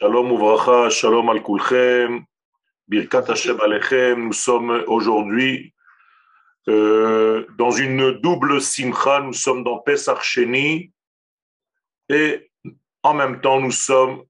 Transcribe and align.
Shalom 0.00 0.30
Uvracha, 0.30 0.90
Shalom 0.90 1.28
al 1.28 1.42
Kulchem, 1.42 2.24
Birkat 2.88 3.28
Hashem 3.30 3.58
Alechem. 3.60 4.26
Nous 4.26 4.32
sommes 4.32 4.84
aujourd'hui 4.86 5.74
euh, 6.68 7.44
dans 7.58 7.72
une 7.72 8.12
double 8.20 8.60
simcha. 8.60 9.20
Nous 9.22 9.32
sommes 9.32 9.64
dans 9.64 9.78
Pesach 9.78 10.22
Sheni 10.22 10.92
et 12.08 12.48
en 13.02 13.12
même 13.12 13.40
temps 13.40 13.60
nous 13.60 13.72
sommes 13.72 14.22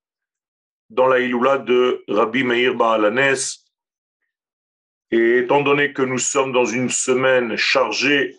dans 0.89 1.07
la 1.07 1.19
Iloula 1.19 1.59
de 1.59 2.03
Rabbi 2.09 2.45
Meir 2.45 2.75
Baalanes. 2.75 3.37
Et 5.11 5.41
étant 5.41 5.61
donné 5.61 5.93
que 5.93 6.01
nous 6.01 6.17
sommes 6.17 6.53
dans 6.53 6.65
une 6.65 6.89
semaine 6.89 7.57
chargée 7.57 8.39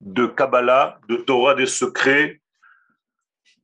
de 0.00 0.26
Kabbalah, 0.26 0.98
de 1.08 1.18
Torah 1.18 1.54
des 1.54 1.66
secrets, 1.66 2.37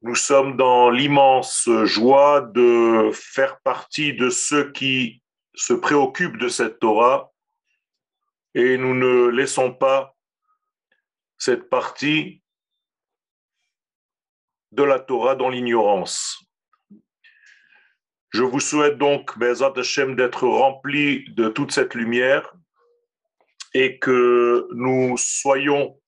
nous 0.04 0.14
sommes 0.14 0.58
dans 0.58 0.90
l'immense 0.90 1.66
joie 1.84 2.42
de 2.42 3.10
faire 3.14 3.58
partie 3.60 4.12
de 4.12 4.28
ceux 4.28 4.70
qui 4.70 5.22
se 5.54 5.72
préoccupent 5.72 6.36
de 6.36 6.48
cette 6.48 6.78
Torah 6.78 7.32
et 8.54 8.76
nous 8.76 8.94
ne 8.94 9.28
laissons 9.28 9.72
pas 9.72 10.14
cette 11.38 11.70
partie 11.70 12.42
de 14.72 14.82
la 14.82 15.00
Torah 15.00 15.36
dans 15.36 15.48
l'ignorance. 15.48 16.38
Je 18.28 18.42
vous 18.42 18.60
souhaite 18.60 18.98
donc, 18.98 19.38
Bezat 19.38 19.72
Hashem, 19.74 20.16
d'être 20.16 20.46
rempli 20.46 21.24
de 21.30 21.48
toute 21.48 21.72
cette 21.72 21.94
lumière 21.94 22.52
et 23.72 23.98
que 23.98 24.68
nous 24.74 25.16
soyons 25.16 25.98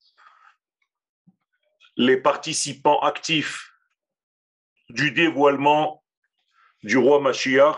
les 1.95 2.17
participants 2.17 2.99
actifs 2.99 3.73
du 4.89 5.11
dévoilement 5.11 6.03
du 6.83 6.97
roi 6.97 7.19
Mashiach. 7.19 7.75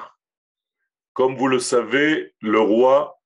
Comme 1.14 1.36
vous 1.36 1.48
le 1.48 1.60
savez, 1.60 2.34
le 2.42 2.60
roi 2.60 3.20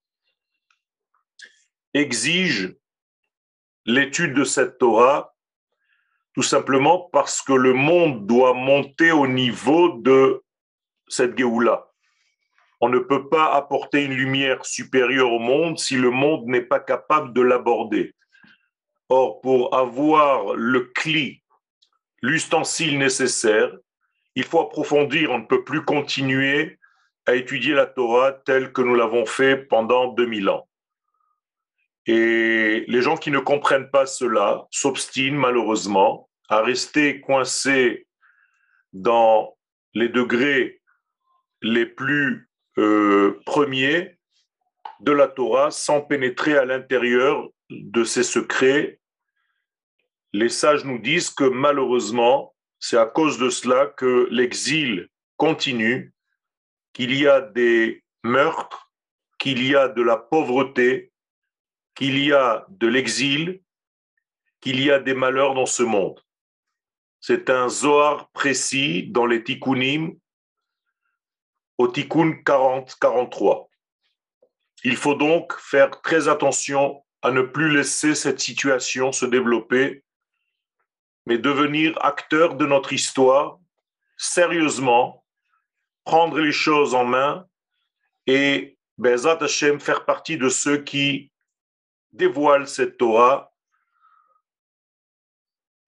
exige 1.93 2.75
l'étude 3.85 4.33
de 4.33 4.43
cette 4.43 4.77
Torah 4.77 5.33
tout 6.33 6.43
simplement 6.43 7.09
parce 7.13 7.41
que 7.41 7.53
le 7.53 7.73
monde 7.73 8.25
doit 8.25 8.53
monter 8.53 9.11
au 9.11 9.27
niveau 9.27 9.99
de 9.99 10.43
cette 11.07 11.37
Géoula. 11.37 11.87
On 12.81 12.89
ne 12.89 12.99
peut 12.99 13.29
pas 13.29 13.53
apporter 13.53 14.03
une 14.03 14.13
lumière 14.13 14.65
supérieure 14.65 15.31
au 15.31 15.39
monde 15.39 15.77
si 15.77 15.95
le 15.95 16.09
monde 16.09 16.45
n'est 16.47 16.65
pas 16.65 16.79
capable 16.79 17.33
de 17.33 17.41
l'aborder. 17.41 18.15
Or, 19.09 19.41
pour 19.41 19.75
avoir 19.75 20.55
le 20.55 20.91
cli 20.95 21.42
l'ustensile 22.23 22.97
nécessaire, 22.97 23.69
il 24.35 24.45
faut 24.45 24.61
approfondir, 24.61 25.29
on 25.29 25.39
ne 25.39 25.45
peut 25.45 25.63
plus 25.63 25.83
continuer 25.83 26.79
à 27.27 27.35
étudier 27.35 27.73
la 27.73 27.85
Torah 27.85 28.31
telle 28.31 28.71
que 28.71 28.81
nous 28.81 28.95
l'avons 28.95 29.25
fait 29.25 29.57
pendant 29.57 30.07
2000 30.13 30.49
ans. 30.49 30.67
Et 32.05 32.85
les 32.87 33.01
gens 33.01 33.17
qui 33.17 33.29
ne 33.29 33.39
comprennent 33.39 33.91
pas 33.91 34.05
cela 34.05 34.65
s'obstinent 34.71 35.37
malheureusement 35.37 36.29
à 36.49 36.61
rester 36.61 37.21
coincés 37.21 38.07
dans 38.93 39.55
les 39.93 40.09
degrés 40.09 40.81
les 41.61 41.85
plus 41.85 42.49
euh, 42.77 43.39
premiers 43.45 44.17
de 45.01 45.11
la 45.11 45.27
Torah 45.27 45.71
sans 45.71 46.01
pénétrer 46.01 46.57
à 46.57 46.65
l'intérieur 46.65 47.49
de 47.69 48.03
ses 48.03 48.23
secrets 48.23 48.99
les 50.33 50.49
sages 50.49 50.83
nous 50.83 50.97
disent 50.97 51.29
que 51.29 51.43
malheureusement, 51.43 52.55
c'est 52.79 52.97
à 52.97 53.05
cause 53.05 53.37
de 53.37 53.49
cela 53.49 53.85
que 53.85 54.27
l'exil 54.31 55.07
continue, 55.37 56.13
qu'il 56.91 57.15
y 57.15 57.27
a 57.27 57.39
des 57.39 58.03
meurtres, 58.23 58.91
qu'il 59.37 59.65
y 59.65 59.75
a 59.75 59.87
de 59.87 60.01
la 60.01 60.17
pauvreté, 60.17 61.11
qu'il 61.95 62.17
y 62.17 62.33
a 62.33 62.65
de 62.69 62.87
l'exil, 62.87 63.61
qu'il 64.59 64.83
y 64.83 64.89
a 64.89 64.99
des 64.99 65.13
malheurs 65.13 65.53
dans 65.53 65.65
ce 65.65 65.83
monde. 65.83 66.19
C'est 67.19 67.49
un 67.49 67.69
Zohar 67.69 68.29
précis 68.31 69.07
dans 69.09 69.25
les 69.25 69.43
Tikkunim, 69.43 70.17
au 71.77 71.87
Tikkun 71.87 72.31
40-43. 72.43 73.67
Il 74.83 74.97
faut 74.97 75.15
donc 75.15 75.53
faire 75.59 76.01
très 76.01 76.27
attention 76.27 77.03
à 77.21 77.31
ne 77.31 77.41
plus 77.41 77.69
laisser 77.69 78.15
cette 78.15 78.39
situation 78.39 79.11
se 79.11 79.25
développer 79.25 80.02
mais 81.25 81.37
devenir 81.37 81.97
acteur 82.03 82.55
de 82.55 82.65
notre 82.65 82.93
histoire 82.93 83.59
sérieusement, 84.17 85.25
prendre 86.03 86.39
les 86.39 86.51
choses 86.51 86.93
en 86.95 87.05
main 87.05 87.47
et 88.27 88.77
Bezat 88.97 89.47
faire 89.79 90.05
partie 90.05 90.37
de 90.37 90.49
ceux 90.49 90.77
qui 90.77 91.31
dévoilent 92.11 92.67
cette 92.67 92.97
Torah. 92.97 93.51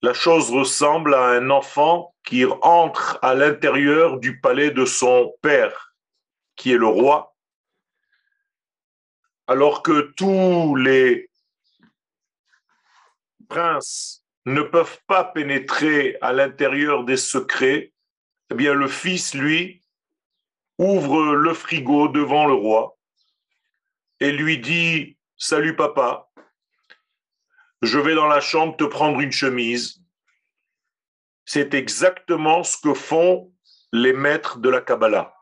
La 0.01 0.13
chose 0.13 0.51
ressemble 0.51 1.13
à 1.13 1.29
un 1.29 1.49
enfant 1.49 2.15
qui 2.25 2.45
entre 2.45 3.19
à 3.21 3.35
l'intérieur 3.35 4.19
du 4.19 4.39
palais 4.39 4.71
de 4.71 4.85
son 4.85 5.33
père, 5.41 5.95
qui 6.55 6.71
est 6.71 6.77
le 6.77 6.87
roi, 6.87 7.35
alors 9.47 9.83
que 9.83 10.11
tous 10.15 10.75
les 10.75 11.29
princes 13.47 14.24
ne 14.45 14.61
peuvent 14.61 14.99
pas 15.07 15.23
pénétrer 15.23 16.17
à 16.21 16.31
l'intérieur 16.31 17.03
des 17.03 17.17
secrets, 17.17 17.93
eh 18.51 18.55
bien 18.55 18.73
le 18.73 18.87
fils, 18.87 19.33
lui, 19.33 19.83
ouvre 20.77 21.33
le 21.33 21.53
frigo 21.53 22.07
devant 22.07 22.45
le 22.45 22.53
roi 22.53 22.97
et 24.19 24.31
lui 24.31 24.59
dit 24.59 25.17
Salut 25.37 25.75
papa, 25.75 26.29
je 27.81 27.99
vais 27.99 28.15
dans 28.15 28.27
la 28.27 28.39
chambre 28.39 28.77
te 28.77 28.83
prendre 28.83 29.19
une 29.19 29.31
chemise. 29.31 30.01
C'est 31.45 31.73
exactement 31.73 32.63
ce 32.63 32.77
que 32.77 32.93
font 32.93 33.53
les 33.91 34.13
maîtres 34.13 34.59
de 34.59 34.69
la 34.69 34.81
Kabbalah. 34.81 35.35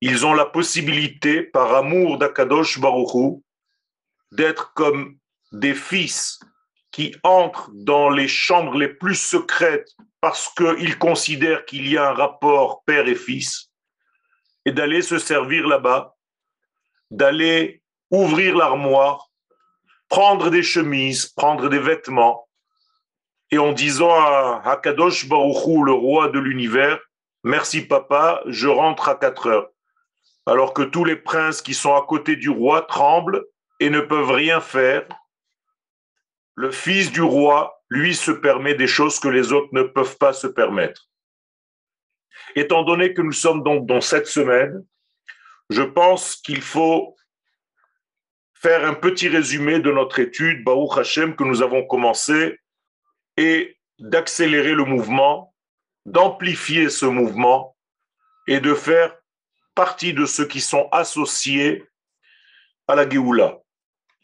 Ils 0.00 0.24
ont 0.26 0.34
la 0.34 0.46
possibilité, 0.46 1.42
par 1.42 1.74
amour 1.74 2.18
d'Akadosh 2.18 2.78
Baruchou, 2.78 3.42
d'être 4.30 4.72
comme 4.74 5.18
des 5.52 5.74
fils 5.74 6.38
qui 6.96 7.14
entrent 7.24 7.68
dans 7.74 8.08
les 8.08 8.26
chambres 8.26 8.78
les 8.78 8.88
plus 8.88 9.16
secrètes 9.16 9.90
parce 10.22 10.48
qu'ils 10.56 10.96
considèrent 10.96 11.66
qu'il 11.66 11.86
y 11.86 11.98
a 11.98 12.08
un 12.08 12.14
rapport 12.14 12.84
père 12.86 13.06
et 13.06 13.14
fils, 13.14 13.70
et 14.64 14.72
d'aller 14.72 15.02
se 15.02 15.18
servir 15.18 15.66
là-bas, 15.66 16.16
d'aller 17.10 17.82
ouvrir 18.10 18.56
l'armoire, 18.56 19.28
prendre 20.08 20.48
des 20.48 20.62
chemises, 20.62 21.26
prendre 21.26 21.68
des 21.68 21.78
vêtements, 21.78 22.48
et 23.50 23.58
en 23.58 23.72
disant 23.72 24.14
à 24.14 24.62
Hakadosh 24.64 25.28
Baruchou, 25.28 25.84
le 25.84 25.92
roi 25.92 26.30
de 26.30 26.38
l'univers, 26.38 26.98
merci 27.44 27.82
papa, 27.82 28.40
je 28.46 28.68
rentre 28.68 29.10
à 29.10 29.16
4 29.16 29.48
heures. 29.48 29.68
Alors 30.46 30.72
que 30.72 30.80
tous 30.80 31.04
les 31.04 31.16
princes 31.16 31.60
qui 31.60 31.74
sont 31.74 31.94
à 31.94 32.06
côté 32.08 32.36
du 32.36 32.48
roi 32.48 32.80
tremblent 32.88 33.44
et 33.80 33.90
ne 33.90 34.00
peuvent 34.00 34.32
rien 34.32 34.62
faire 34.62 35.06
le 36.56 36.70
fils 36.70 37.12
du 37.12 37.22
roi, 37.22 37.82
lui, 37.88 38.14
se 38.14 38.30
permet 38.32 38.74
des 38.74 38.86
choses 38.86 39.20
que 39.20 39.28
les 39.28 39.52
autres 39.52 39.68
ne 39.72 39.82
peuvent 39.82 40.16
pas 40.16 40.32
se 40.32 40.46
permettre. 40.46 41.08
Étant 42.54 42.82
donné 42.82 43.14
que 43.14 43.22
nous 43.22 43.32
sommes 43.32 43.62
donc 43.62 43.86
dans 43.86 44.00
cette 44.00 44.26
semaine, 44.26 44.84
je 45.68 45.82
pense 45.82 46.36
qu'il 46.36 46.62
faut 46.62 47.14
faire 48.54 48.84
un 48.84 48.94
petit 48.94 49.28
résumé 49.28 49.80
de 49.80 49.92
notre 49.92 50.18
étude, 50.18 50.64
Baruch 50.64 50.98
Hashem, 50.98 51.36
que 51.36 51.44
nous 51.44 51.62
avons 51.62 51.86
commencé, 51.86 52.58
et 53.36 53.76
d'accélérer 53.98 54.72
le 54.72 54.84
mouvement, 54.84 55.54
d'amplifier 56.06 56.88
ce 56.88 57.04
mouvement 57.04 57.76
et 58.46 58.60
de 58.60 58.74
faire 58.74 59.14
partie 59.74 60.14
de 60.14 60.24
ceux 60.24 60.46
qui 60.46 60.62
sont 60.62 60.88
associés 60.90 61.84
à 62.88 62.94
la 62.94 63.08
Géoula. 63.08 63.58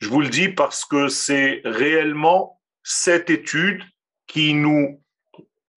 Je 0.03 0.09
vous 0.09 0.21
le 0.21 0.29
dis 0.29 0.49
parce 0.49 0.85
que 0.85 1.07
c'est 1.07 1.63
réellement 1.65 2.61
cette 2.83 3.31
étude 3.31 3.85
qui 4.27 4.53
nous 4.53 5.01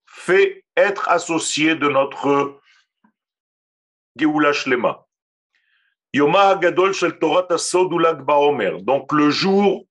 fait 0.08 0.66
être 0.76 1.10
associés 1.10 1.76
de 1.76 1.88
notre 1.88 2.60
Geoula 4.16 4.52
Shlema. 4.52 5.06
Yoma 6.12 6.56
Gadol 6.56 6.92
Shel 6.96 7.20
Torah. 7.20 7.48
Donc 8.82 9.12
le 9.14 9.30
jour 9.30 9.86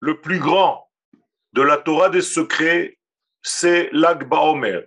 le 0.00 0.20
plus 0.20 0.38
grand 0.38 0.86
de 1.54 1.62
la 1.62 1.78
Torah 1.78 2.10
des 2.10 2.20
secrets, 2.20 2.98
c'est 3.40 3.88
l'Ag 3.92 4.28
Baomer, 4.28 4.82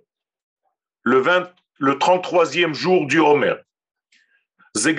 le, 1.02 1.18
20, 1.18 1.52
le 1.80 1.94
33e 1.94 2.76
jour 2.76 3.08
du 3.08 3.18
Homer. 3.18 3.56
C'est 4.74 4.96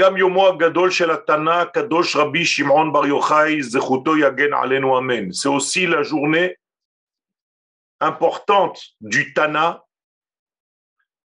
aussi 5.49 5.87
la 5.87 6.03
journée 6.03 6.57
importante 7.99 8.83
du 9.01 9.33
Tana 9.33 9.83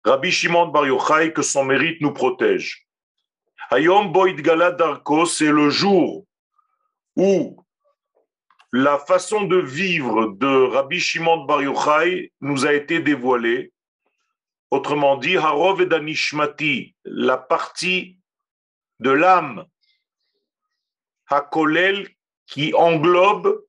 Rabbi 0.04 0.30
Shimon 0.30 0.66
Bar 0.66 0.86
Yochai, 0.86 1.32
que 1.32 1.40
son 1.40 1.64
mérite 1.64 2.02
nous 2.02 2.12
protège. 2.12 2.86
Hayom 3.70 4.12
Boid 4.12 4.38
Darko, 4.42 5.24
c'est 5.24 5.50
le 5.50 5.70
jour 5.70 6.26
où 7.16 7.56
la 8.72 8.98
façon 8.98 9.44
de 9.44 9.56
vivre 9.56 10.34
de 10.36 10.66
Rabbi 10.66 11.00
Shimon 11.00 11.46
Bar 11.46 11.62
Yochai 11.62 12.30
nous 12.42 12.66
a 12.66 12.74
été 12.74 13.00
dévoilée. 13.00 13.72
Autrement 14.70 15.16
dit, 15.16 15.38
Harov 15.38 15.80
et 15.80 15.86
Danishmati, 15.86 16.94
la 17.04 17.38
partie 17.38 18.18
de 19.00 19.10
l'âme, 19.10 19.64
Hakolel, 21.28 22.08
qui 22.46 22.74
englobe 22.74 23.64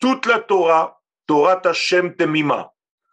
toute 0.00 0.26
la 0.26 0.40
Torah, 0.40 1.00
Torah 1.26 1.60
Hashem 1.64 2.16
Temima. 2.16 2.72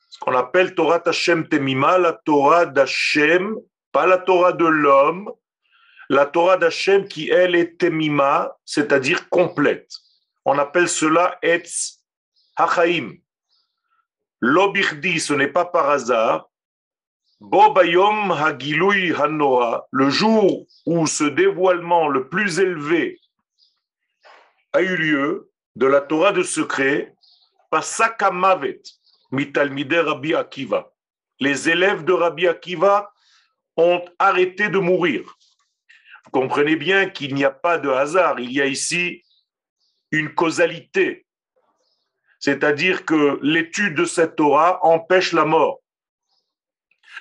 Ce 0.10 0.18
qu'on 0.20 0.36
appelle 0.36 0.74
Torah 0.74 1.02
Hashem 1.06 1.48
Temima, 1.48 1.98
la 1.98 2.14
Torah 2.14 2.66
d'Hashem, 2.66 3.56
pas 3.92 4.08
la 4.08 4.18
Torah 4.18 4.54
de 4.54 4.66
l'homme, 4.66 5.32
la 6.10 6.26
Torah 6.26 6.58
d'Hachem 6.58 7.08
qui, 7.08 7.30
elle, 7.30 7.56
est 7.56 7.80
temima, 7.80 8.58
c'est-à-dire 8.66 9.30
complète. 9.30 9.92
On 10.44 10.58
appelle 10.58 10.90
cela 10.90 11.38
Etz 11.44 12.04
Hachaim. 12.56 13.14
L'obirdi, 14.42 15.20
ce 15.20 15.34
n'est 15.34 15.52
pas 15.52 15.66
par 15.66 15.90
hasard. 15.90 16.50
Bobayom 17.42 18.32
Hagilui 18.32 19.14
Hanora, 19.14 19.88
le 19.92 20.10
jour 20.10 20.68
où 20.86 21.08
ce 21.08 21.24
dévoilement 21.24 22.10
le 22.10 22.28
plus 22.28 22.60
élevé 22.60 23.22
a 24.74 24.82
eu 24.82 24.98
lieu 24.98 25.50
de 25.78 25.86
la 25.86 26.02
Torah 26.02 26.34
de 26.34 26.44
secret, 26.44 27.16
Pasaka 27.72 28.30
Mavet, 28.32 28.82
Mitalmide 29.32 29.94
Rabbi 29.94 30.36
Akiva. 30.36 30.92
Les 31.40 31.70
élèves 31.70 32.04
de 32.04 32.12
Rabbi 32.12 32.46
Akiva 32.46 33.14
ont 33.78 34.04
arrêté 34.20 34.68
de 34.68 34.78
mourir. 34.78 35.38
Vous 36.26 36.32
comprenez 36.32 36.76
bien 36.76 37.10
qu'il 37.10 37.36
n'y 37.36 37.46
a 37.46 37.52
pas 37.52 37.78
de 37.78 37.90
hasard, 37.90 38.42
il 38.42 38.52
y 38.52 38.62
a 38.62 38.66
ici 38.66 39.24
une 40.12 40.36
causalité. 40.36 41.26
C'est-à-dire 42.40 43.06
que 43.06 43.40
l'étude 43.42 43.96
de 43.96 44.04
cette 44.04 44.36
Torah 44.36 44.86
empêche 44.86 45.32
la 45.32 45.46
mort. 45.46 45.80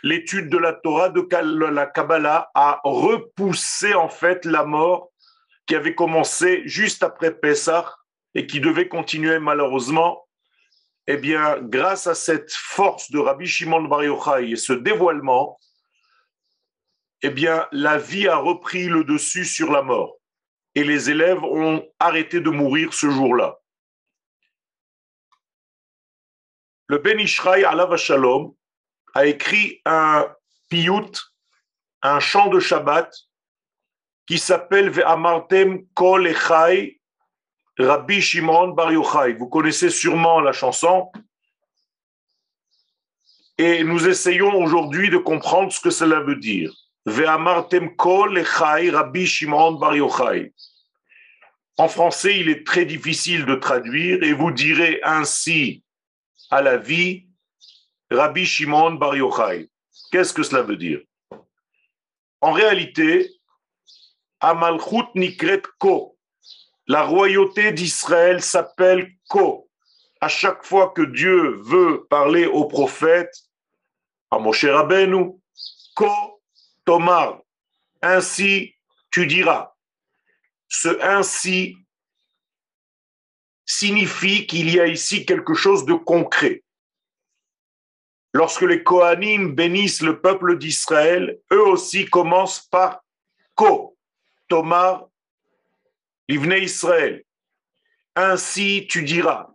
L'étude 0.03 0.49
de 0.49 0.59
la 0.59 0.73
Torah 0.73 1.09
de 1.09 1.67
la 1.67 1.87
Kabbalah 1.87 2.51
a 2.55 2.81
repoussé 2.85 3.95
en 3.95 4.09
fait 4.09 4.45
la 4.45 4.65
mort 4.65 5.11
qui 5.67 5.75
avait 5.75 5.95
commencé 5.95 6.63
juste 6.67 7.03
après 7.03 7.35
Pessah 7.35 7.95
et 8.35 8.47
qui 8.47 8.61
devait 8.61 8.89
continuer 8.89 9.39
malheureusement. 9.39 10.27
Eh 11.07 11.17
bien, 11.17 11.59
grâce 11.63 12.07
à 12.07 12.15
cette 12.15 12.53
force 12.53 13.11
de 13.11 13.19
Rabbi 13.19 13.47
Shimon 13.47 13.83
Bar 13.83 14.05
Yochai 14.05 14.51
et 14.51 14.57
ce 14.57 14.73
dévoilement, 14.73 15.59
eh 17.23 17.31
bien, 17.31 17.67
la 17.73 17.99
vie 17.99 18.29
a 18.29 18.37
repris 18.37 18.87
le 18.87 19.05
dessus 19.05 19.45
sur 19.45 19.73
la 19.73 19.83
mort. 19.83 20.17
Et 20.75 20.85
les 20.85 21.11
élèves 21.11 21.43
ont 21.43 21.85
arrêté 21.99 22.41
de 22.41 22.51
mourir 22.51 22.93
ce 22.95 23.11
jour-là. 23.11 23.59
Le 26.87 26.99
Ben 26.99 27.19
Ishraï 27.19 27.65
Shalom 27.97 28.55
a 29.15 29.27
écrit 29.27 29.81
un 29.85 30.29
piyut, 30.69 31.13
un 32.03 32.21
chant 32.21 32.49
de 32.49 32.61
Shabbat, 32.61 33.13
qui 34.27 34.39
s'appelle 34.39 34.91
Ve'amartem 34.91 35.87
Kol 35.95 36.27
Echai 36.27 36.99
Rabbi 37.79 38.21
Shimon 38.21 38.69
Bar 38.69 38.93
Yochai. 38.93 39.35
Vous 39.35 39.49
connaissez 39.49 39.89
sûrement 39.89 40.41
la 40.41 40.53
chanson. 40.53 41.11
Et 43.57 43.85
nous 43.85 44.09
essayons 44.09 44.55
aujourd'hui 44.57 45.11
de 45.11 45.17
comprendre 45.17 45.73
ce 45.73 45.81
que 45.81 45.91
cela 45.91 46.21
veut 46.21 46.37
dire. 46.37 46.73
En 51.77 51.89
français, 51.89 52.39
il 52.39 52.49
est 52.49 52.67
très 52.67 52.85
difficile 52.85 53.47
de 53.47 53.55
traduire 53.55 54.23
et 54.23 54.33
vous 54.33 54.51
direz 54.51 55.01
ainsi 55.05 55.85
à 56.51 56.61
la 56.63 56.77
vie 56.77 57.28
Rabbi 58.11 58.45
Shimon 58.45 58.93
Bar 58.93 59.17
Yochai. 59.17 59.69
Qu'est-ce 60.11 60.33
que 60.33 60.43
cela 60.43 60.63
veut 60.63 60.77
dire? 60.77 61.01
En 62.41 62.53
réalité, 62.53 63.31
Amalchut 64.41 65.09
Nikret 65.15 65.63
Ko. 65.79 66.17
La 66.87 67.03
royauté 67.05 67.73
d'Israël 67.73 68.43
s'appelle 68.43 69.13
Ko. 69.29 69.69
À 70.21 70.29
chaque 70.29 70.65
fois 70.65 70.91
que 70.91 71.03
Dieu 71.03 71.57
veut 71.63 72.07
parler 72.09 72.47
au 72.47 72.65
prophète, 72.65 73.35
à 74.31 74.39
Moshe 74.39 74.67
Ko 75.95 76.41
Tomar, 76.85 77.41
ainsi 78.01 78.75
tu 79.11 79.27
diras. 79.27 79.75
Ce 80.69 81.01
ainsi 81.03 81.77
signifie 83.67 84.47
qu'il 84.47 84.71
y 84.71 84.81
a 84.81 84.87
ici 84.87 85.27
quelque 85.27 85.55
chose 85.55 85.85
de 85.85 85.95
concret. 85.95 86.63
Lorsque 88.35 88.63
les 88.63 88.83
Kohanim 88.83 89.55
bénissent 89.55 90.03
le 90.03 90.21
peuple 90.21 90.59
d'Israël, 90.59 91.39
eux 91.53 91.67
aussi 91.67 92.07
commencent 92.07 92.61
par 92.61 93.03
Ko, 93.55 93.97
Tomar, 94.49 95.09
Livne 96.29 96.53
Israël. 96.53 97.25
Ainsi 98.15 98.87
tu 98.89 99.03
diras. 99.03 99.51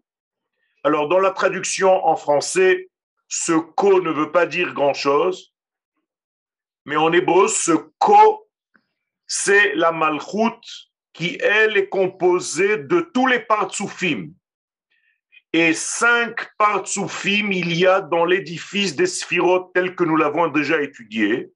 Alors, 0.84 1.08
dans 1.08 1.20
la 1.20 1.32
traduction 1.32 2.06
en 2.06 2.16
français, 2.16 2.90
ce 3.28 3.54
Ko 3.54 4.02
ne 4.02 4.12
veut 4.12 4.32
pas 4.32 4.46
dire 4.46 4.74
grand-chose. 4.74 5.54
Mais 6.86 6.98
en 6.98 7.14
hébreu, 7.14 7.48
ce 7.48 7.72
ko, 8.00 8.50
c'est 9.26 9.74
la 9.76 9.92
malchoute 9.92 10.90
qui, 11.14 11.38
elle, 11.42 11.78
est 11.78 11.90
composée 11.90 12.78
de 12.78 13.02
tous 13.14 13.28
les 13.28 13.40
partsoufim. 13.40 14.32
Et 15.54 15.74
cinq 15.74 16.50
partsoufim 16.58 17.52
il 17.52 17.74
y 17.78 17.86
a 17.86 18.02
dans 18.02 18.26
l'édifice 18.26 18.96
des 18.96 19.06
sphirotes 19.06 19.72
tel 19.74 19.96
que 19.96 20.04
nous 20.04 20.18
l'avons 20.18 20.48
déjà 20.48 20.82
étudié. 20.82 21.52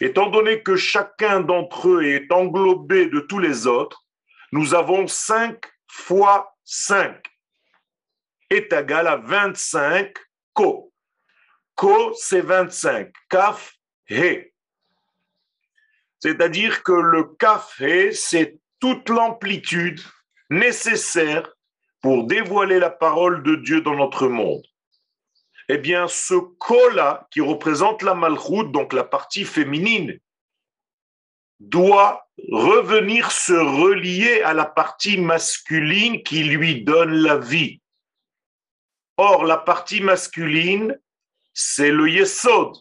Étant 0.00 0.28
donné 0.28 0.62
que 0.62 0.76
chacun 0.76 1.40
d'entre 1.40 1.88
eux 1.88 2.04
est 2.04 2.32
englobé 2.32 3.06
de 3.06 3.20
tous 3.20 3.38
les 3.38 3.66
autres, 3.66 4.04
nous 4.52 4.74
avons 4.74 5.06
cinq 5.06 5.64
fois 5.86 6.56
cinq 6.64 7.22
est 8.50 8.72
égal 8.72 9.06
à 9.06 9.16
25 9.16 10.14
ko. 10.52 10.92
Ko, 11.74 12.14
c'est 12.14 12.40
25. 12.40 13.12
Kaf, 13.28 13.74
he. 14.08 14.52
C'est-à-dire 16.20 16.82
que 16.82 16.92
le 16.92 17.24
café, 17.38 18.12
c'est 18.12 18.58
toute 18.80 19.08
l'amplitude 19.08 20.00
nécessaire 20.48 21.52
pour 22.06 22.22
dévoiler 22.22 22.78
la 22.78 22.90
parole 22.90 23.42
de 23.42 23.56
Dieu 23.56 23.80
dans 23.80 23.96
notre 23.96 24.28
monde. 24.28 24.62
Eh 25.68 25.76
bien, 25.76 26.06
ce 26.06 26.34
ko-là, 26.34 27.26
qui 27.32 27.40
représente 27.40 28.02
la 28.02 28.14
malchoute, 28.14 28.70
donc 28.70 28.92
la 28.92 29.02
partie 29.02 29.44
féminine, 29.44 30.16
doit 31.58 32.28
revenir 32.48 33.32
se 33.32 33.54
relier 33.54 34.40
à 34.42 34.54
la 34.54 34.66
partie 34.66 35.18
masculine 35.18 36.22
qui 36.22 36.44
lui 36.44 36.84
donne 36.84 37.12
la 37.12 37.38
vie. 37.38 37.80
Or, 39.16 39.44
la 39.44 39.56
partie 39.56 40.00
masculine, 40.00 40.96
c'est 41.54 41.90
le 41.90 42.08
yesod, 42.08 42.76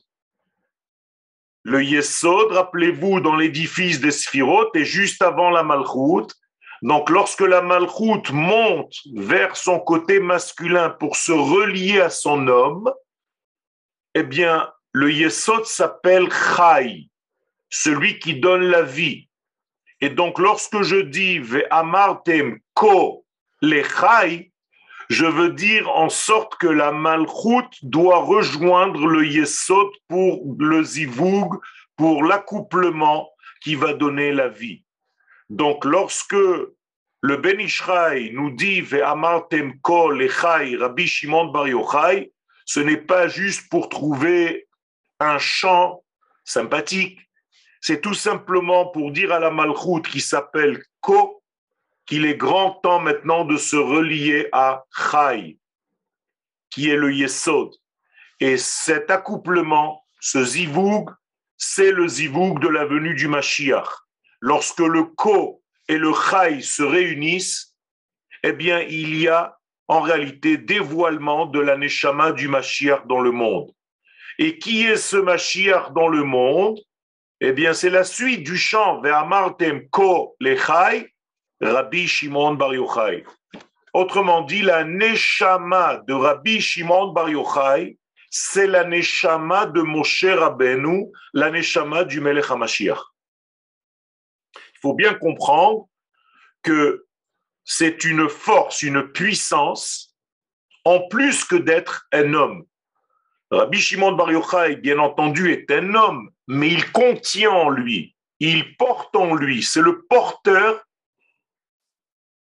le 1.63 1.83
Yesod, 1.83 2.51
rappelez-vous, 2.51 3.21
dans 3.21 3.35
l'édifice 3.35 3.99
des 3.99 4.11
Sphirotes, 4.11 4.75
est 4.75 4.85
juste 4.85 5.23
avant 5.23 5.49
la 5.49 5.63
Malchoute. 5.63 6.35
Donc, 6.81 7.09
lorsque 7.09 7.41
la 7.41 7.61
Malchoute 7.61 8.31
monte 8.31 8.95
vers 9.15 9.55
son 9.55 9.79
côté 9.79 10.19
masculin 10.19 10.89
pour 10.89 11.15
se 11.15 11.31
relier 11.31 12.01
à 12.01 12.09
son 12.09 12.47
homme, 12.47 12.91
eh 14.13 14.23
bien, 14.23 14.71
le 14.91 15.11
Yesod 15.11 15.65
s'appelle 15.65 16.29
Chai, 16.31 17.09
celui 17.69 18.19
qui 18.19 18.39
donne 18.39 18.63
la 18.63 18.81
vie. 18.81 19.29
Et 20.01 20.09
donc, 20.09 20.39
lorsque 20.39 20.81
je 20.81 20.97
dis 20.97 21.39
Ve'amartem 21.39 22.59
ko 22.73 23.25
le 23.61 23.83
Chai, 23.83 24.51
je 25.09 25.25
veux 25.25 25.49
dire 25.49 25.89
en 25.89 26.09
sorte 26.09 26.55
que 26.55 26.67
la 26.67 26.91
malchoute 26.91 27.77
doit 27.83 28.19
rejoindre 28.19 29.05
le 29.07 29.25
yesod 29.25 29.89
pour 30.07 30.55
le 30.57 30.83
zivoug, 30.83 31.59
pour 31.95 32.23
l'accouplement 32.23 33.29
qui 33.61 33.75
va 33.75 33.93
donner 33.93 34.31
la 34.31 34.47
vie. 34.47 34.84
Donc 35.49 35.85
lorsque 35.85 36.33
le 36.33 37.37
Ben 37.37 37.59
Ishraï 37.59 38.31
nous 38.33 38.51
dit 38.51 38.81
Ve'amartem 38.81 39.79
kol 39.81 40.21
echai 40.21 40.75
Rabbi 40.77 41.07
Shimon 41.07 41.45
Bar 41.45 41.67
Yochai, 41.67 42.31
ce 42.65 42.79
n'est 42.79 42.97
pas 42.97 43.27
juste 43.27 43.69
pour 43.69 43.89
trouver 43.89 44.67
un 45.19 45.37
chant 45.37 46.03
sympathique, 46.43 47.19
c'est 47.81 48.01
tout 48.01 48.13
simplement 48.13 48.87
pour 48.87 49.11
dire 49.11 49.31
à 49.31 49.39
la 49.39 49.51
malchoute 49.51 50.07
qui 50.07 50.21
s'appelle 50.21 50.83
Ko 51.01 51.43
qu'il 52.05 52.25
est 52.25 52.37
grand 52.37 52.71
temps 52.71 52.99
maintenant 52.99 53.45
de 53.45 53.57
se 53.57 53.75
relier 53.75 54.47
à 54.51 54.83
Chai, 54.91 55.57
qui 56.69 56.89
est 56.89 56.95
le 56.95 57.13
Yesod. 57.13 57.73
Et 58.39 58.57
cet 58.57 59.09
accouplement 59.09 60.03
Ce 60.19 60.43
zivoug, 60.43 61.11
c'est 61.57 61.91
le 61.91 62.07
zivoug 62.07 62.59
de 62.59 62.67
la 62.67 62.85
venue 62.85 63.13
du 63.13 63.27
Mashiach. 63.27 64.04
Lorsque 64.41 64.79
le 64.79 65.03
ko 65.03 65.61
et 65.87 65.97
le 65.97 66.11
chai 66.13 66.61
se 66.61 66.83
réunissent, 66.83 67.75
eh 68.43 68.53
bien, 68.53 68.81
il 68.81 69.19
y 69.19 69.27
a 69.27 69.57
en 69.87 70.01
réalité 70.01 70.57
dévoilement 70.57 71.45
de 71.45 71.59
la 71.59 71.77
neshama 71.77 72.31
du 72.31 72.47
Mashiach 72.47 73.05
dans 73.07 73.21
le 73.21 73.31
monde. 73.31 73.71
Et 74.37 74.57
qui 74.59 74.83
est 74.83 74.97
ce 74.97 75.17
Mashiach 75.17 75.91
dans 75.93 76.07
le 76.07 76.23
monde? 76.23 76.79
Eh 77.41 77.51
bien, 77.51 77.73
c'est 77.73 77.89
la 77.89 78.03
suite 78.03 78.43
du 78.43 78.57
chant 78.57 79.01
Ve'amartem 79.01 79.87
ko 79.89 80.35
lechai, 80.39 81.13
Rabbi 81.61 82.07
Shimon 82.07 82.55
Bar 82.55 82.73
Yochai. 82.73 83.23
Autrement 83.93 84.41
dit, 84.41 84.61
la 84.61 84.83
neshama 84.83 86.01
de 86.07 86.13
Rabbi 86.13 86.59
Shimon 86.59 87.13
Bar 87.13 87.29
Yochai, 87.29 87.97
c'est 88.29 88.67
la 88.67 88.83
neshama 88.83 89.67
de 89.67 89.81
Moshe 89.81 90.25
Rabbeinu, 90.25 91.05
la 91.33 91.49
neshama 91.51 92.03
du 92.03 92.19
Melech 92.19 92.49
HaMashiach. 92.49 93.01
Bien 94.93 95.13
comprendre 95.13 95.87
que 96.61 97.05
c'est 97.63 98.03
une 98.03 98.29
force, 98.29 98.83
une 98.83 99.03
puissance, 99.11 100.15
en 100.83 101.07
plus 101.07 101.43
que 101.43 101.55
d'être 101.55 102.07
un 102.11 102.33
homme. 102.33 102.65
Rabbi 103.51 103.79
Shimon 103.79 104.13
Bar 104.13 104.31
Yochai, 104.31 104.75
bien 104.75 104.99
entendu, 104.99 105.51
est 105.51 105.69
un 105.71 105.95
homme, 105.95 106.29
mais 106.47 106.69
il 106.69 106.91
contient 106.91 107.51
en 107.51 107.69
lui, 107.69 108.15
il 108.39 108.75
porte 108.77 109.15
en 109.15 109.33
lui, 109.33 109.63
c'est 109.63 109.81
le 109.81 110.05
porteur 110.05 110.83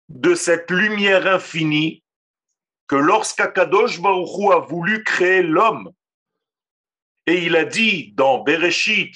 de 0.08 0.34
cette 0.34 0.70
lumière 0.70 1.26
infinie 1.26 2.04
que 2.88 2.96
lorsqu'Akadosh 2.96 4.00
Baruch 4.00 4.52
a 4.52 4.58
voulu 4.58 5.04
créer 5.04 5.42
l'homme, 5.42 5.92
et 7.26 7.44
il 7.44 7.54
a 7.54 7.64
dit 7.64 8.12
dans 8.14 8.42
Bereshit, 8.42 9.14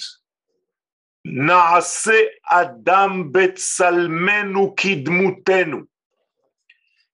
Naase 1.24 2.30
Adam 2.44 3.24
Betsalmenu 3.24 4.74
Kidmutenu. 4.74 5.86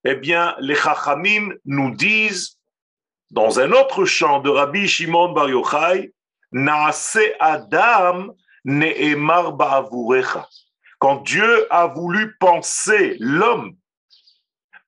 Eh 0.04 0.14
bien, 0.16 0.56
les 0.58 0.74
Chachamim 0.74 1.50
nous 1.64 1.94
disent, 1.94 2.58
dans 3.30 3.60
un 3.60 3.70
autre 3.70 4.04
chant 4.04 4.40
de 4.40 4.50
Rabbi 4.50 4.88
Shimon 4.88 5.32
Bar 5.32 5.48
Yochai, 5.48 6.12
Naase 6.50 7.20
Adam 7.38 8.34
Ne'emar 8.64 9.52
Ba'avurecha. 9.52 10.48
Quand 10.98 11.22
Dieu 11.22 11.66
a 11.72 11.86
voulu 11.86 12.36
penser 12.38 13.16
l'homme, 13.20 13.76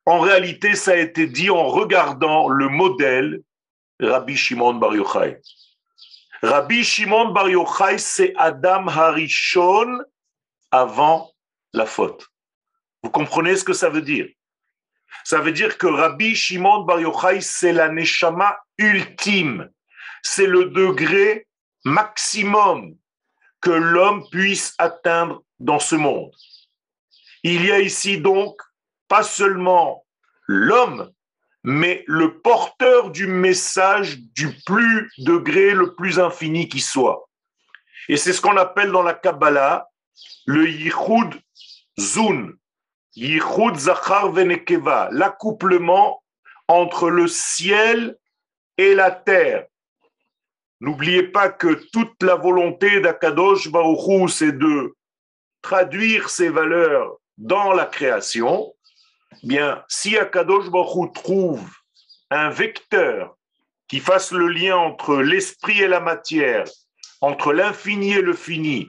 en 0.05 0.19
réalité, 0.19 0.75
ça 0.75 0.93
a 0.93 0.97
été 0.97 1.29
dit 1.29 1.49
en 1.49 1.69
regardant 1.69 2.49
le 2.49 2.69
modèle 2.69 3.41
Rabbi 4.00 4.37
Shimon 4.37 4.75
Bar 4.75 4.97
Yochai. 4.97 5.41
Rabbi 6.43 6.83
Shimon 6.83 7.29
Bar 7.31 7.49
Yochai, 7.49 7.99
c'est 7.99 8.35
Adam 8.37 8.89
Harishon 8.89 10.01
avant 10.73 11.33
la 11.73 11.87
faute. 11.87 12.29
Vous 13.03 13.11
comprenez 13.11 13.55
ce 13.55 13.63
que 13.63 13.73
ça 13.73 13.91
veut 13.91 14.03
dire? 14.03 14.29
Ça 15.23 15.41
veut 15.41 15.53
dire 15.53 15.79
que 15.79 15.87
Rabbi 15.87 16.35
Shimon 16.35 16.81
Bar 16.81 17.01
Yochai, 17.01 17.41
c'est 17.41 17.73
la 17.73 17.89
neshama 17.89 18.59
ultime. 18.77 19.71
C'est 20.23 20.49
le 20.49 20.67
degré 20.67 21.47
maximum 21.85 22.97
que 23.61 23.71
l'homme 23.71 24.29
puisse 24.31 24.75
atteindre 24.79 25.45
dans 25.61 25.79
ce 25.79 25.95
monde. 25.95 26.33
Il 27.45 27.65
y 27.65 27.71
a 27.71 27.79
ici 27.79 28.21
donc 28.21 28.61
pas 29.07 29.23
seulement 29.23 30.05
l'homme, 30.47 31.13
mais 31.64 32.04
le 32.07 32.38
porteur 32.40 33.11
du 33.11 33.26
message 33.26 34.19
du 34.19 34.52
plus 34.66 35.11
degré, 35.19 35.73
le 35.73 35.95
plus 35.95 36.19
infini 36.19 36.69
qui 36.69 36.81
soit. 36.81 37.28
Et 38.09 38.16
c'est 38.16 38.33
ce 38.33 38.40
qu'on 38.40 38.57
appelle 38.57 38.90
dans 38.90 39.02
la 39.02 39.14
Kabbalah 39.14 39.88
le 40.47 40.69
Yichud 40.69 41.40
Zun, 41.99 42.52
Yichud 43.14 43.76
Zachar 43.76 44.33
Venekeva, 44.33 45.09
l'accouplement 45.12 46.23
entre 46.69 47.11
le 47.11 47.28
ciel 47.28 48.16
et 48.76 48.95
la 48.95 49.11
terre. 49.11 49.66
N'oubliez 50.81 51.23
pas 51.23 51.49
que 51.49 51.75
toute 51.92 52.21
la 52.23 52.35
volonté 52.35 53.00
d'Akadosh 53.00 53.71
Baruchou, 53.71 54.26
c'est 54.26 54.52
de 54.52 54.95
traduire 55.61 56.28
ces 56.28 56.49
valeurs 56.49 57.19
dans 57.38 57.73
la 57.73 57.87
création. 57.87 58.75
Bien, 59.43 59.85
si 59.89 60.17
Akadosh 60.17 60.71
Baruch 60.71 61.12
trouve 61.15 61.69
un 62.31 62.51
vecteur 62.51 63.37
qui 63.89 64.01
fasse 64.01 64.33
le 64.33 64.49
lien 64.49 64.77
entre 64.77 65.17
l'esprit 65.17 65.81
et 65.81 65.89
la 65.89 66.01
matière, 66.01 66.65
entre 67.21 67.53
l'infini 67.53 68.12
et 68.12 68.23
le 68.23 68.35
fini, 68.35 68.89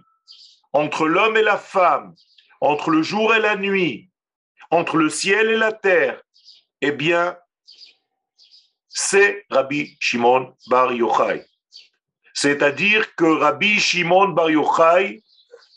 entre 0.72 1.08
l'homme 1.08 1.38
et 1.38 1.42
la 1.42 1.58
femme, 1.58 2.16
entre 2.62 2.90
le 2.90 3.02
jour 3.02 3.34
et 3.36 3.40
la 3.40 3.56
nuit, 3.56 4.10
entre 4.72 4.98
le 4.98 5.10
ciel 5.10 5.50
et 5.50 5.58
la 5.58 5.72
terre, 5.72 6.22
eh 6.82 6.92
bien, 6.92 7.38
c'est 8.90 9.46
Rabbi 9.50 9.98
Shimon 10.00 10.56
Bar 10.68 10.94
Yochai. 10.94 11.46
C'est-à-dire 12.34 13.16
que 13.16 13.26
Rabbi 13.26 13.80
Shimon 13.80 14.30
Bar 14.30 14.50
Yochai, 14.50 15.24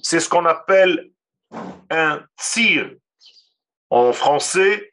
c'est 0.00 0.20
ce 0.20 0.28
qu'on 0.28 0.46
appelle 0.46 1.10
un 1.90 2.22
tir 2.36 2.90
en 3.90 4.12
français, 4.12 4.92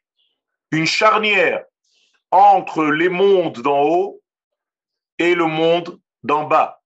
une 0.70 0.86
charnière 0.86 1.64
entre 2.30 2.84
les 2.86 3.08
mondes 3.08 3.60
d'en 3.62 3.82
haut 3.82 4.22
et 5.18 5.34
le 5.34 5.46
monde 5.46 6.00
d'en 6.22 6.44
bas. 6.44 6.82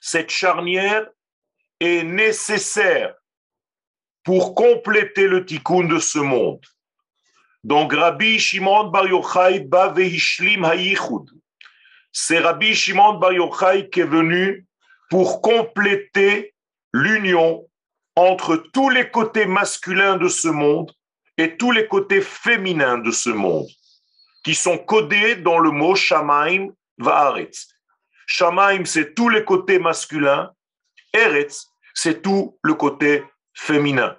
Cette 0.00 0.30
charnière 0.30 1.06
est 1.80 2.02
nécessaire 2.02 3.14
pour 4.24 4.54
compléter 4.54 5.26
le 5.26 5.44
tikkun 5.44 5.84
de 5.84 5.98
ce 5.98 6.18
monde. 6.18 6.64
Donc 7.64 7.92
Rabbi 7.92 8.38
Shimon 8.38 8.84
Bar 8.84 9.06
Yochai 9.06 9.60
ba 9.60 9.94
hayichud. 9.96 11.30
C'est 12.12 12.38
Rabbi 12.38 12.74
Shimon 12.74 13.14
Bar 13.14 13.32
Yochai 13.32 13.88
qui 13.90 14.00
est 14.00 14.04
venu 14.04 14.66
pour 15.10 15.40
compléter 15.40 16.54
l'union 16.92 17.68
entre 18.16 18.56
tous 18.72 18.90
les 18.90 19.10
côtés 19.10 19.46
masculins 19.46 20.16
de 20.16 20.28
ce 20.28 20.48
monde 20.48 20.92
et 21.38 21.56
tous 21.56 21.70
les 21.70 21.86
côtés 21.86 22.20
féminins 22.20 22.98
de 22.98 23.12
ce 23.12 23.30
monde, 23.30 23.68
qui 24.44 24.54
sont 24.54 24.76
codés 24.76 25.36
dans 25.36 25.58
le 25.58 25.70
mot 25.70 25.94
Shamaim 25.94 26.68
Va'aretz. 26.98 27.68
Shamaim, 28.26 28.84
c'est 28.84 29.14
tous 29.14 29.28
les 29.28 29.44
côtés 29.44 29.78
masculins, 29.78 30.52
Eretz, 31.14 31.68
c'est 31.94 32.20
tout 32.20 32.58
le 32.62 32.74
côté 32.74 33.24
féminin. 33.54 34.16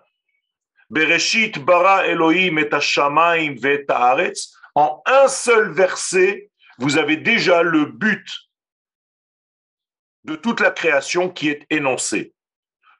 Bereshit 0.89 1.59
bara 1.59 2.07
Elohim 2.07 2.57
et 2.57 2.69
Shamaim 2.79 3.55
Ve'aretz. 3.59 4.55
En 4.73 5.01
un 5.05 5.27
seul 5.27 5.71
verset, 5.71 6.49
vous 6.79 6.97
avez 6.97 7.17
déjà 7.17 7.61
le 7.61 7.85
but 7.85 8.27
de 10.23 10.35
toute 10.35 10.61
la 10.61 10.71
création 10.71 11.29
qui 11.29 11.49
est 11.49 11.65
énoncé. 11.69 12.33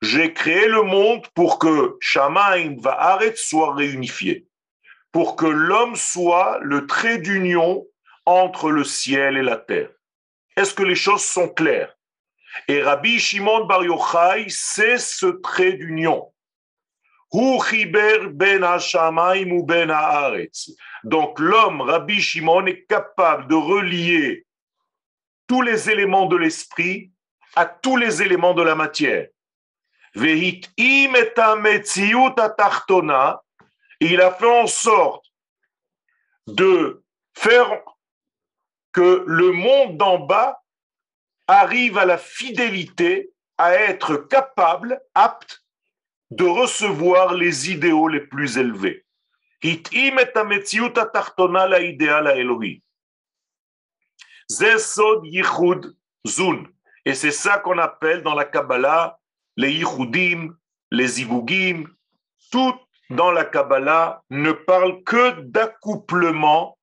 J'ai 0.02 0.34
créé 0.34 0.68
le 0.68 0.84
monde 0.84 1.28
pour 1.36 1.60
que 1.60 1.98
Shamaim 2.00 2.78
Va'aret 2.80 3.36
soit 3.36 3.76
réunifié, 3.76 4.48
pour 5.12 5.36
que 5.36 5.46
l'homme 5.46 5.98
soit 5.98 6.60
le 6.62 6.88
trait 6.88 7.18
d'union 7.18 7.86
entre 8.26 8.72
le 8.72 8.86
ciel 8.86 9.36
et 9.36 9.44
la 9.44 9.58
terre. 9.58 9.90
Est-ce 10.56 10.74
que 10.74 10.84
les 10.84 10.96
choses 10.96 11.26
sont 11.26 11.50
claires? 11.50 11.94
Et 12.70 12.82
Rabbi 12.82 13.20
Shimon 13.20 13.66
Bar 13.66 13.84
Yochai, 13.84 14.46
c'est 14.48 14.98
ce 14.98 15.26
trait 15.28 15.74
d'union. 15.74 16.32
ben 17.34 18.28
ben 18.32 18.66
Donc 21.04 21.40
l'homme, 21.40 21.82
Rabbi 21.82 22.22
Shimon, 22.22 22.66
est 22.68 22.86
capable 22.86 23.48
de 23.48 23.56
relier 23.56 24.46
tous 25.48 25.62
les 25.62 25.90
éléments 25.90 26.26
de 26.28 26.38
l'esprit 26.38 27.12
à 27.56 27.66
tous 27.66 27.98
les 27.98 28.22
éléments 28.22 28.54
de 28.54 28.64
la 28.64 28.76
matière 28.76 29.28
il 34.00 34.22
a 34.22 34.32
fait 34.32 34.62
en 34.62 34.68
sorte 34.68 35.26
de 36.48 37.04
faire 37.38 37.84
que 38.92 39.24
le 39.28 39.52
monde 39.52 39.98
d'en 39.98 40.20
bas 40.20 40.62
arrive 41.48 41.98
à 41.98 42.06
la 42.06 42.18
fidélité, 42.18 43.32
à 43.58 43.74
être 43.74 44.16
capable, 44.18 45.02
apte 45.14 45.64
de 46.32 46.46
recevoir 46.46 47.34
les 47.34 47.72
idéaux 47.72 48.08
les 48.08 48.22
plus 48.22 48.58
élevés. 48.58 49.06
Et 57.06 57.14
c'est 57.14 57.32
ça 57.32 57.60
qu'on 57.60 57.78
appelle 57.78 58.24
dans 58.24 58.36
la 58.36 58.46
Kabbalah 58.46 59.19
les 59.60 59.74
Yichudim, 59.74 60.56
les 60.90 61.22
Ivugim, 61.22 61.84
tout 62.50 62.76
dans 63.10 63.30
la 63.30 63.44
Kabbalah 63.44 64.24
ne 64.30 64.54
parle 64.54 65.04
que 65.04 65.42
d'accouplement 65.42 66.78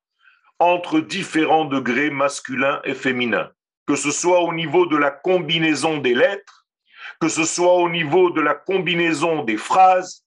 entre 0.59 1.01
différents 1.01 1.65
degrés 1.65 2.11
masculins 2.11 2.83
et 2.85 2.95
féminins. 2.95 3.51
que 3.87 3.97
ce 3.97 4.11
soit 4.11 4.41
au 4.41 4.53
niveau 4.53 4.85
de 4.87 4.97
la 4.97 5.11
combinaison 5.13 5.99
des 5.99 6.13
lettres, 6.13 6.67
que 7.21 7.29
ce 7.29 7.45
soit 7.45 7.77
au 7.77 7.89
niveau 7.89 8.31
de 8.31 8.43
la 8.43 8.55
combinaison 8.55 9.45
des 9.45 9.57
phrases, 9.57 10.25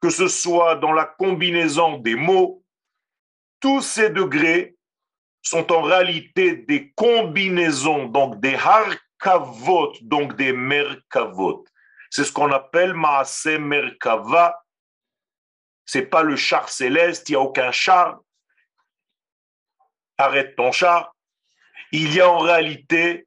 que 0.00 0.10
ce 0.10 0.26
soit 0.26 0.76
dans 0.76 0.92
la 0.92 1.04
combinaison 1.04 1.98
des 1.98 2.16
mots, 2.16 2.64
tous 3.60 3.82
ces 3.82 4.10
degrés 4.10 4.74
sont 5.42 5.70
en 5.70 5.82
réalité 5.82 6.56
des 6.56 6.92
combinaisons, 6.96 8.06
donc 8.06 8.40
des 8.40 8.56
harkavot, 8.56 9.92
donc 10.00 10.34
des 10.36 10.54
merkavot. 10.54 11.64
C'est 12.14 12.22
ce 12.22 12.30
qu'on 12.30 12.52
appelle 12.52 12.94
maase 12.94 13.58
merkava. 13.58 14.64
C'est 15.84 16.06
pas 16.06 16.22
le 16.22 16.36
char 16.36 16.68
céleste, 16.68 17.28
il 17.28 17.32
n'y 17.32 17.36
a 17.36 17.40
aucun 17.40 17.72
char. 17.72 18.20
Arrête 20.16 20.54
ton 20.54 20.70
char. 20.70 21.12
Il 21.90 22.14
y 22.14 22.20
a 22.20 22.30
en 22.30 22.38
réalité 22.38 23.26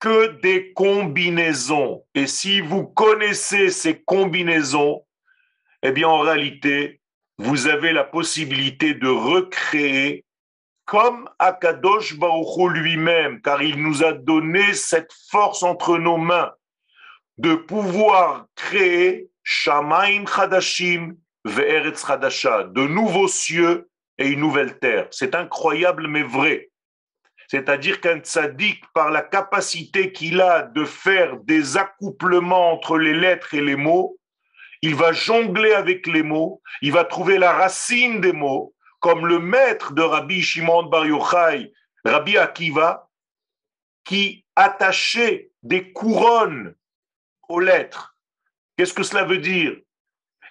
que 0.00 0.38
des 0.42 0.74
combinaisons. 0.74 2.04
Et 2.14 2.26
si 2.26 2.60
vous 2.60 2.86
connaissez 2.86 3.70
ces 3.70 4.02
combinaisons, 4.02 5.06
eh 5.82 5.90
bien 5.90 6.08
en 6.08 6.20
réalité, 6.20 7.00
vous 7.38 7.68
avez 7.68 7.94
la 7.94 8.04
possibilité 8.04 8.92
de 8.92 9.08
recréer 9.08 10.26
comme 10.84 11.26
Akadosh 11.38 12.18
Baruch 12.18 12.70
lui-même, 12.74 13.40
car 13.40 13.62
il 13.62 13.82
nous 13.82 14.04
a 14.04 14.12
donné 14.12 14.74
cette 14.74 15.14
force 15.30 15.62
entre 15.62 15.96
nos 15.96 16.18
mains 16.18 16.52
de 17.40 17.54
pouvoir 17.54 18.46
créer 18.54 19.30
Shamaim 19.42 20.26
Chadashim 20.26 21.14
Ve'eretz 21.46 22.06
Chadasha, 22.06 22.64
de 22.64 22.82
nouveaux 22.82 23.28
cieux 23.28 23.88
et 24.18 24.28
une 24.28 24.40
nouvelle 24.40 24.78
terre. 24.78 25.08
C'est 25.10 25.34
incroyable 25.34 26.06
mais 26.06 26.22
vrai. 26.22 26.68
C'est-à-dire 27.48 28.02
qu'un 28.02 28.18
tzaddik, 28.18 28.84
par 28.92 29.10
la 29.10 29.22
capacité 29.22 30.12
qu'il 30.12 30.42
a 30.42 30.62
de 30.62 30.84
faire 30.84 31.38
des 31.38 31.78
accouplements 31.78 32.72
entre 32.72 32.98
les 32.98 33.14
lettres 33.14 33.54
et 33.54 33.62
les 33.62 33.76
mots, 33.76 34.18
il 34.82 34.94
va 34.94 35.12
jongler 35.12 35.72
avec 35.72 36.06
les 36.06 36.22
mots, 36.22 36.60
il 36.82 36.92
va 36.92 37.04
trouver 37.04 37.38
la 37.38 37.52
racine 37.52 38.20
des 38.20 38.34
mots, 38.34 38.74
comme 39.00 39.26
le 39.26 39.38
maître 39.38 39.94
de 39.94 40.02
Rabbi 40.02 40.42
Shimon 40.42 40.84
Bar 40.84 41.06
Yochai, 41.06 41.72
Rabbi 42.04 42.36
Akiva, 42.36 43.08
qui 44.04 44.44
attachait 44.56 45.50
des 45.62 45.90
couronnes 45.92 46.74
aux 47.50 47.60
lettres. 47.60 48.14
Qu'est-ce 48.76 48.94
que 48.94 49.02
cela 49.02 49.24
veut 49.24 49.38
dire? 49.38 49.76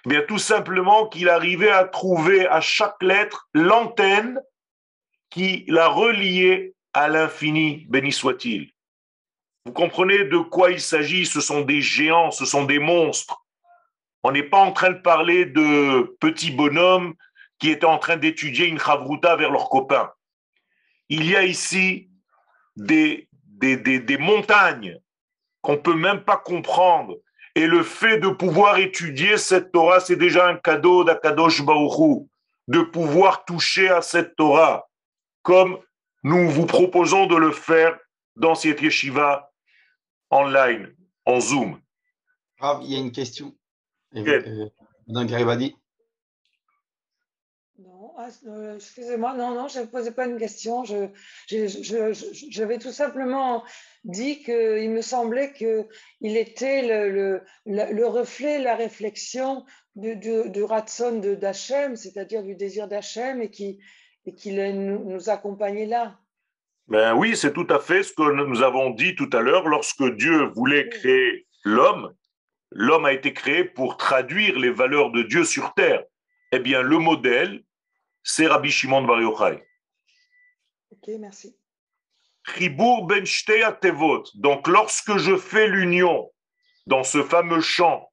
Eh 0.04 0.08
bien, 0.08 0.22
tout 0.22 0.38
simplement 0.38 1.08
qu'il 1.08 1.28
arrivait 1.28 1.70
à 1.70 1.84
trouver 1.84 2.46
à 2.46 2.60
chaque 2.60 3.02
lettre 3.02 3.48
l'antenne 3.54 4.40
qui 5.30 5.64
la 5.68 5.88
reliait 5.88 6.74
à 6.92 7.08
l'infini, 7.08 7.86
béni 7.88 8.12
soit-il. 8.12 8.70
Vous 9.64 9.72
comprenez 9.72 10.24
de 10.24 10.38
quoi 10.38 10.70
il 10.70 10.80
s'agit? 10.80 11.26
Ce 11.26 11.40
sont 11.40 11.60
des 11.60 11.80
géants, 11.80 12.30
ce 12.30 12.46
sont 12.46 12.64
des 12.64 12.78
monstres. 12.78 13.44
On 14.22 14.32
n'est 14.32 14.42
pas 14.42 14.58
en 14.58 14.72
train 14.72 14.90
de 14.90 15.00
parler 15.00 15.46
de 15.46 16.16
petits 16.20 16.50
bonhommes 16.50 17.14
qui 17.58 17.70
étaient 17.70 17.86
en 17.86 17.98
train 17.98 18.16
d'étudier 18.16 18.66
une 18.66 18.78
chavruta 18.78 19.36
vers 19.36 19.50
leurs 19.50 19.68
copains. 19.68 20.10
Il 21.08 21.28
y 21.28 21.36
a 21.36 21.44
ici 21.44 22.10
des, 22.76 23.28
des, 23.44 23.76
des, 23.76 24.18
montagnes 24.18 24.98
qu'on 25.62 25.72
ne 25.72 25.78
peut 25.78 25.94
même 25.94 26.24
pas 26.24 26.36
comprendre. 26.36 27.16
Et 27.54 27.66
le 27.66 27.82
fait 27.82 28.18
de 28.18 28.28
pouvoir 28.28 28.78
étudier 28.78 29.36
cette 29.36 29.72
Torah, 29.72 30.00
c'est 30.00 30.16
déjà 30.16 30.48
un 30.48 30.56
cadeau 30.56 31.04
d'Akadosh 31.04 31.62
Baruchou, 31.62 32.28
de 32.68 32.80
pouvoir 32.80 33.44
toucher 33.44 33.88
à 33.88 34.02
cette 34.02 34.36
Torah, 34.36 34.88
comme 35.42 35.78
nous 36.22 36.48
vous 36.48 36.66
proposons 36.66 37.26
de 37.26 37.36
le 37.36 37.50
faire 37.50 37.98
dans 38.36 38.54
cette 38.54 38.80
yeshiva 38.80 39.50
online, 40.30 40.94
en 41.24 41.40
Zoom. 41.40 41.80
il 42.82 42.92
y 42.92 42.96
a 42.96 42.98
une 42.98 43.12
question. 43.12 43.54
Euh, 44.16 44.68
Garibadi. 45.08 45.74
Euh, 48.46 48.76
excusez-moi, 48.76 49.34
non, 49.34 49.54
non, 49.54 49.68
je 49.68 49.80
ne 49.80 49.86
posais 49.86 50.12
pas 50.12 50.26
une 50.26 50.38
question. 50.38 50.84
Je, 50.84 51.08
j'avais 52.50 52.78
tout 52.78 52.92
simplement 52.92 53.64
dit 54.04 54.42
qu'il 54.42 54.90
me 54.90 55.02
semblait 55.02 55.52
qu'il 55.52 55.86
était 56.36 56.82
le, 56.82 57.42
le, 57.66 58.06
reflet, 58.06 58.58
la 58.58 58.74
réflexion 58.74 59.64
du, 59.96 60.16
du, 60.16 60.50
du 60.50 60.62
ratson 60.62 61.18
d'Hachem, 61.18 61.96
c'est-à-dire 61.96 62.42
du 62.42 62.54
désir 62.54 62.88
d'Hachem, 62.88 63.42
et 63.42 63.50
qu'il 63.50 63.78
nous, 64.26 65.04
nous 65.04 65.30
accompagnait 65.30 65.86
là. 65.86 66.18
Ben 66.88 67.14
oui, 67.14 67.36
c'est 67.36 67.52
tout 67.52 67.66
à 67.70 67.78
fait 67.78 68.02
ce 68.02 68.12
que 68.12 68.32
nous 68.46 68.62
avons 68.62 68.90
dit 68.90 69.14
tout 69.14 69.30
à 69.32 69.40
l'heure. 69.40 69.68
Lorsque 69.68 70.04
Dieu 70.16 70.46
voulait 70.46 70.88
créer 70.88 71.46
l'homme, 71.64 72.12
l'homme 72.72 73.04
a 73.04 73.12
été 73.12 73.32
créé 73.32 73.64
pour 73.64 73.96
traduire 73.96 74.58
les 74.58 74.70
valeurs 74.70 75.12
de 75.12 75.22
Dieu 75.22 75.44
sur 75.44 75.72
terre. 75.74 76.02
Eh 76.50 76.58
bien, 76.58 76.82
le 76.82 76.98
modèle, 76.98 77.62
c'est 78.22 78.46
Rabbi 78.46 78.70
Shimon 78.70 79.02
Bar 79.02 79.20
Yochai. 79.20 79.62
Ok, 80.90 81.08
merci. 81.18 81.56
ben 83.06 83.24
Donc, 84.34 84.68
lorsque 84.68 85.16
je 85.18 85.36
fais 85.36 85.68
l'union 85.68 86.30
dans 86.86 87.04
ce 87.04 87.22
fameux 87.22 87.60
chant 87.60 88.10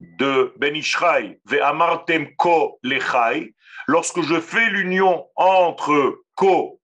de 0.00 0.54
Ben 0.56 0.74
Ishraï, 0.74 1.40
Ve'amartem 1.44 2.34
ko 2.36 2.78
lechai, 2.82 3.54
lorsque 3.86 4.22
je 4.22 4.40
fais 4.40 4.68
l'union 4.70 5.28
entre 5.36 6.22
ko 6.34 6.80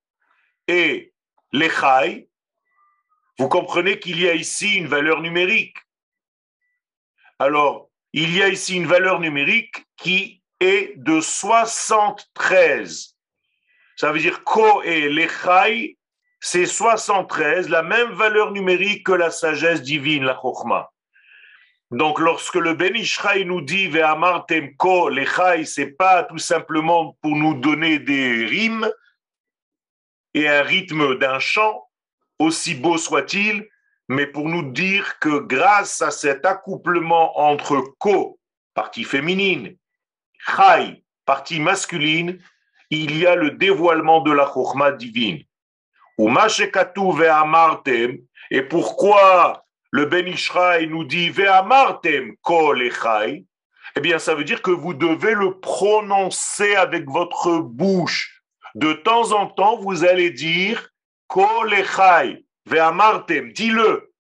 et 0.69 1.13
lechai, 1.53 2.29
vous 3.39 3.49
comprenez 3.49 3.99
qu'il 3.99 4.21
y 4.21 4.29
a 4.29 4.35
ici 4.35 4.75
une 4.75 4.87
valeur 4.87 5.21
numérique. 5.21 5.77
Alors, 7.39 7.91
il 8.13 8.37
y 8.37 8.43
a 8.43 8.49
ici 8.49 8.77
une 8.77 8.87
valeur 8.87 9.21
numérique 9.21 9.85
qui 9.97 10.42
est 10.63 10.95
de 10.97 11.21
73. 11.21 13.17
Ça 13.97 14.13
veut 14.13 14.21
dire 14.21 14.45
Ko 14.45 14.83
et 14.83 15.09
Lechai, 15.09 15.99
c'est 16.41 16.67
73, 16.67 17.69
la 17.69 17.83
même 17.83 18.13
valeur 18.13 18.53
numérique 18.53 19.07
que 19.07 19.13
la 19.13 19.31
sagesse 19.31 19.83
divine, 19.83 20.25
la 20.25 20.39
Chokhmah. 20.41 20.91
Donc, 21.91 22.21
lorsque 22.21 22.55
le 22.55 22.75
Ben 22.75 22.97
Ishraï 22.97 23.45
nous 23.45 23.61
dit 23.61 23.89
Ve'amartem 23.89 24.75
Ko 24.77 25.09
Lechai, 25.09 25.65
c'est 25.65 25.93
pas 25.93 26.23
tout 26.25 26.39
simplement 26.39 27.19
pour 27.21 27.37
nous 27.37 27.55
donner 27.55 27.99
des 27.99 28.45
rimes 28.47 28.91
et 30.35 30.49
un 30.49 30.63
rythme 30.63 31.19
d'un 31.19 31.39
chant, 31.39 31.85
aussi 32.39 32.75
beau 32.75 32.97
soit-il, 32.99 33.69
mais 34.09 34.27
pour 34.27 34.49
nous 34.49 34.73
dire 34.73 35.19
que 35.19 35.39
grâce 35.41 36.03
à 36.03 36.11
cet 36.11 36.47
accouplement 36.47 37.39
entre 37.39 37.79
Ko, 37.99 38.39
partie 38.75 39.05
féminine, 39.05 39.77
Chai, 40.47 41.05
partie 41.25 41.61
masculine, 41.61 42.39
il 42.91 43.17
y 43.19 43.27
a 43.27 43.37
le 43.37 43.53
dévoilement 43.53 44.21
de 44.21 44.33
la 44.33 44.45
Chokhmah 44.47 44.93
divine. 44.93 45.43
Et 48.51 48.63
pourquoi 48.63 49.65
le 49.91 50.05
Ben 50.07 50.29
Ishraï 50.29 50.89
nous 50.89 51.05
dit 51.05 51.31
Ve'amartem 51.31 52.37
kol 52.43 52.83
echai 52.83 53.47
Eh 53.97 54.01
bien, 54.01 54.19
ça 54.19 54.35
veut 54.35 54.45
dire 54.45 54.63
que 54.63 54.71
vous 54.71 54.95
devez 54.95 55.35
le 55.35 55.59
prononcer 55.59 56.75
avec 56.75 57.09
votre 57.09 57.59
bouche. 57.59 58.43
De 58.75 58.93
temps 58.93 59.33
en 59.33 59.47
temps, 59.47 59.79
vous 59.79 60.05
allez 60.05 60.31
dire 60.31 60.91
kol 61.29 61.73
echai, 61.73 62.45
Ve'amartem, 62.67 63.53
dis-le. 63.53 64.13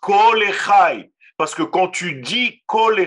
Kol 0.00 0.42
echai. 0.42 1.11
Parce 1.42 1.56
que 1.56 1.64
quand 1.64 1.88
tu 1.88 2.20
dis 2.20 2.62
Kol 2.66 3.04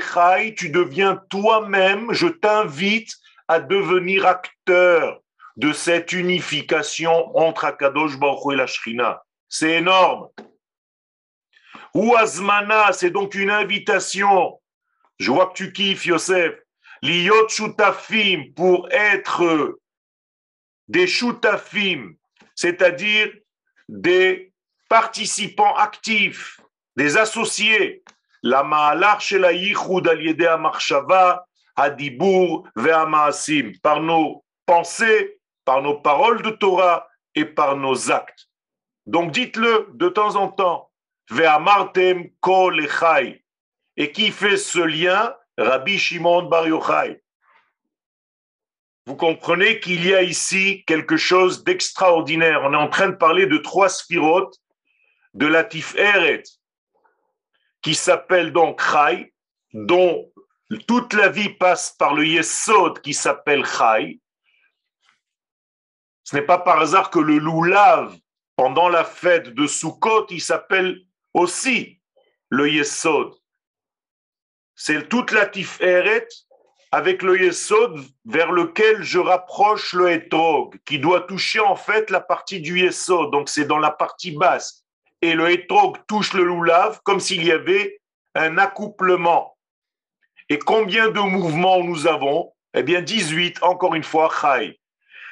tu 0.57 0.69
deviens 0.69 1.15
toi-même, 1.29 2.11
je 2.11 2.27
t'invite 2.27 3.15
à 3.47 3.61
devenir 3.61 4.25
acteur 4.25 5.21
de 5.55 5.71
cette 5.71 6.11
unification 6.11 7.33
entre 7.37 7.63
Akadosh 7.63 8.19
Baruch 8.19 8.51
et 8.51 8.57
la 8.57 8.67
Shrina. 8.67 9.23
C'est 9.47 9.75
énorme. 9.75 10.27
Ou 11.93 12.13
Azmana, 12.17 12.91
c'est 12.91 13.09
donc 13.09 13.35
une 13.35 13.51
invitation. 13.51 14.59
Je 15.17 15.31
vois 15.31 15.47
que 15.47 15.53
tu 15.53 15.71
kiffes, 15.71 16.05
Yosef. 16.05 16.55
L'iyot 17.01 17.47
shutafim, 17.47 18.51
pour 18.53 18.91
être 18.91 19.79
des 20.89 21.07
shutafim, 21.07 22.15
c'est-à-dire 22.53 23.31
des 23.87 24.51
participants 24.89 25.75
actifs, 25.77 26.59
des 26.97 27.15
associés 27.15 28.03
la 28.45 28.63
ma'alach 28.63 29.21
shel 29.21 29.43
hayichud 29.43 30.07
al 30.07 30.21
yedei 30.21 30.45
ha'machshava, 30.45 31.45
par 33.81 34.01
nos 34.01 34.45
pensées, 34.65 35.39
par 35.65 35.81
nos 35.81 35.99
paroles 35.99 36.41
de 36.43 36.51
Torah 36.51 37.07
et 37.33 37.45
par 37.45 37.75
nos 37.75 38.11
actes. 38.11 38.47
Donc 39.07 39.31
dites-le 39.31 39.89
de 39.93 40.09
temps 40.09 40.35
en 40.35 40.47
temps, 40.49 40.91
ve'amartem. 41.31 42.29
Et 43.97 44.11
qui 44.11 44.31
fait 44.31 44.57
ce 44.57 44.79
lien? 44.79 45.35
Rabbi 45.57 45.97
Shimon 45.97 46.43
Bar 46.43 46.67
Yochai. 46.67 47.21
Vous 49.07 49.15
comprenez 49.15 49.79
qu'il 49.79 50.05
y 50.05 50.13
a 50.13 50.21
ici 50.21 50.83
quelque 50.85 51.17
chose 51.17 51.63
d'extraordinaire. 51.63 52.61
On 52.63 52.73
est 52.73 52.77
en 52.77 52.89
train 52.89 53.09
de 53.09 53.15
parler 53.15 53.47
de 53.47 53.57
trois 53.57 53.89
spirotes 53.89 54.55
de 55.33 55.47
la 55.47 55.63
Tiferet, 55.63 56.43
qui 57.85 57.93
s'appelle 57.93 58.51
donc 58.51 58.81
Chai, 58.81 59.31
dont 59.71 60.33
toute 60.87 61.13
la 61.13 61.29
vie 61.29 61.49
passe 61.49 61.91
par 61.91 62.15
le 62.15 62.25
Yesod 62.25 62.99
qui 63.01 63.13
s'appelle 63.13 63.63
Chai. 63.63 64.19
Ce 66.23 66.35
n'est 66.35 66.41
pas 66.41 66.57
par 66.57 66.79
hasard 66.79 67.11
que 67.11 67.19
le 67.19 67.37
loulav, 67.37 68.17
pendant 68.55 68.89
la 68.89 69.03
fête 69.03 69.49
de 69.49 69.67
Sukkot, 69.67 70.25
il 70.31 70.41
s'appelle 70.41 70.99
aussi 71.35 72.01
le 72.49 72.71
Yesod. 72.71 73.35
C'est 74.73 75.07
toute 75.07 75.31
la 75.31 75.45
Tiferet 75.45 76.27
avec 76.91 77.21
le 77.21 77.39
Yesod 77.39 78.03
vers 78.25 78.51
lequel 78.51 79.03
je 79.03 79.19
rapproche 79.19 79.93
le 79.93 80.09
Etrog, 80.09 80.79
qui 80.85 80.97
doit 80.97 81.21
toucher 81.21 81.59
en 81.59 81.75
fait 81.75 82.09
la 82.09 82.19
partie 82.19 82.61
du 82.61 82.79
Yesod, 82.79 83.29
donc 83.31 83.47
c'est 83.47 83.65
dans 83.65 83.77
la 83.77 83.91
partie 83.91 84.31
basse 84.31 84.84
et 85.21 85.33
le 85.33 85.49
hétrog 85.51 85.97
touche 86.07 86.33
le 86.33 86.43
loulav 86.43 86.99
comme 87.03 87.19
s'il 87.19 87.43
y 87.43 87.51
avait 87.51 87.99
un 88.35 88.57
accouplement. 88.57 89.57
Et 90.49 90.59
combien 90.59 91.09
de 91.09 91.19
mouvements 91.19 91.83
nous 91.83 92.07
avons? 92.07 92.53
Eh 92.75 92.83
bien, 92.83 93.01
18, 93.01 93.63
encore 93.63 93.95
une 93.95 94.03
fois, 94.03 94.29
chai. 94.29 94.79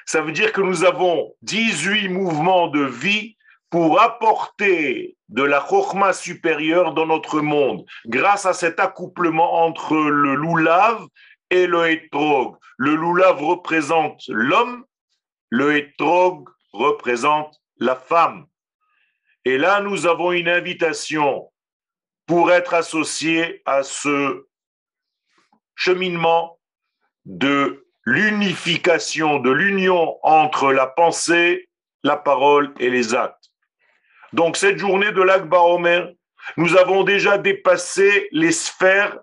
Ça 0.05 0.21
veut 0.21 0.31
dire 0.31 0.51
que 0.51 0.61
nous 0.61 0.83
avons 0.83 1.33
18 1.43 2.09
mouvements 2.09 2.67
de 2.67 2.83
vie 2.83 3.37
pour 3.69 4.01
apporter 4.01 5.17
de 5.29 5.43
la 5.43 5.59
chokma 5.59 6.13
supérieure 6.13 6.93
dans 6.93 7.07
notre 7.07 7.41
monde, 7.41 7.85
grâce 8.05 8.45
à 8.45 8.53
cet 8.53 8.79
accouplement 8.79 9.65
entre 9.65 9.95
le 9.95 10.35
loulav 10.35 11.05
et 11.49 11.67
le 11.67 11.89
hétrog. 11.89 12.55
Le 12.77 12.95
loulav 12.95 13.43
représente 13.43 14.21
l'homme, 14.27 14.85
le 15.49 15.77
hétrog 15.77 16.49
représente 16.71 17.59
la 17.79 17.95
femme. 17.95 18.45
Et 19.45 19.57
là, 19.57 19.81
nous 19.81 20.07
avons 20.07 20.31
une 20.31 20.47
invitation 20.47 21.51
pour 22.25 22.51
être 22.51 22.73
associés 22.73 23.61
à 23.65 23.83
ce 23.83 24.47
cheminement 25.75 26.59
de 27.25 27.85
l'unification, 28.05 29.39
de 29.39 29.51
l'union 29.51 30.17
entre 30.23 30.71
la 30.71 30.87
pensée, 30.87 31.69
la 32.03 32.17
parole 32.17 32.73
et 32.79 32.89
les 32.89 33.15
actes. 33.15 33.51
Donc 34.33 34.57
cette 34.57 34.77
journée 34.77 35.11
de 35.11 35.21
l'Akba 35.21 35.59
Omer, 35.59 36.11
nous 36.57 36.75
avons 36.75 37.03
déjà 37.03 37.37
dépassé 37.37 38.27
les 38.31 38.51
sphères 38.51 39.19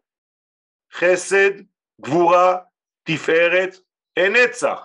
Chesed, 0.88 1.66
Gvura, 2.00 2.66
Tiferet 3.04 3.70
et 4.16 4.28
Netzach. 4.28 4.84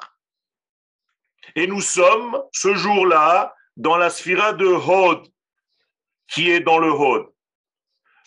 Et 1.55 1.67
nous 1.67 1.81
sommes 1.81 2.41
ce 2.51 2.73
jour-là 2.73 3.54
dans 3.77 3.97
la 3.97 4.09
sphira 4.09 4.53
de 4.53 4.65
Hod, 4.65 5.27
qui 6.27 6.49
est 6.51 6.61
dans 6.61 6.79
le 6.79 6.91
Hod. 6.91 7.27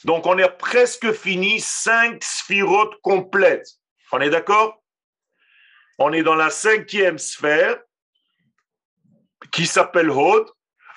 Donc 0.04 0.26
on 0.26 0.38
est 0.38 0.48
presque 0.58 1.12
fini 1.12 1.61
cinq 1.61 2.22
sphirotes 2.22 3.00
complètes. 3.02 3.68
On 4.12 4.20
est 4.20 4.30
d'accord? 4.30 4.82
On 5.98 6.12
est 6.12 6.22
dans 6.22 6.37
la 6.37 6.50
cinquième 6.50 7.18
sphère 7.18 7.78
qui 9.50 9.66
s'appelle 9.66 10.11
Hod, 10.11 10.46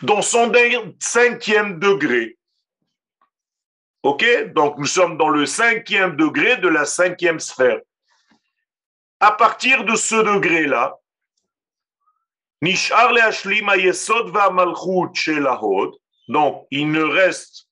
dans 0.02 0.22
son 0.22 0.52
cinquième 1.00 1.80
degré. 1.80 2.38
OK? 4.04 4.26
Donc 4.54 4.78
nous 4.78 4.86
sommes 4.86 5.18
dans 5.18 5.30
le 5.30 5.46
cinquième 5.46 6.16
degré 6.16 6.58
de 6.58 6.68
la 6.68 6.86
cinquième 6.86 7.40
sphère. 7.40 7.80
À 9.20 9.32
partir 9.32 9.84
de 9.84 9.96
ce 9.96 10.16
degré-là, 10.16 10.96
donc, 16.28 16.67
il 16.69 16.91
ne 16.91 17.02
reste 17.02 17.67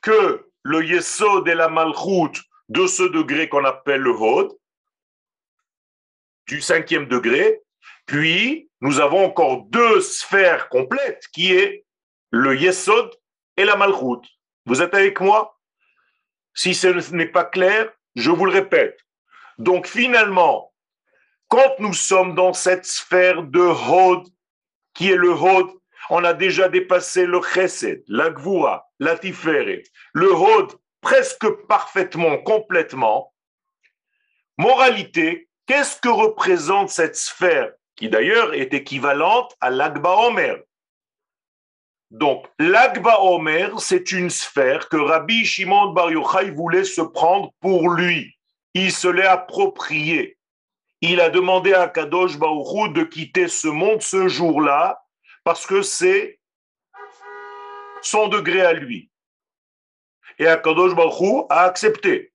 que 0.00 0.50
le 0.62 0.84
yesod 0.84 1.46
et 1.46 1.54
la 1.54 1.68
malchut 1.68 2.40
de 2.70 2.86
ce 2.86 3.02
degré 3.02 3.50
qu'on 3.50 3.66
appelle 3.66 4.00
le 4.00 4.12
hod, 4.12 4.56
du 6.46 6.62
cinquième 6.62 7.06
degré. 7.06 7.60
Puis, 8.06 8.70
nous 8.80 9.00
avons 9.00 9.26
encore 9.26 9.64
deux 9.64 10.00
sphères 10.00 10.70
complètes, 10.70 11.26
qui 11.34 11.52
est 11.52 11.84
le 12.30 12.56
yesod 12.56 13.14
et 13.58 13.66
la 13.66 13.76
malchut. 13.76 14.26
Vous 14.64 14.80
êtes 14.80 14.94
avec 14.94 15.20
moi? 15.20 15.58
Si 16.54 16.74
ce 16.74 16.88
n'est 17.14 17.28
pas 17.28 17.44
clair, 17.44 17.92
je 18.14 18.30
vous 18.30 18.46
le 18.46 18.52
répète. 18.52 18.98
Donc, 19.58 19.86
finalement, 19.86 20.67
quand 21.48 21.78
nous 21.78 21.94
sommes 21.94 22.34
dans 22.34 22.52
cette 22.52 22.84
sphère 22.84 23.42
de 23.42 23.60
Hod, 23.60 24.28
qui 24.94 25.10
est 25.10 25.16
le 25.16 25.32
Hod, 25.32 25.66
on 26.10 26.24
a 26.24 26.34
déjà 26.34 26.68
dépassé 26.68 27.26
le 27.26 27.40
Chesed, 27.42 28.02
la 28.06 28.30
Gvura, 28.30 28.88
la 28.98 29.18
le 30.12 30.32
Hod 30.32 30.72
presque 31.00 31.48
parfaitement, 31.66 32.38
complètement. 32.38 33.32
Moralité, 34.58 35.48
qu'est-ce 35.66 36.00
que 36.00 36.08
représente 36.08 36.90
cette 36.90 37.16
sphère 37.16 37.72
qui 37.96 38.08
d'ailleurs 38.08 38.54
est 38.54 38.74
équivalente 38.74 39.54
à 39.60 39.70
l'Agba 39.70 40.10
Omer? 40.10 40.58
Donc, 42.10 42.46
l'Agba 42.58 43.20
Omer, 43.20 43.78
c'est 43.80 44.12
une 44.12 44.30
sphère 44.30 44.88
que 44.88 44.96
Rabbi 44.96 45.44
Shimon 45.44 45.92
Bar 45.92 46.10
Yochai 46.10 46.50
voulait 46.50 46.84
se 46.84 47.02
prendre 47.02 47.52
pour 47.60 47.90
lui. 47.90 48.34
Il 48.72 48.92
se 48.92 49.08
l'est 49.08 49.26
approprié 49.26 50.37
il 51.00 51.20
a 51.20 51.30
demandé 51.30 51.74
à 51.74 51.88
Kadosh 51.88 52.38
Baruchou 52.38 52.88
de 52.88 53.04
quitter 53.04 53.48
ce 53.48 53.68
monde 53.68 54.02
ce 54.02 54.28
jour-là 54.28 55.04
parce 55.44 55.66
que 55.66 55.82
c'est 55.82 56.40
son 58.02 58.28
degré 58.28 58.62
à 58.62 58.72
lui. 58.72 59.10
Et 60.38 60.46
Akadosh 60.46 60.94
Baruchou 60.94 61.46
a 61.50 61.62
accepté. 61.62 62.32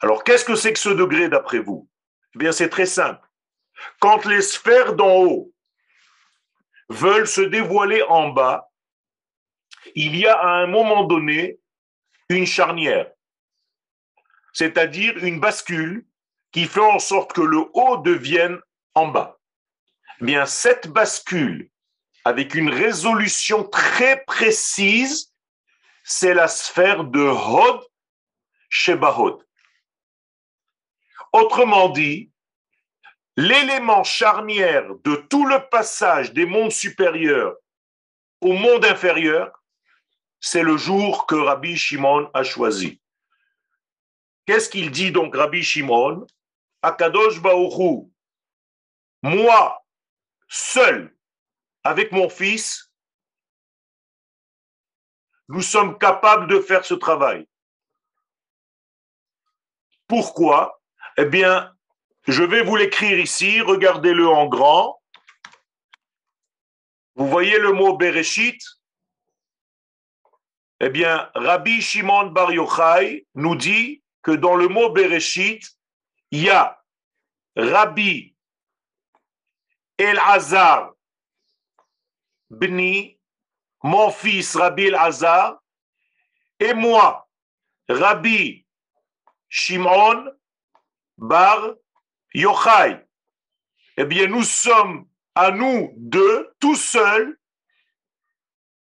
Alors, 0.00 0.24
qu'est-ce 0.24 0.44
que 0.44 0.56
c'est 0.56 0.72
que 0.72 0.78
ce 0.78 0.88
degré 0.88 1.28
d'après 1.28 1.60
vous? 1.60 1.88
Eh 2.34 2.38
bien, 2.38 2.52
c'est 2.52 2.68
très 2.68 2.86
simple. 2.86 3.26
Quand 4.00 4.24
les 4.24 4.42
sphères 4.42 4.94
d'en 4.94 5.22
haut 5.22 5.52
veulent 6.88 7.28
se 7.28 7.40
dévoiler 7.40 8.02
en 8.02 8.30
bas, 8.30 8.68
il 9.94 10.16
y 10.16 10.26
a 10.26 10.38
à 10.38 10.48
un 10.48 10.66
moment 10.66 11.04
donné 11.04 11.58
une 12.28 12.46
charnière, 12.46 13.10
c'est-à-dire 14.52 15.18
une 15.24 15.40
bascule 15.40 16.06
qui 16.52 16.66
fait 16.66 16.80
en 16.80 16.98
sorte 16.98 17.32
que 17.32 17.40
le 17.40 17.64
haut 17.72 17.96
devienne 17.96 18.60
en 18.94 19.08
bas. 19.08 19.38
Eh 20.20 20.24
bien, 20.24 20.46
cette 20.46 20.88
bascule, 20.88 21.70
avec 22.24 22.54
une 22.54 22.70
résolution 22.70 23.64
très 23.64 24.22
précise, 24.24 25.32
c'est 26.04 26.34
la 26.34 26.48
sphère 26.48 27.04
de 27.04 27.20
Hod 27.20 27.80
Shebahod. 28.68 29.44
Autrement 31.32 31.88
dit, 31.88 32.30
l'élément 33.36 34.04
charnière 34.04 34.94
de 35.04 35.16
tout 35.16 35.46
le 35.46 35.66
passage 35.70 36.32
des 36.32 36.44
mondes 36.44 36.72
supérieurs 36.72 37.56
au 38.40 38.52
monde 38.52 38.84
inférieur, 38.84 39.62
c'est 40.40 40.62
le 40.62 40.76
jour 40.76 41.26
que 41.26 41.36
Rabbi 41.36 41.76
Shimon 41.76 42.30
a 42.34 42.42
choisi. 42.42 43.00
Qu'est-ce 44.46 44.68
qu'il 44.68 44.90
dit 44.90 45.12
donc 45.12 45.34
Rabbi 45.34 45.62
Shimon? 45.62 46.26
Akadosh 46.82 47.40
Baoru, 47.40 48.10
moi, 49.22 49.84
seul, 50.48 51.16
avec 51.84 52.10
mon 52.10 52.28
fils, 52.28 52.92
nous 55.48 55.62
sommes 55.62 55.96
capables 55.98 56.48
de 56.48 56.60
faire 56.60 56.84
ce 56.84 56.94
travail. 56.94 57.48
Pourquoi? 60.08 60.82
Eh 61.16 61.24
bien, 61.24 61.72
je 62.26 62.42
vais 62.42 62.62
vous 62.62 62.76
l'écrire 62.76 63.18
ici, 63.18 63.60
regardez-le 63.60 64.26
en 64.26 64.46
grand. 64.46 65.00
Vous 67.14 67.28
voyez 67.28 67.58
le 67.58 67.72
mot 67.72 67.96
Bereshit? 67.96 68.60
Eh 70.80 70.88
bien, 70.88 71.30
Rabbi 71.34 71.80
Shimon 71.80 72.26
Bar 72.30 72.52
Yochai 72.52 73.26
nous 73.34 73.54
dit 73.54 74.02
que 74.22 74.32
dans 74.32 74.56
le 74.56 74.68
mot 74.68 74.90
Bereshit, 74.90 75.62
il 76.32 76.44
y 76.44 76.50
a 76.50 76.82
Rabbi 77.54 78.34
El-Hazar 79.98 80.94
Bni, 82.50 83.20
mon 83.82 84.10
fils 84.10 84.56
Rabbi 84.56 84.86
El-Hazar, 84.86 85.62
et 86.58 86.74
moi, 86.74 87.28
Rabbi 87.88 88.66
Shimon 89.48 90.32
Bar 91.18 91.74
Yochai. 92.32 93.06
Eh 93.98 94.04
bien, 94.04 94.26
nous 94.26 94.42
sommes 94.42 95.06
à 95.34 95.50
nous 95.50 95.92
deux, 95.96 96.54
tout 96.60 96.76
seuls, 96.76 97.38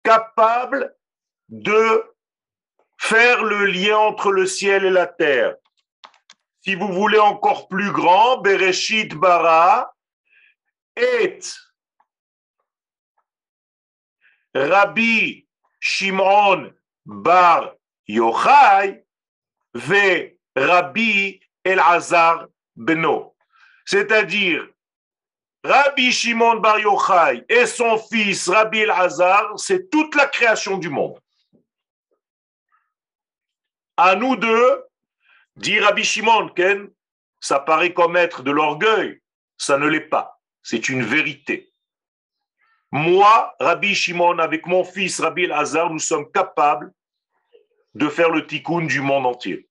capables 0.02 0.96
de 1.48 2.14
faire 2.98 3.42
le 3.42 3.66
lien 3.66 3.98
entre 3.98 4.32
le 4.32 4.46
ciel 4.46 4.86
et 4.86 4.90
la 4.90 5.06
terre. 5.06 5.56
Si 6.66 6.74
vous 6.74 6.92
voulez 6.92 7.20
encore 7.20 7.68
plus 7.68 7.92
grand, 7.92 8.38
Bereshit 8.38 9.14
bara 9.14 9.94
et 10.96 11.38
Rabbi 14.52 15.46
Shimon 15.78 16.72
bar 17.04 17.72
Yochai 18.08 19.04
ve 19.74 20.32
Rabbi 20.56 21.38
Elazar 21.62 22.48
beno. 22.74 23.36
C'est-à-dire, 23.84 24.66
Rabbi 25.62 26.10
Shimon 26.10 26.56
bar 26.56 26.80
Yochai 26.80 27.44
et 27.48 27.66
son 27.66 27.96
fils 27.96 28.48
Rabbi 28.48 28.80
Elazar, 28.80 29.56
c'est 29.56 29.88
toute 29.88 30.16
la 30.16 30.26
création 30.26 30.78
du 30.78 30.88
monde. 30.88 31.20
À 33.96 34.16
nous 34.16 34.34
deux, 34.34 34.82
dit 35.56 35.80
Rabbi 35.80 36.04
Shimon, 36.04 36.48
Ken, 36.50 36.90
ça 37.40 37.60
paraît 37.60 37.92
comme 37.92 38.16
être 38.16 38.42
de 38.42 38.50
l'orgueil, 38.50 39.20
ça 39.58 39.78
ne 39.78 39.86
l'est 39.86 40.08
pas, 40.08 40.40
c'est 40.62 40.88
une 40.88 41.02
vérité. 41.02 41.72
Moi, 42.90 43.54
Rabbi 43.58 43.94
Shimon, 43.94 44.38
avec 44.38 44.66
mon 44.66 44.84
fils 44.84 45.20
Rabbi 45.20 45.44
El-Hazar, 45.44 45.90
nous 45.90 45.98
sommes 45.98 46.30
capables 46.30 46.92
de 47.94 48.08
faire 48.08 48.30
le 48.30 48.46
tikkun 48.46 48.86
du 48.86 49.00
monde 49.00 49.26
entier. 49.26 49.68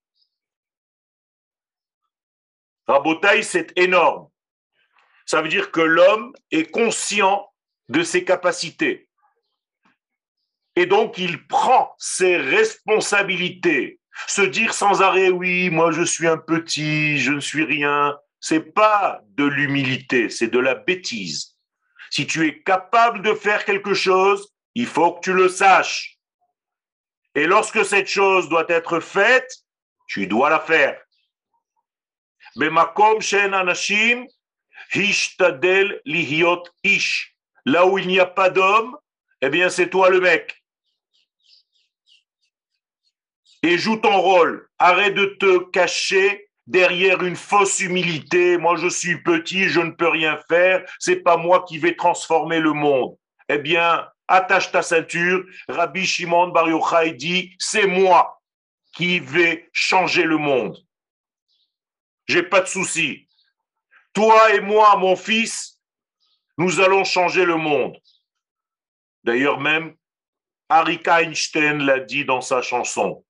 Rabotai, 2.87 3.41
c'est 3.43 3.77
énorme. 3.77 4.29
Ça 5.25 5.41
veut 5.41 5.49
dire 5.49 5.71
que 5.71 5.81
l'homme 5.81 6.33
est 6.51 6.69
conscient 6.69 7.51
de 7.89 8.03
ses 8.03 8.23
capacités. 8.23 9.09
Et 10.75 10.85
donc, 10.85 11.17
il 11.17 11.47
prend 11.47 11.95
ses 11.97 12.37
responsabilités. 12.37 13.99
Se 14.27 14.41
dire 14.41 14.73
sans 14.73 15.01
arrêt, 15.01 15.29
oui, 15.29 15.69
moi 15.69 15.91
je 15.91 16.03
suis 16.03 16.27
un 16.27 16.37
petit, 16.37 17.19
je 17.19 17.31
ne 17.31 17.39
suis 17.39 17.63
rien, 17.63 18.17
c'est 18.39 18.73
pas 18.73 19.21
de 19.29 19.45
l'humilité, 19.45 20.29
c'est 20.29 20.47
de 20.47 20.59
la 20.59 20.75
bêtise. 20.75 21.57
Si 22.09 22.25
tu 22.27 22.47
es 22.47 22.61
capable 22.61 23.21
de 23.21 23.33
faire 23.33 23.65
quelque 23.65 23.93
chose, 23.93 24.53
il 24.73 24.85
faut 24.85 25.13
que 25.13 25.21
tu 25.21 25.33
le 25.33 25.49
saches. 25.49 26.17
Et 27.35 27.47
lorsque 27.47 27.83
cette 27.83 28.07
chose 28.07 28.47
doit 28.47 28.65
être 28.69 28.99
faite, 28.99 29.51
tu 30.07 30.27
dois 30.27 30.49
la 30.49 30.59
faire. 30.59 30.99
Là 37.65 37.85
où 37.87 37.97
il 37.97 38.07
n'y 38.07 38.19
a 38.19 38.25
pas 38.25 38.49
d'homme, 38.49 38.95
eh 39.41 39.49
bien 39.49 39.69
c'est 39.69 39.89
toi 39.89 40.09
le 40.09 40.21
mec. 40.21 40.63
Et 43.65 43.79
joue 43.79 43.97
ton 43.97 44.21
rôle. 44.21 44.69
Arrête 44.77 45.15
de 45.15 45.25
te 45.39 45.57
cacher 45.71 46.51
derrière 46.67 47.23
une 47.23 47.35
fausse 47.35 47.79
humilité, 47.79 48.59
moi 48.59 48.75
je 48.75 48.87
suis 48.87 49.23
petit, 49.23 49.69
je 49.69 49.79
ne 49.79 49.89
peux 49.89 50.07
rien 50.07 50.39
faire, 50.47 50.85
c'est 50.99 51.15
pas 51.15 51.35
moi 51.35 51.65
qui 51.67 51.79
vais 51.79 51.95
transformer 51.95 52.59
le 52.59 52.73
monde. 52.73 53.17
Eh 53.49 53.57
bien, 53.57 54.07
attache 54.27 54.71
ta 54.71 54.83
ceinture. 54.83 55.43
Rabbi 55.67 56.05
Shimon 56.05 56.49
Bar 56.49 56.69
Yochai 56.69 57.13
dit, 57.13 57.55
c'est 57.57 57.87
moi 57.87 58.39
qui 58.93 59.19
vais 59.19 59.67
changer 59.73 60.25
le 60.25 60.37
monde. 60.37 60.77
J'ai 62.27 62.43
pas 62.43 62.61
de 62.61 62.67
souci. 62.67 63.27
Toi 64.13 64.53
et 64.53 64.61
moi, 64.61 64.95
mon 64.97 65.15
fils, 65.15 65.81
nous 66.59 66.81
allons 66.81 67.03
changer 67.03 67.45
le 67.45 67.55
monde. 67.55 67.97
D'ailleurs, 69.23 69.59
même 69.59 69.95
Harry 70.69 70.99
Einstein 71.07 71.83
l'a 71.83 71.99
dit 71.99 72.25
dans 72.25 72.41
sa 72.41 72.61
chanson. 72.61 73.24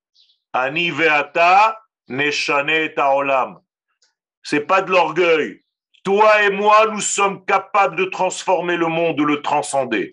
Ani 0.56 0.90
veata 0.90 1.78
Neshane 2.08 2.94
Taolam. 2.94 3.60
C'est 4.42 4.60
pas 4.60 4.80
de 4.80 4.90
l'orgueil. 4.90 5.60
Toi 6.02 6.42
et 6.44 6.50
moi, 6.50 6.86
nous 6.86 7.00
sommes 7.00 7.44
capables 7.44 7.96
de 7.96 8.06
transformer 8.06 8.76
le 8.76 8.86
monde, 8.86 9.18
de 9.18 9.24
le 9.24 9.42
transcender. 9.42 10.12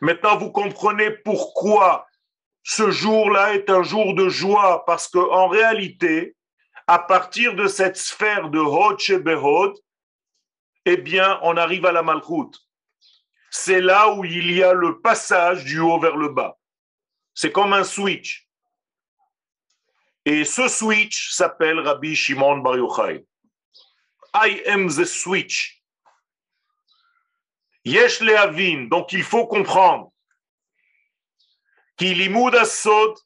Maintenant, 0.00 0.36
vous 0.38 0.50
comprenez 0.50 1.10
pourquoi 1.10 2.06
ce 2.64 2.90
jour-là 2.90 3.54
est 3.54 3.70
un 3.70 3.82
jour 3.84 4.14
de 4.14 4.28
joie, 4.28 4.84
parce 4.86 5.06
qu'en 5.06 5.46
réalité, 5.46 6.34
à 6.88 6.98
partir 6.98 7.54
de 7.54 7.68
cette 7.68 7.96
sphère 7.96 8.48
de 8.48 8.58
Hod 8.58 8.98
Shebehod, 8.98 9.74
eh 10.84 10.96
bien, 10.96 11.38
on 11.42 11.56
arrive 11.56 11.86
à 11.86 11.92
la 11.92 12.02
Malchut 12.02 12.50
c'est 13.54 13.82
là 13.82 14.10
où 14.14 14.24
il 14.24 14.50
y 14.50 14.62
a 14.62 14.72
le 14.72 14.98
passage 15.00 15.64
du 15.64 15.78
haut 15.78 16.00
vers 16.00 16.16
le 16.16 16.30
bas. 16.30 16.56
C'est 17.34 17.52
comme 17.52 17.74
un 17.74 17.84
switch. 17.84 18.48
Et 20.24 20.44
ce 20.44 20.68
switch 20.68 21.32
s'appelle 21.32 21.78
Rabbi 21.78 22.16
Shimon 22.16 22.58
Bar 22.58 22.78
Yochai. 22.78 23.26
I 24.34 24.62
am 24.66 24.88
the 24.88 25.04
switch. 25.04 25.82
Yesh 27.84 28.20
leavin, 28.20 28.88
donc 28.88 29.12
il 29.12 29.22
faut 29.22 29.46
comprendre. 29.46 30.10
Ki 31.98 32.14
limud 32.14 32.54
asod 32.54 33.18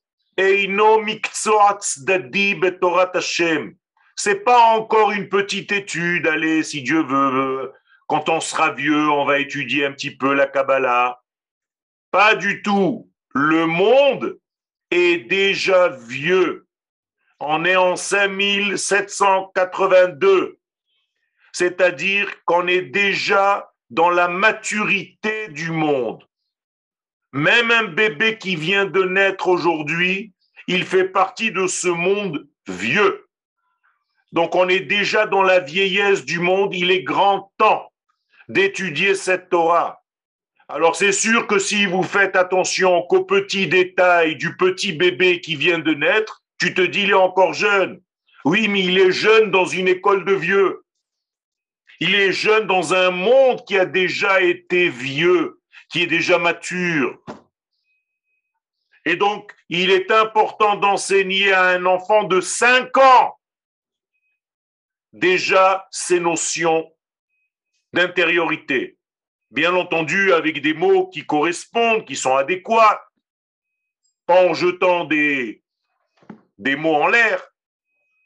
betorat 2.61 3.13
Hashem. 3.15 3.77
C'est 4.17 4.41
pas 4.41 4.75
encore 4.77 5.13
une 5.13 5.29
petite 5.29 5.71
étude, 5.71 6.27
allez, 6.27 6.65
si 6.65 6.83
Dieu 6.83 7.05
veut, 7.05 7.73
quand 8.07 8.29
on 8.29 8.41
sera 8.41 8.73
vieux, 8.73 9.11
on 9.11 9.25
va 9.25 9.41
étudier 9.41 9.85
un 9.85 9.91
petit 9.93 10.17
peu 10.17 10.33
la 10.33 10.47
Kabbalah. 10.47 11.21
Pas 12.11 12.37
du 12.37 12.63
tout. 12.63 13.11
Le 13.35 13.67
monde 13.67 14.39
est 14.91 15.29
déjà 15.29 15.89
vieux. 15.89 16.67
On 17.41 17.65
est 17.65 17.77
en 17.77 17.97
5782. 17.97 20.59
C'est-à-dire 21.53 22.45
qu'on 22.45 22.69
est 22.69 22.83
déjà 22.83 23.73
dans 23.91 24.11
la 24.11 24.29
maturité 24.29 25.49
du 25.49 25.71
monde. 25.71 26.23
Même 27.33 27.71
un 27.71 27.85
bébé 27.85 28.37
qui 28.39 28.57
vient 28.57 28.87
de 28.87 29.03
naître 29.03 29.49
aujourd'hui, 29.49 30.33
il 30.69 30.85
fait 30.85 31.09
partie 31.09 31.51
de 31.51 31.67
ce 31.67 31.89
monde 31.89 32.47
vieux. 32.69 33.27
Donc 34.33 34.55
on 34.55 34.69
est 34.69 34.81
déjà 34.81 35.27
dans 35.27 35.43
la 35.43 35.61
vieillesse 35.61 36.25
du 36.25 36.39
monde, 36.39 36.75
il 36.75 36.91
est 36.91 37.03
grand 37.03 37.53
temps 37.59 37.93
d'étudier 38.49 39.15
cette 39.15 39.49
Torah. 39.49 40.03
Alors 40.69 40.97
c'est 40.97 41.13
sûr 41.13 41.47
que 41.47 41.59
si 41.59 41.87
vous 41.87 42.03
faites 42.03 42.37
attention 42.37 43.03
qu'aux 43.03 43.25
petits 43.25 43.69
détails 43.69 44.37
du 44.37 44.57
petit 44.57 44.93
bébé 44.93 45.41
qui 45.41 45.57
vient 45.57 45.79
de 45.79 45.95
naître, 45.95 46.43
tu 46.59 46.75
te 46.75 46.81
dis 46.81 47.03
il 47.03 47.11
est 47.11 47.15
encore 47.15 47.55
jeune. 47.55 48.01
Oui, 48.45 48.69
mais 48.69 48.85
il 48.85 48.99
est 48.99 49.13
jeune 49.13 49.51
dans 49.51 49.67
une 49.67 49.89
école 49.89 50.25
de 50.25 50.33
vieux. 50.33 50.85
Il 52.01 52.15
est 52.15 52.33
jeune 52.33 52.67
dans 52.67 52.95
un 52.95 53.11
monde 53.11 53.65
qui 53.65 53.79
a 53.79 53.87
déjà 53.87 54.41
été 54.41 54.89
vieux, 54.89 55.61
qui 55.91 56.03
est 56.03 56.07
déjà 56.07 56.39
mature. 56.39 57.19
Et 59.05 59.17
donc, 59.17 59.53
il 59.69 59.91
est 59.91 60.11
important 60.11 60.77
d'enseigner 60.77 61.53
à 61.53 61.69
un 61.69 61.87
enfant 61.87 62.25
de 62.25 62.41
5 62.41 62.97
ans 62.99 63.37
déjà 65.17 65.87
ces 65.91 66.21
notions 66.21 66.93
d'intériorité. 67.97 68.99
Bien 69.51 69.75
entendu, 69.75 70.33
avec 70.33 70.61
des 70.61 70.75
mots 70.75 71.09
qui 71.09 71.25
correspondent, 71.25 72.05
qui 72.05 72.15
sont 72.15 72.37
adéquats, 72.37 73.03
pas 74.27 74.47
en 74.47 74.53
jetant 74.53 75.05
des, 75.05 75.63
mots 76.59 76.95
en 76.95 77.07
l'air, 77.07 77.43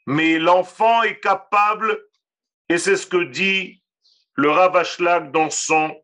mais 0.05 0.39
l'enfant 0.39 1.03
est 1.03 1.19
capable, 1.19 2.03
et 2.67 2.77
c'est 2.77 2.97
ce 2.97 3.07
que 3.07 3.23
dit 3.23 3.81
le 4.35 4.49
Ravashlag 4.51 5.31
dans 5.31 5.49
son 5.49 6.01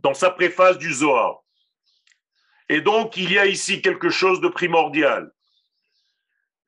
dans 0.00 0.14
sa 0.14 0.30
préface 0.30 0.78
du 0.78 0.92
Zohar. 0.92 1.42
Et 2.68 2.80
donc, 2.80 3.16
il 3.16 3.32
y 3.32 3.38
a 3.38 3.46
ici 3.46 3.82
quelque 3.82 4.10
chose 4.10 4.40
de 4.40 4.48
primordial. 4.48 5.32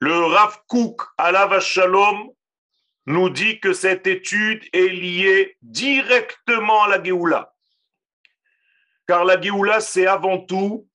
Le 0.01 0.25
Rav 0.25 0.61
Kouk, 0.67 1.03
Alav 1.17 1.61
Shalom, 1.61 2.33
nous 3.09 3.31
dit 3.31 3.59
que 3.59 3.73
cette 3.73 4.07
étude 4.07 4.63
est 4.75 4.89
liée 4.89 5.57
directement 5.63 6.83
à 6.83 6.89
la 6.89 7.03
Géoula. 7.03 7.55
Car 9.07 9.25
la 9.25 9.41
Géoula, 9.41 9.81
c'est 9.81 10.07
avant 10.07 10.39
tout 10.39 10.87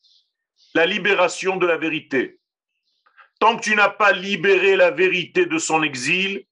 la 0.75 0.85
libération 0.85 1.57
de 1.57 1.65
la 1.65 1.77
vérité. 1.77 2.39
Tant 3.39 3.57
que 3.57 3.63
tu 3.63 3.75
n'as 3.75 3.89
pas 3.89 4.11
libéré 4.11 4.75
la 4.75 4.91
vérité 4.91 5.47
de 5.47 5.57
son 5.57 5.81
exil, 5.81 6.45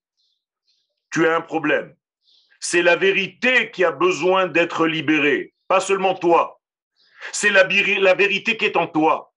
tu 1.12 1.28
as 1.28 1.36
un 1.36 1.42
problème. 1.42 1.96
C'est 2.60 2.82
la 2.82 2.96
vérité 2.96 3.70
qui 3.70 3.84
a 3.84 3.92
besoin 3.92 4.48
d'être 4.48 4.88
libérée, 4.88 5.54
pas 5.68 5.80
seulement 5.80 6.16
toi. 6.16 6.60
C'est 7.32 7.52
la, 7.52 7.68
la 8.00 8.16
vérité 8.16 8.58
qui 8.58 8.66
est 8.66 8.78
en 8.78 8.88
toi. 8.88 9.31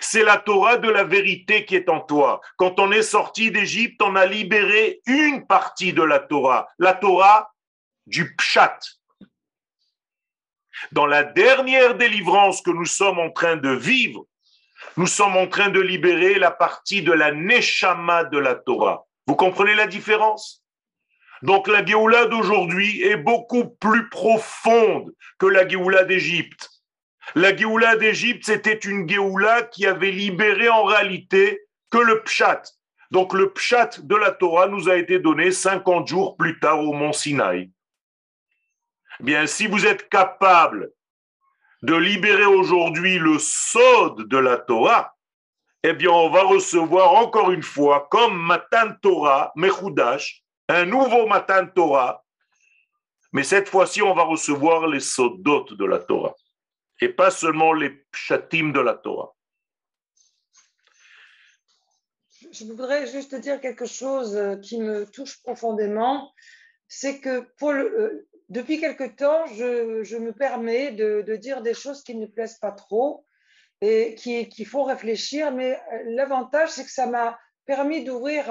C'est 0.00 0.24
la 0.24 0.38
Torah 0.38 0.78
de 0.78 0.88
la 0.88 1.04
vérité 1.04 1.64
qui 1.64 1.76
est 1.76 1.88
en 1.88 2.00
toi. 2.00 2.40
Quand 2.56 2.80
on 2.80 2.92
est 2.92 3.02
sorti 3.02 3.50
d'Égypte, 3.50 4.00
on 4.02 4.16
a 4.16 4.26
libéré 4.26 5.00
une 5.06 5.46
partie 5.46 5.92
de 5.92 6.02
la 6.02 6.18
Torah, 6.18 6.68
la 6.78 6.94
Torah 6.94 7.52
du 8.06 8.34
Pshat. 8.36 8.78
Dans 10.90 11.06
la 11.06 11.22
dernière 11.22 11.94
délivrance 11.96 12.62
que 12.62 12.70
nous 12.70 12.86
sommes 12.86 13.18
en 13.18 13.30
train 13.30 13.56
de 13.56 13.70
vivre, 13.70 14.26
nous 14.96 15.06
sommes 15.06 15.36
en 15.36 15.46
train 15.46 15.68
de 15.68 15.80
libérer 15.80 16.34
la 16.34 16.50
partie 16.50 17.02
de 17.02 17.12
la 17.12 17.30
Neshama 17.30 18.24
de 18.24 18.38
la 18.38 18.56
Torah. 18.56 19.06
Vous 19.26 19.36
comprenez 19.36 19.74
la 19.74 19.86
différence? 19.86 20.64
Donc 21.42 21.68
la 21.68 21.84
Géoula 21.84 22.26
d'aujourd'hui 22.26 23.02
est 23.02 23.16
beaucoup 23.16 23.68
plus 23.68 24.08
profonde 24.08 25.12
que 25.38 25.46
la 25.46 25.66
Géoula 25.66 26.04
d'Égypte. 26.04 26.71
La 27.34 27.56
Géoula 27.56 27.96
d'Égypte, 27.96 28.44
c'était 28.44 28.74
une 28.74 29.08
Géoula 29.08 29.62
qui 29.62 29.86
avait 29.86 30.10
libéré 30.10 30.68
en 30.68 30.84
réalité 30.84 31.62
que 31.90 31.98
le 31.98 32.22
Pshat. 32.22 32.62
Donc 33.10 33.34
le 33.34 33.52
Pshat 33.52 34.00
de 34.02 34.16
la 34.16 34.30
Torah 34.30 34.68
nous 34.68 34.88
a 34.88 34.96
été 34.96 35.18
donné 35.18 35.50
50 35.50 36.08
jours 36.08 36.36
plus 36.36 36.58
tard 36.58 36.80
au 36.80 36.92
mont 36.92 37.12
Sinaï. 37.12 37.70
Bien, 39.20 39.46
si 39.46 39.66
vous 39.66 39.86
êtes 39.86 40.08
capable 40.08 40.90
de 41.82 41.94
libérer 41.94 42.46
aujourd'hui 42.46 43.18
le 43.18 43.38
Sod 43.38 44.28
de 44.28 44.38
la 44.38 44.56
Torah, 44.56 45.14
eh 45.84 45.92
bien, 45.94 46.10
on 46.10 46.30
va 46.30 46.42
recevoir 46.42 47.12
encore 47.14 47.50
une 47.50 47.62
fois, 47.62 48.06
comme 48.10 48.40
Matan 48.40 48.94
Torah, 49.02 49.52
Mechoudash, 49.56 50.42
un 50.68 50.84
nouveau 50.84 51.26
Matan 51.26 51.66
Torah, 51.74 52.22
mais 53.32 53.42
cette 53.42 53.68
fois-ci, 53.68 54.02
on 54.02 54.14
va 54.14 54.22
recevoir 54.24 54.86
les 54.86 55.00
Sodot 55.00 55.64
de 55.70 55.84
la 55.84 55.98
Torah, 55.98 56.34
et 57.02 57.08
pas 57.08 57.32
seulement 57.32 57.72
les 57.72 57.90
Pshatim 57.90 58.72
de 58.72 58.78
la 58.80 58.94
Torah. 58.94 59.34
Je 62.52 62.64
voudrais 62.64 63.08
juste 63.08 63.34
dire 63.34 63.60
quelque 63.60 63.86
chose 63.86 64.36
euh, 64.36 64.56
qui 64.56 64.78
me 64.78 65.04
touche 65.06 65.42
profondément, 65.42 66.32
c'est 66.86 67.18
que 67.18 67.44
euh, 67.62 68.28
depuis 68.50 68.78
quelque 68.78 69.04
temps, 69.04 69.46
je, 69.46 70.16
me 70.16 70.32
permets 70.32 70.92
de, 70.92 71.36
dire 71.36 71.62
des 71.62 71.74
choses 71.74 72.04
qui 72.04 72.14
ne 72.14 72.26
plaisent 72.26 72.58
pas 72.58 72.72
trop, 72.72 73.26
et 73.80 74.14
qui, 74.14 74.48
qui 74.48 74.64
font 74.64 74.84
réfléchir. 74.84 75.50
Mais 75.50 75.74
euh, 75.74 76.02
l'avantage, 76.06 76.70
c'est 76.70 76.84
que 76.84 76.90
ça 76.90 77.06
m'a 77.06 77.36
permis 77.66 78.04
d'ouvrir 78.04 78.46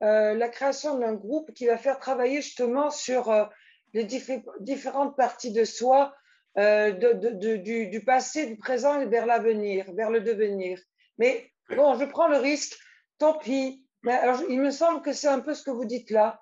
la 0.00 0.48
création 0.48 0.98
d'un 0.98 1.14
groupe 1.14 1.52
qui 1.52 1.66
va 1.66 1.76
faire 1.76 1.98
travailler 1.98 2.40
justement 2.40 2.90
sur 2.90 3.48
les 3.92 4.04
différentes 4.04 5.16
parties 5.16 5.52
de 5.52 5.64
soi, 5.64 6.14
de, 6.56 7.12
de, 7.12 7.56
du, 7.56 7.88
du, 7.88 8.04
passé, 8.04 8.46
du 8.46 8.56
présent 8.56 9.00
et 9.00 9.06
vers 9.06 9.26
l'avenir, 9.26 9.86
vers 9.94 10.10
le 10.10 10.20
devenir. 10.20 10.78
Mais 11.18 11.52
bon, 11.68 11.98
je 11.98 12.04
prends 12.04 12.28
le 12.28 12.38
risque, 12.38 12.76
tant 13.18 13.38
pis. 13.38 13.86
Mais 14.02 14.12
alors, 14.12 14.40
il 14.48 14.60
me 14.60 14.70
semble 14.70 15.02
que 15.02 15.12
c'est 15.12 15.28
un 15.28 15.40
peu 15.40 15.54
ce 15.54 15.62
que 15.62 15.70
vous 15.70 15.84
dites 15.84 16.10
là. 16.10 16.40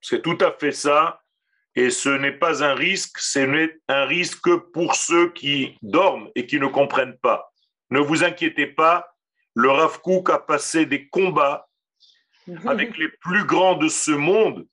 C'est 0.00 0.22
tout 0.22 0.38
à 0.40 0.52
fait 0.52 0.72
ça. 0.72 1.20
Et 1.74 1.90
ce 1.90 2.08
n'est 2.08 2.32
pas 2.32 2.64
un 2.64 2.74
risque, 2.74 3.18
c'est 3.20 3.48
un 3.88 4.04
risque 4.04 4.56
pour 4.72 4.94
ceux 4.94 5.32
qui 5.32 5.76
dorment 5.82 6.28
et 6.34 6.46
qui 6.46 6.58
ne 6.58 6.66
comprennent 6.66 7.18
pas. 7.18 7.52
Ne 7.90 8.00
vous 8.00 8.24
inquiétez 8.24 8.66
pas, 8.66 9.14
le 9.54 9.70
Rav 9.70 10.00
Kook 10.00 10.30
a 10.30 10.38
passé 10.38 10.86
des 10.86 11.08
combats 11.08 11.68
avec 12.66 12.96
les 12.98 13.08
plus 13.20 13.44
grands 13.44 13.76
de 13.76 13.88
ce 13.88 14.10
monde 14.10 14.66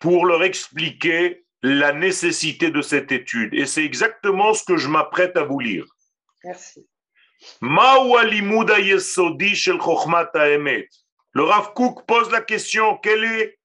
pour 0.00 0.26
leur 0.26 0.42
expliquer 0.42 1.44
la 1.62 1.92
nécessité 1.92 2.70
de 2.70 2.80
cette 2.82 3.12
étude. 3.12 3.54
Et 3.54 3.66
c'est 3.66 3.84
exactement 3.84 4.54
ce 4.54 4.64
que 4.64 4.76
je 4.76 4.88
m'apprête 4.88 5.36
à 5.36 5.44
vous 5.44 5.60
lire. 5.60 5.84
Merci. 6.44 6.86
Le 11.32 11.42
Rav 11.42 11.72
Kook 11.74 12.06
pose 12.06 12.30
la 12.30 12.40
question, 12.40 12.96
quelle 12.98 13.24
est 13.24 13.58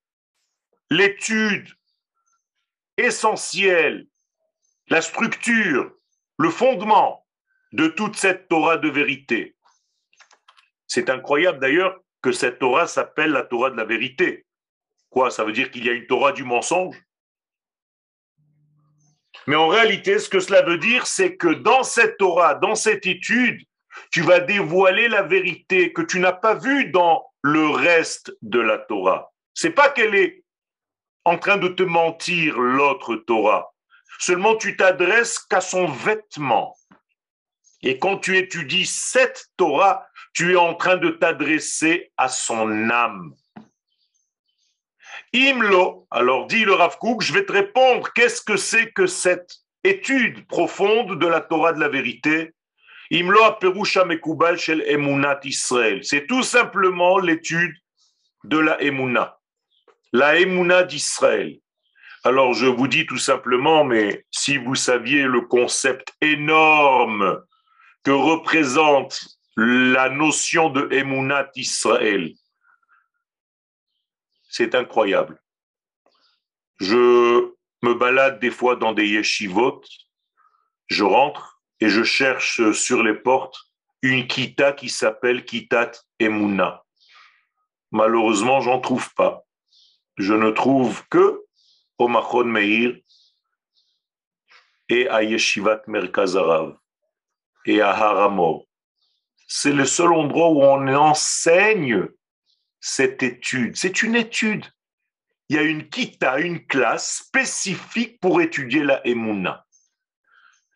l'étude 0.90 1.68
essentiel, 2.96 4.06
la 4.88 5.02
structure, 5.02 5.92
le 6.38 6.50
fondement 6.50 7.26
de 7.72 7.88
toute 7.88 8.16
cette 8.16 8.48
Torah 8.48 8.78
de 8.78 8.88
vérité? 8.88 9.56
C'est 10.86 11.10
incroyable 11.10 11.58
d'ailleurs 11.58 12.00
que 12.22 12.32
cette 12.32 12.58
Torah 12.58 12.86
s'appelle 12.86 13.30
la 13.30 13.42
Torah 13.42 13.70
de 13.70 13.76
la 13.76 13.84
vérité. 13.84 14.46
Quoi 15.10 15.30
Ça 15.30 15.44
veut 15.44 15.52
dire 15.52 15.70
qu'il 15.70 15.84
y 15.84 15.88
a 15.88 15.92
une 15.92 16.06
Torah 16.06 16.32
du 16.32 16.44
mensonge? 16.44 16.96
Mais 19.46 19.56
en 19.56 19.68
réalité, 19.68 20.18
ce 20.18 20.28
que 20.28 20.40
cela 20.40 20.62
veut 20.62 20.78
dire, 20.78 21.06
c'est 21.06 21.36
que 21.36 21.48
dans 21.48 21.82
cette 21.82 22.18
Torah, 22.18 22.54
dans 22.54 22.74
cette 22.74 23.06
étude, 23.06 23.62
tu 24.10 24.22
vas 24.22 24.40
dévoiler 24.40 25.08
la 25.08 25.22
vérité 25.22 25.92
que 25.92 26.02
tu 26.02 26.18
n'as 26.18 26.32
pas 26.32 26.54
vue 26.54 26.90
dans 26.90 27.24
le 27.42 27.68
reste 27.68 28.36
de 28.42 28.60
la 28.60 28.78
Torah. 28.78 29.32
C'est 29.54 29.70
pas 29.70 29.88
qu'elle 29.88 30.14
est 30.14 30.44
en 31.24 31.38
train 31.38 31.56
de 31.56 31.68
te 31.68 31.82
mentir 31.82 32.58
l'autre 32.58 33.16
Torah. 33.16 33.72
Seulement 34.18 34.56
tu 34.56 34.76
t'adresses 34.76 35.38
qu'à 35.38 35.60
son 35.60 35.86
vêtement. 35.86 36.76
Et 37.82 37.98
quand 37.98 38.18
tu 38.18 38.36
étudies 38.36 38.86
cette 38.86 39.46
Torah, 39.56 40.06
tu 40.32 40.52
es 40.52 40.56
en 40.56 40.74
train 40.74 40.96
de 40.96 41.10
t'adresser 41.10 42.12
à 42.16 42.28
son 42.28 42.90
âme. 42.90 43.34
Imlo, 45.32 46.06
alors 46.10 46.46
dit 46.46 46.64
le 46.64 46.74
Rav 46.74 46.98
Kook, 46.98 47.22
je 47.22 47.32
vais 47.32 47.44
te 47.44 47.52
répondre, 47.52 48.12
qu'est-ce 48.14 48.42
que 48.42 48.56
c'est 48.56 48.92
que 48.92 49.06
cette 49.06 49.52
étude 49.84 50.46
profonde 50.46 51.18
de 51.18 51.26
la 51.26 51.40
Torah 51.40 51.72
de 51.72 51.80
la 51.80 51.88
vérité? 51.88 52.52
Imlo 53.10 53.42
aperusha 53.44 54.04
mekubal 54.04 54.58
shel 54.58 54.82
emunat 54.86 55.40
Israël. 55.44 56.00
C'est 56.02 56.26
tout 56.26 56.42
simplement 56.42 57.18
l'étude 57.18 57.74
de 58.44 58.58
la 58.58 58.80
emuna 58.82 59.36
la 60.16 60.38
Emouna 60.38 60.82
d'Israël. 60.84 61.58
Alors 62.24 62.54
je 62.54 62.66
vous 62.66 62.88
dis 62.88 63.06
tout 63.06 63.18
simplement, 63.18 63.84
mais 63.84 64.24
si 64.30 64.56
vous 64.56 64.74
saviez 64.74 65.24
le 65.24 65.42
concept 65.42 66.14
énorme 66.20 67.42
que 68.02 68.10
représente 68.10 69.26
la 69.56 70.08
notion 70.08 70.70
de 70.70 70.88
Emouna 70.90 71.48
d'Israël, 71.54 72.32
c'est 74.56 74.74
incroyable. 74.74 75.40
Je 76.80 77.52
me 77.82 77.94
balade 77.94 78.40
des 78.40 78.50
fois 78.50 78.76
dans 78.76 78.92
des 78.92 79.06
yeshivot, 79.06 79.82
je 80.86 81.04
rentre 81.04 81.60
et 81.80 81.88
je 81.88 82.02
cherche 82.02 82.72
sur 82.72 83.02
les 83.02 83.14
portes 83.14 83.58
une 84.02 84.26
kita 84.26 84.72
qui 84.72 84.88
s'appelle 84.88 85.44
Kitat 85.44 85.92
Emouna. 86.18 86.84
Malheureusement, 87.90 88.60
j'en 88.60 88.80
trouve 88.80 89.12
pas 89.14 89.46
je 90.16 90.32
ne 90.32 90.50
trouve 90.50 91.06
que 91.08 91.44
au 91.98 92.08
Machon 92.08 92.44
Meir 92.44 92.96
et 94.88 95.08
à 95.08 95.22
Yeshivat 95.22 95.82
Merkazarav 95.86 96.76
et 97.66 97.80
à 97.80 97.90
Haramor. 97.90 98.64
C'est 99.48 99.72
le 99.72 99.84
seul 99.84 100.12
endroit 100.12 100.48
où 100.48 100.62
on 100.62 100.88
enseigne 100.94 102.08
cette 102.80 103.22
étude. 103.22 103.76
C'est 103.76 104.02
une 104.02 104.16
étude. 104.16 104.64
Il 105.48 105.56
y 105.56 105.58
a 105.58 105.62
une 105.62 105.88
kita, 105.88 106.40
une 106.40 106.66
classe 106.66 107.18
spécifique 107.24 108.20
pour 108.20 108.40
étudier 108.40 108.82
la 108.82 109.06
Emouna. 109.06 109.64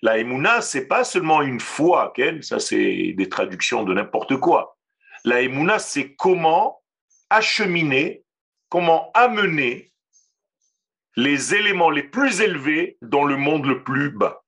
La 0.02 0.18
Emouna, 0.18 0.62
c'est 0.62 0.86
pas 0.86 1.04
seulement 1.04 1.42
une 1.42 1.60
foi, 1.60 2.12
ça 2.40 2.58
c'est 2.58 3.12
des 3.16 3.28
traductions 3.28 3.82
de 3.82 3.92
n'importe 3.92 4.36
quoi. 4.38 4.78
La 5.24 5.42
Emouna, 5.42 5.78
c'est 5.78 6.14
comment 6.14 6.82
acheminer 7.28 8.24
comment 8.70 9.10
amener 9.12 9.92
les 11.16 11.54
éléments 11.54 11.90
les 11.90 12.04
plus 12.04 12.40
élevés 12.40 12.96
dans 13.02 13.24
le 13.24 13.36
monde 13.36 13.66
le 13.66 13.84
plus 13.84 14.10
bas. 14.10 14.42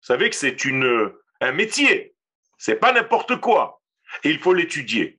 Vous 0.00 0.06
savez 0.06 0.30
que 0.30 0.36
c'est 0.36 0.64
une, 0.64 1.12
un 1.40 1.52
métier, 1.52 2.14
c'est 2.58 2.76
pas 2.76 2.92
n'importe 2.92 3.40
quoi. 3.40 3.82
Et 4.22 4.30
il 4.30 4.38
faut 4.38 4.54
l'étudier. 4.54 5.15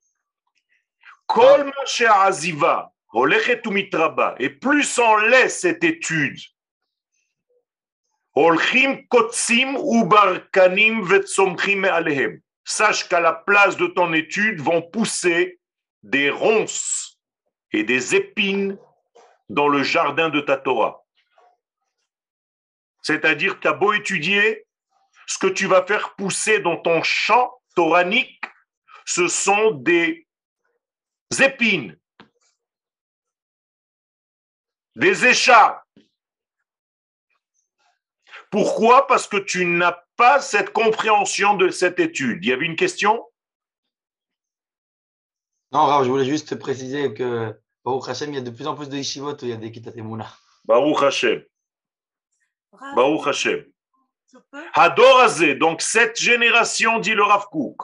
Et 4.39 4.49
plus 4.49 4.99
on 4.99 5.17
laisse 5.17 5.61
cette 5.61 5.83
étude, 5.83 6.39
sache 12.65 13.07
qu'à 13.07 13.19
la 13.19 13.33
place 13.33 13.77
de 13.77 13.87
ton 13.87 14.13
étude 14.13 14.61
vont 14.61 14.81
pousser 14.81 15.59
des 16.03 16.29
ronces 16.29 17.19
et 17.71 17.83
des 17.83 18.15
épines 18.15 18.77
dans 19.49 19.67
le 19.67 19.83
jardin 19.83 20.29
de 20.29 20.41
ta 20.41 20.57
Torah. 20.57 21.03
C'est-à-dire, 23.01 23.59
tu 23.59 23.67
as 23.67 23.73
beau 23.73 23.93
étudier, 23.93 24.65
ce 25.25 25.37
que 25.37 25.47
tu 25.47 25.65
vas 25.65 25.85
faire 25.85 26.13
pousser 26.15 26.59
dans 26.59 26.77
ton 26.77 27.01
champ 27.03 27.53
toranique, 27.75 28.41
ce 29.05 29.27
sont 29.27 29.71
des 29.71 30.26
épines, 31.39 31.97
des 34.95 35.25
écharpes. 35.25 35.83
Pourquoi? 38.49 39.07
Parce 39.07 39.27
que 39.27 39.37
tu 39.37 39.65
n'as 39.65 39.97
pas 40.15 40.39
cette 40.41 40.71
compréhension 40.71 41.55
de 41.55 41.69
cette 41.69 41.99
étude. 41.99 42.43
Il 42.43 42.49
y 42.49 42.53
avait 42.53 42.65
une 42.65 42.75
question? 42.75 43.29
Non, 45.71 46.03
je 46.03 46.09
voulais 46.09 46.25
juste 46.25 46.55
préciser 46.57 47.13
que 47.13 47.59
Baruch 47.83 48.07
Hashem, 48.07 48.29
il 48.29 48.35
y 48.35 48.39
a 48.39 48.41
de 48.41 48.49
plus 48.49 48.67
en 48.67 48.75
plus 48.75 48.89
de 48.89 48.95
yeshivot 48.95 49.33
où 49.33 49.43
il 49.45 49.49
y 49.49 49.53
a 49.53 49.57
des 49.57 49.71
Kitat 49.71 49.91
Baruch 50.63 51.03
Hashem. 51.03 51.43
Baruch 52.71 53.27
Hashem. 53.27 53.65
Hadorazé, 54.73 55.55
donc 55.55 55.81
cette 55.81 56.19
génération, 56.19 56.99
dit 56.99 57.13
le 57.13 57.23
Rav 57.23 57.47
Kook. 57.49 57.81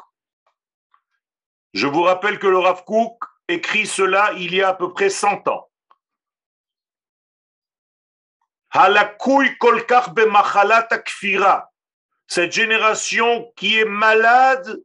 Je 1.74 1.88
vous 1.88 2.04
rappelle 2.04 2.39
que 2.39 2.48
le 2.48 2.60
Rav 2.60 2.84
Kook 2.86 3.24
écrit 3.48 3.86
cela 3.86 4.34
il 4.34 4.54
y 4.54 4.62
a 4.62 4.70
à 4.70 4.74
peu 4.74 4.91
près 4.94 5.10
100 5.10 5.48
ans. 5.48 5.70
Cette 12.28 12.52
génération 12.52 13.54
qui 13.56 13.78
est 13.78 13.86
malade, 13.86 14.84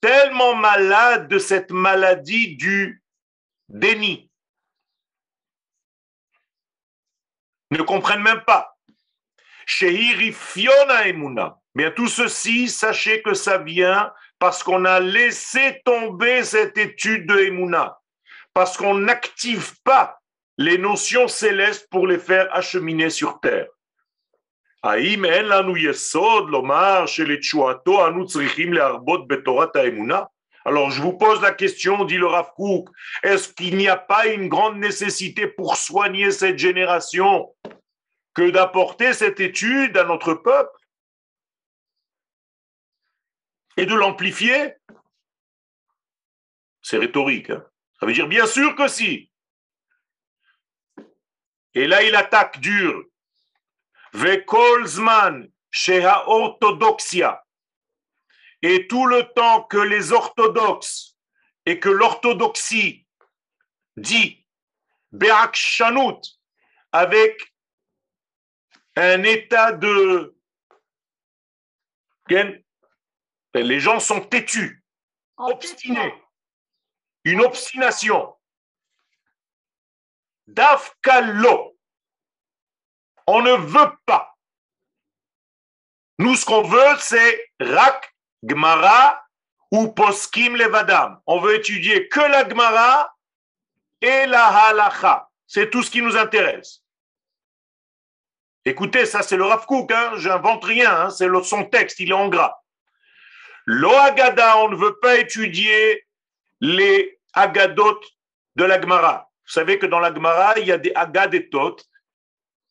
tellement 0.00 0.54
malade 0.54 1.28
de 1.28 1.38
cette 1.38 1.70
maladie 1.70 2.56
du 2.56 3.02
déni. 3.68 4.30
Ne 7.70 7.82
comprennent 7.82 8.22
même 8.22 8.44
pas. 8.44 8.78
Fiona 9.66 11.08
Emuna. 11.08 11.58
Bien, 11.74 11.90
tout 11.90 12.06
ceci, 12.06 12.68
sachez 12.68 13.20
que 13.22 13.34
ça 13.34 13.58
vient 13.58 14.12
parce 14.44 14.62
qu'on 14.62 14.84
a 14.84 15.00
laissé 15.00 15.80
tomber 15.86 16.44
cette 16.44 16.76
étude 16.76 17.26
de 17.26 17.38
Emouna, 17.38 17.98
parce 18.52 18.76
qu'on 18.76 18.92
n'active 18.92 19.72
pas 19.84 20.20
les 20.58 20.76
notions 20.76 21.28
célestes 21.28 21.88
pour 21.90 22.06
les 22.06 22.18
faire 22.18 22.54
acheminer 22.54 23.08
sur 23.08 23.40
terre. 23.40 23.68
Alors 24.82 25.00
je 30.90 31.00
vous 31.00 31.14
pose 31.14 31.40
la 31.40 31.52
question, 31.52 32.04
dit 32.04 32.18
le 32.18 32.26
Rav 32.26 32.50
est-ce 33.22 33.48
qu'il 33.48 33.78
n'y 33.78 33.88
a 33.88 33.96
pas 33.96 34.26
une 34.26 34.50
grande 34.50 34.76
nécessité 34.76 35.46
pour 35.46 35.78
soigner 35.78 36.30
cette 36.30 36.58
génération 36.58 37.48
que 38.34 38.50
d'apporter 38.50 39.14
cette 39.14 39.40
étude 39.40 39.96
à 39.96 40.04
notre 40.04 40.34
peuple? 40.34 40.83
Et 43.76 43.86
de 43.86 43.94
l'amplifier 43.94 44.74
C'est 46.82 46.98
rhétorique. 46.98 47.50
Hein. 47.50 47.64
Ça 47.98 48.06
veut 48.06 48.12
dire 48.12 48.28
bien 48.28 48.46
sûr 48.46 48.74
que 48.76 48.88
si. 48.88 49.30
Et 51.74 51.86
là, 51.86 52.02
il 52.02 52.14
attaque 52.14 52.60
dur. 52.60 53.04
Vekolzman 54.12 55.50
sheha 55.70 56.28
orthodoxia. 56.28 57.44
Et 58.62 58.86
tout 58.86 59.06
le 59.06 59.24
temps 59.34 59.64
que 59.64 59.78
les 59.78 60.12
orthodoxes 60.12 61.16
et 61.66 61.80
que 61.80 61.88
l'orthodoxie 61.88 63.06
dit 63.96 64.46
Be'ak 65.12 65.58
avec 66.92 67.54
un 68.96 69.22
état 69.24 69.72
de 69.72 70.34
les 73.62 73.80
gens 73.80 74.00
sont 74.00 74.20
têtus, 74.20 74.84
obstinés. 75.36 76.14
Une 77.24 77.40
obstination. 77.40 78.34
Dafkalo. 80.46 81.78
On 83.26 83.40
ne 83.40 83.52
veut 83.52 83.96
pas. 84.04 84.36
Nous, 86.18 86.34
ce 86.36 86.44
qu'on 86.44 86.62
veut, 86.62 86.96
c'est 86.98 87.52
Rak, 87.60 88.14
Gmara 88.44 89.24
ou 89.70 89.88
Poskim 89.88 90.56
Levadam. 90.56 91.20
On 91.26 91.40
veut 91.40 91.56
étudier 91.56 92.08
que 92.08 92.20
la 92.20 92.44
Gmara 92.44 93.14
et 94.00 94.26
la 94.26 94.46
Halacha. 94.46 95.30
C'est 95.46 95.70
tout 95.70 95.82
ce 95.82 95.90
qui 95.90 96.02
nous 96.02 96.16
intéresse. 96.16 96.82
Écoutez, 98.66 99.06
ça 99.06 99.22
c'est 99.22 99.36
le 99.36 99.44
Rav 99.44 99.66
Kook, 99.66 99.92
hein, 99.92 100.12
j'invente 100.16 100.64
rien, 100.64 101.02
hein, 101.02 101.10
c'est 101.10 101.28
son 101.44 101.64
texte, 101.64 102.00
il 102.00 102.10
est 102.10 102.14
en 102.14 102.28
gras. 102.28 102.63
L'Oagada, 103.66 104.58
on 104.58 104.68
ne 104.68 104.76
veut 104.76 104.98
pas 105.00 105.16
étudier 105.16 106.04
les 106.60 107.18
Agadot 107.32 108.00
de 108.56 108.64
la 108.64 108.80
Gemara. 108.80 109.30
Vous 109.46 109.52
savez 109.52 109.78
que 109.78 109.86
dans 109.86 110.00
la 110.00 110.14
Gemara, 110.14 110.58
il 110.58 110.66
y 110.66 110.72
a 110.72 110.78
des 110.78 110.92
Agadetot. 110.94 111.76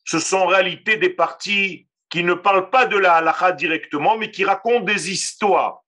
Ce 0.06 0.20
sont 0.20 0.38
en 0.38 0.48
réalité 0.48 0.98
des 0.98 1.10
parties 1.10 1.88
qui 2.10 2.24
ne 2.24 2.34
parlent 2.34 2.70
pas 2.70 2.86
de 2.86 2.98
la 2.98 3.16
halakha 3.16 3.54
directement, 3.54 4.18
mais 4.18 4.30
qui 4.30 4.46
racontent 4.46 4.86
des 4.86 5.12
histoires. 5.12 5.82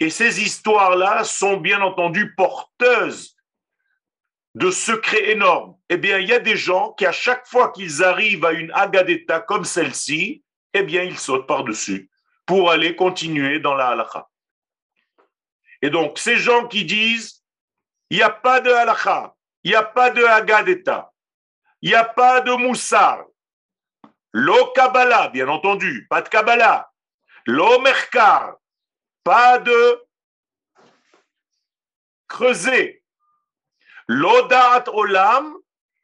Et 0.00 0.10
ces 0.10 0.42
histoires-là 0.42 1.24
sont 1.24 1.58
bien 1.58 1.80
entendu 1.80 2.34
porteuses 2.34 3.36
de 4.54 4.70
secrets 4.70 5.30
énormes. 5.30 5.76
Eh 5.90 5.98
bien, 5.98 6.18
il 6.18 6.28
y 6.28 6.32
a 6.32 6.38
des 6.38 6.56
gens 6.56 6.92
qui, 6.92 7.04
à 7.04 7.12
chaque 7.12 7.46
fois 7.46 7.70
qu'ils 7.72 8.02
arrivent 8.02 8.44
à 8.44 8.52
une 8.52 8.72
Agadeta 8.72 9.40
comme 9.40 9.64
celle-ci, 9.64 10.42
eh 10.72 10.82
bien, 10.82 11.02
ils 11.02 11.18
sautent 11.18 11.46
par-dessus 11.46 12.10
pour 12.46 12.70
aller 12.70 12.94
continuer 12.94 13.58
dans 13.58 13.74
la 13.74 13.88
halakha. 13.88 14.28
Et 15.82 15.90
donc, 15.90 16.18
ces 16.18 16.36
gens 16.36 16.66
qui 16.66 16.84
disent, 16.84 17.44
il 18.08 18.18
n'y 18.18 18.22
a 18.22 18.30
pas 18.30 18.60
de 18.60 18.70
halakha, 18.70 19.34
il 19.64 19.72
n'y 19.72 19.76
a 19.76 19.82
pas 19.82 20.10
de 20.10 20.24
hagadeta, 20.24 21.12
il 21.82 21.90
n'y 21.90 21.96
a 21.96 22.04
pas 22.04 22.40
de 22.40 22.52
moussar, 22.52 23.24
lo 24.32 24.72
kabbalah, 24.72 25.28
bien 25.28 25.48
entendu, 25.48 26.06
pas 26.08 26.22
de 26.22 26.28
kabbalah, 26.28 26.90
lo 27.46 27.80
merkar, 27.80 28.56
pas 29.24 29.58
de 29.58 30.02
creuser, 32.28 33.02
lo 34.06 34.46
da'at 34.46 34.84
olam, 34.92 35.56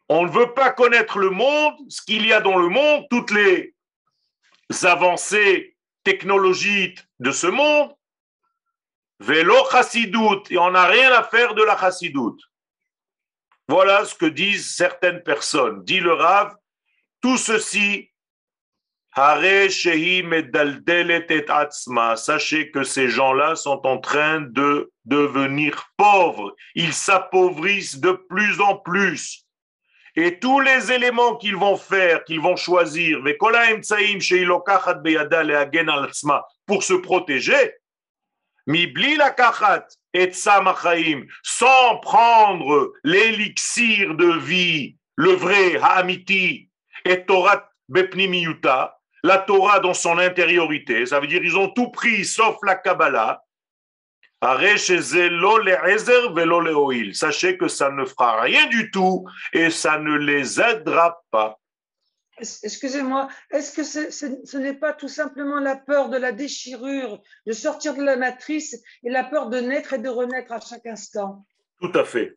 on 0.08 0.24
ne 0.24 0.30
veut 0.30 0.52
pas 0.54 0.70
connaître 0.70 1.18
le 1.18 1.30
monde, 1.30 1.76
ce 1.88 2.02
qu'il 2.02 2.26
y 2.26 2.32
a 2.32 2.40
dans 2.40 2.58
le 2.58 2.68
monde, 2.68 3.06
toutes 3.08 3.30
les 3.30 3.74
avancées 4.82 5.71
technologie 6.04 6.94
de 7.20 7.30
ce 7.30 7.46
monde, 7.46 7.92
vélo 9.20 9.54
chassidout, 9.70 10.50
et 10.50 10.58
on 10.58 10.70
n'a 10.70 10.86
rien 10.86 11.12
à 11.12 11.22
faire 11.22 11.54
de 11.54 11.62
la 11.62 11.76
chassidout. 11.76 12.38
Voilà 13.68 14.04
ce 14.04 14.14
que 14.14 14.26
disent 14.26 14.74
certaines 14.74 15.22
personnes. 15.22 15.84
Dit 15.84 16.00
le 16.00 16.12
Rav, 16.12 16.54
tout 17.20 17.38
ceci, 17.38 18.10
sachez 22.16 22.70
que 22.70 22.82
ces 22.82 23.08
gens-là 23.08 23.54
sont 23.56 23.86
en 23.86 23.98
train 23.98 24.40
de 24.40 24.90
devenir 25.04 25.84
pauvres. 25.96 26.54
Ils 26.74 26.94
s'appauvrissent 26.94 27.98
de 27.98 28.12
plus 28.12 28.60
en 28.60 28.76
plus. 28.78 29.46
Et 30.14 30.38
tous 30.38 30.60
les 30.60 30.92
éléments 30.92 31.36
qu'ils 31.36 31.56
vont 31.56 31.76
faire, 31.76 32.24
qu'ils 32.24 32.40
vont 32.40 32.56
choisir, 32.56 33.18
pour 36.66 36.82
se 36.82 36.94
protéger, 36.94 37.74
sans 41.42 41.96
prendre 41.96 42.92
l'élixir 43.04 44.14
de 44.14 44.38
vie, 44.38 44.96
le 45.16 45.32
vrai 45.32 45.76
Ha'amiti, 45.82 46.68
et 47.04 47.24
Torah 47.24 47.70
Bepnimiyuta, 47.88 48.98
la 49.24 49.38
Torah 49.38 49.80
dans 49.80 49.94
son 49.94 50.18
intériorité, 50.18 51.06
ça 51.06 51.20
veut 51.20 51.26
dire 51.26 51.42
ils 51.42 51.56
ont 51.56 51.68
tout 51.68 51.90
pris 51.90 52.24
sauf 52.24 52.56
la 52.64 52.74
Kabbalah, 52.74 53.42
Sachez 57.14 57.56
que 57.58 57.68
ça 57.68 57.90
ne 57.90 58.04
fera 58.04 58.40
rien 58.40 58.66
du 58.66 58.90
tout 58.90 59.24
et 59.52 59.70
ça 59.70 59.98
ne 59.98 60.16
les 60.16 60.60
aidera 60.60 61.22
pas. 61.30 61.60
Excusez-moi, 62.38 63.28
est-ce 63.52 63.72
que 63.72 63.84
ce 63.84 64.56
n'est 64.56 64.74
pas 64.74 64.94
tout 64.94 65.06
simplement 65.06 65.60
la 65.60 65.76
peur 65.76 66.08
de 66.08 66.16
la 66.16 66.32
déchirure, 66.32 67.20
de 67.46 67.52
sortir 67.52 67.94
de 67.94 68.02
la 68.02 68.16
matrice 68.16 68.82
et 69.04 69.10
la 69.10 69.22
peur 69.22 69.48
de 69.48 69.60
naître 69.60 69.92
et 69.92 69.98
de 69.98 70.08
renaître 70.08 70.50
à 70.50 70.58
chaque 70.58 70.86
instant? 70.86 71.46
Tout 71.80 71.92
à 71.94 72.04
fait. 72.04 72.36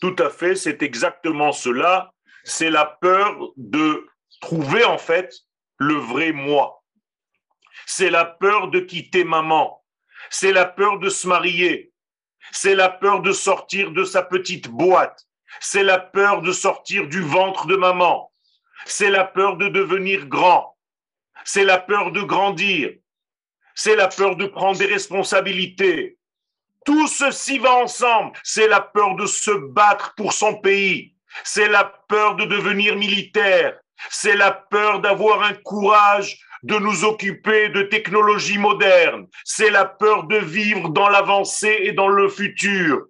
Tout 0.00 0.16
à 0.20 0.30
fait, 0.30 0.56
c'est 0.56 0.82
exactement 0.82 1.52
cela. 1.52 2.14
C'est 2.44 2.70
la 2.70 2.86
peur 2.86 3.52
de 3.58 4.06
trouver 4.40 4.84
en 4.84 4.96
fait 4.96 5.34
le 5.76 5.96
vrai 5.96 6.32
moi. 6.32 6.82
C'est 7.84 8.08
la 8.08 8.24
peur 8.24 8.70
de 8.70 8.80
quitter 8.80 9.24
maman 9.24 9.81
c'est 10.32 10.52
la 10.52 10.64
peur 10.64 10.98
de 10.98 11.10
se 11.10 11.28
marier, 11.28 11.92
c'est 12.52 12.74
la 12.74 12.88
peur 12.88 13.20
de 13.20 13.32
sortir 13.32 13.92
de 13.92 14.02
sa 14.02 14.22
petite 14.22 14.68
boîte, 14.68 15.26
c'est 15.60 15.84
la 15.84 15.98
peur 15.98 16.40
de 16.40 16.52
sortir 16.52 17.06
du 17.06 17.20
ventre 17.20 17.66
de 17.66 17.76
maman, 17.76 18.32
c'est 18.86 19.10
la 19.10 19.24
peur 19.24 19.58
de 19.58 19.68
devenir 19.68 20.26
grand, 20.26 20.76
c'est 21.44 21.64
la 21.64 21.78
peur 21.78 22.12
de 22.12 22.22
grandir, 22.22 22.94
c'est 23.74 23.94
la 23.94 24.08
peur 24.08 24.36
de 24.36 24.46
prendre 24.46 24.78
des 24.78 24.86
responsabilités. 24.86 26.18
Tout 26.86 27.06
ceci 27.06 27.58
va 27.58 27.74
ensemble. 27.74 28.32
C'est 28.42 28.68
la 28.68 28.80
peur 28.80 29.14
de 29.14 29.26
se 29.26 29.50
battre 29.50 30.14
pour 30.16 30.32
son 30.32 30.56
pays. 30.56 31.14
C'est 31.44 31.68
la 31.68 31.84
peur 31.84 32.36
de 32.36 32.44
devenir 32.44 32.96
militaire. 32.96 33.78
C'est 34.10 34.34
la 34.34 34.50
peur 34.50 35.00
d'avoir 35.00 35.42
un 35.42 35.54
courage 35.54 36.44
de 36.62 36.76
nous 36.76 37.04
occuper 37.04 37.68
de 37.70 37.82
technologies 37.82 38.58
modernes, 38.58 39.26
c'est 39.44 39.70
la 39.70 39.84
peur 39.84 40.24
de 40.24 40.36
vivre 40.36 40.90
dans 40.90 41.08
l'avancée 41.08 41.78
et 41.82 41.92
dans 41.92 42.08
le 42.08 42.28
futur. 42.28 43.06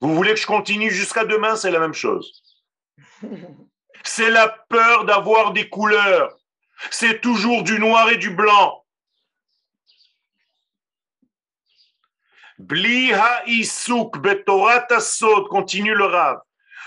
Vous 0.00 0.14
voulez 0.14 0.34
que 0.34 0.40
je 0.40 0.46
continue 0.46 0.90
jusqu'à 0.90 1.24
demain, 1.24 1.56
c'est 1.56 1.70
la 1.70 1.80
même 1.80 1.94
chose. 1.94 2.42
C'est 4.02 4.30
la 4.30 4.48
peur 4.48 5.04
d'avoir 5.04 5.52
des 5.52 5.68
couleurs. 5.68 6.34
C'est 6.90 7.20
toujours 7.20 7.62
du 7.62 7.78
noir 7.78 8.08
et 8.08 8.16
du 8.16 8.30
blanc. 8.30 8.82
Bli 12.58 13.12
ha'isuk 13.12 14.18
betorat 14.18 14.86
asod, 14.90 15.48
continue 15.48 15.94
le 15.94 16.04
Rav, 16.04 16.40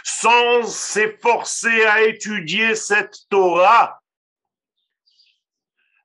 sans 0.04 0.64
s'efforcer 0.64 1.86
à 1.86 2.02
étudier 2.02 2.76
cette 2.76 3.18
Torah, 3.30 4.03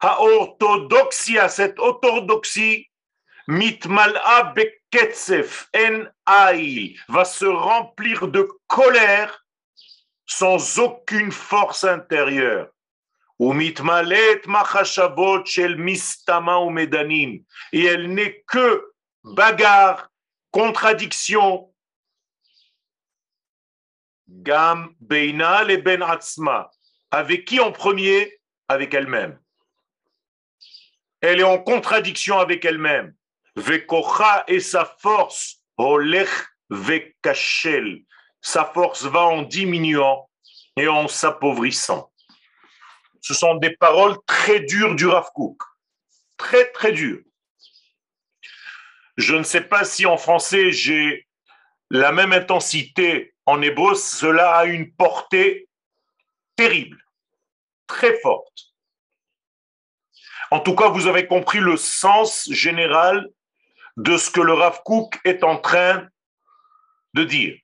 orthodoxia, 0.00 1.48
cette 1.48 1.78
orthodoxie, 1.78 2.88
mitmal'a 3.48 4.52
beketsef 4.54 5.68
en 5.74 6.06
va 7.08 7.24
se 7.24 7.46
remplir 7.46 8.28
de 8.28 8.46
colère 8.66 9.46
sans 10.26 10.78
aucune 10.78 11.32
force 11.32 11.84
intérieure. 11.84 12.68
Et 13.40 13.74
elle 17.84 18.12
n'est 18.12 18.44
que 18.46 18.92
bagarre, 19.24 20.10
contradiction. 20.50 21.72
Gam 24.28 24.94
beina 25.00 25.64
le 25.64 25.78
ben 25.78 26.02
atzma. 26.02 26.70
Avec 27.10 27.46
qui 27.46 27.58
en 27.60 27.72
premier? 27.72 28.38
Avec 28.68 28.92
elle-même 28.92 29.38
elle 31.20 31.40
est 31.40 31.44
en 31.44 31.58
contradiction 31.58 32.38
avec 32.38 32.64
elle-même. 32.64 33.14
Vekocha 33.56 34.44
et 34.46 34.60
sa 34.60 34.84
force, 34.84 35.62
olech 35.76 36.28
vekachel. 36.70 38.02
Sa 38.40 38.64
force 38.64 39.04
va 39.04 39.22
en 39.22 39.42
diminuant 39.42 40.28
et 40.76 40.86
en 40.86 41.08
s'appauvrissant. 41.08 42.12
Ce 43.20 43.34
sont 43.34 43.56
des 43.56 43.76
paroles 43.76 44.16
très 44.26 44.60
dures 44.60 44.94
du 44.94 45.06
Rav 45.06 45.28
Très, 46.36 46.70
très 46.70 46.92
dures. 46.92 47.22
Je 49.16 49.34
ne 49.34 49.42
sais 49.42 49.62
pas 49.62 49.84
si 49.84 50.06
en 50.06 50.16
français 50.16 50.70
j'ai 50.70 51.26
la 51.90 52.12
même 52.12 52.32
intensité. 52.32 53.34
En 53.44 53.60
hébreu, 53.60 53.94
cela 53.96 54.56
a 54.56 54.64
une 54.66 54.92
portée 54.92 55.68
terrible, 56.54 57.02
très 57.88 58.18
forte. 58.20 58.67
En 60.50 60.60
tout 60.60 60.74
cas, 60.74 60.88
vous 60.88 61.06
avez 61.06 61.26
compris 61.26 61.60
le 61.60 61.76
sens 61.76 62.48
général 62.50 63.28
de 63.96 64.16
ce 64.16 64.30
que 64.30 64.40
le 64.40 64.54
Rav 64.54 64.82
Kook 64.84 65.18
est 65.24 65.44
en 65.44 65.58
train 65.58 66.08
de 67.14 67.24
dire. 67.24 67.58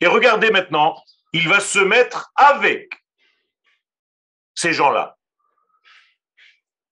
Et 0.00 0.06
regardez 0.06 0.50
maintenant, 0.50 1.02
il 1.32 1.48
va 1.48 1.60
se 1.60 1.78
mettre 1.78 2.32
avec 2.36 2.92
ces 4.54 4.72
gens-là. 4.72 5.16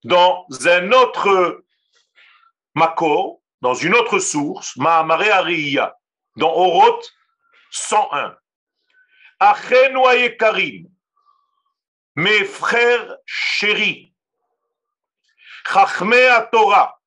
Dans 0.04 0.46
un 0.66 0.90
autre 0.92 1.64
Mako, 2.74 3.42
dans 3.60 3.74
une 3.74 3.94
autre 3.94 4.18
source, 4.18 4.76
Mahamare 4.76 5.30
Ariya, 5.30 5.96
dans 6.36 6.52
Oroth 6.52 7.12
101. 7.70 8.36
Achenu 9.38 10.36
Karim, 10.36 10.91
mes 12.14 12.44
frères 12.44 13.16
chéris, 13.24 14.12
Chachmei 15.66 16.28
Torah, 16.50 17.00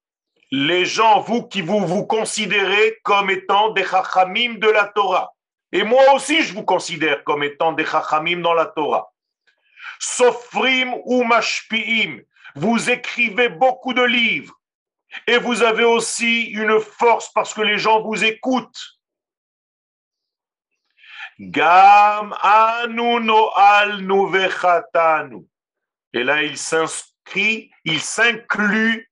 les 0.52 0.86
gens, 0.86 1.20
vous 1.20 1.48
qui 1.48 1.62
vous 1.62 1.86
vous 1.86 2.06
considérez 2.06 3.00
comme 3.04 3.30
étant 3.30 3.70
des 3.72 3.86
Chachamim 3.86 4.56
de 4.56 4.70
la 4.70 4.86
Torah, 4.86 5.34
et 5.72 5.84
moi 5.84 6.14
aussi 6.14 6.44
je 6.44 6.54
vous 6.54 6.64
considère 6.64 7.24
comme 7.24 7.44
étant 7.44 7.74
des 7.74 7.86
Chachamim 7.86 8.42
dans 8.42 8.54
la 8.54 8.66
Torah. 8.66 9.12
Sofrim 10.00 10.94
ou 11.06 11.24
Mashpiim, 11.24 12.20
vous 12.56 12.90
écrivez 12.90 13.50
beaucoup 13.50 13.94
de 13.94 14.04
livres, 14.04 14.60
et 15.28 15.38
vous 15.38 15.62
avez 15.62 15.84
aussi 15.84 16.44
une 16.44 16.80
force 16.80 17.32
parce 17.34 17.54
que 17.54 17.62
les 17.62 17.78
gens 17.78 18.02
vous 18.02 18.24
écoutent. 18.24 19.00
Gam 21.40 22.34
anu 22.42 23.50
al 23.56 24.02
nuvechatanu. 24.02 25.46
Et 26.14 26.24
là, 26.24 26.44
il 26.44 26.58
s'inscrit, 26.58 27.72
il 27.84 28.00
s'inclut 28.00 29.12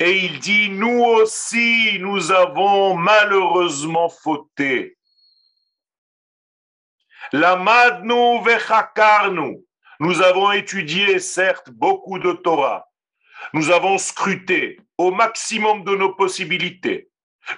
et 0.00 0.24
il 0.24 0.40
dit, 0.40 0.68
nous 0.68 1.00
aussi, 1.04 1.98
nous 2.00 2.32
avons 2.32 2.96
malheureusement 2.96 4.08
fauté. 4.08 4.96
Lamadnu 7.30 8.42
vechakarnu. 8.44 9.64
Nous 10.00 10.20
avons 10.20 10.50
étudié, 10.50 11.20
certes, 11.20 11.70
beaucoup 11.70 12.18
de 12.18 12.32
Torah. 12.32 12.88
Nous 13.52 13.70
avons 13.70 13.96
scruté 13.96 14.80
au 14.98 15.12
maximum 15.12 15.84
de 15.84 15.94
nos 15.94 16.14
possibilités. 16.14 17.08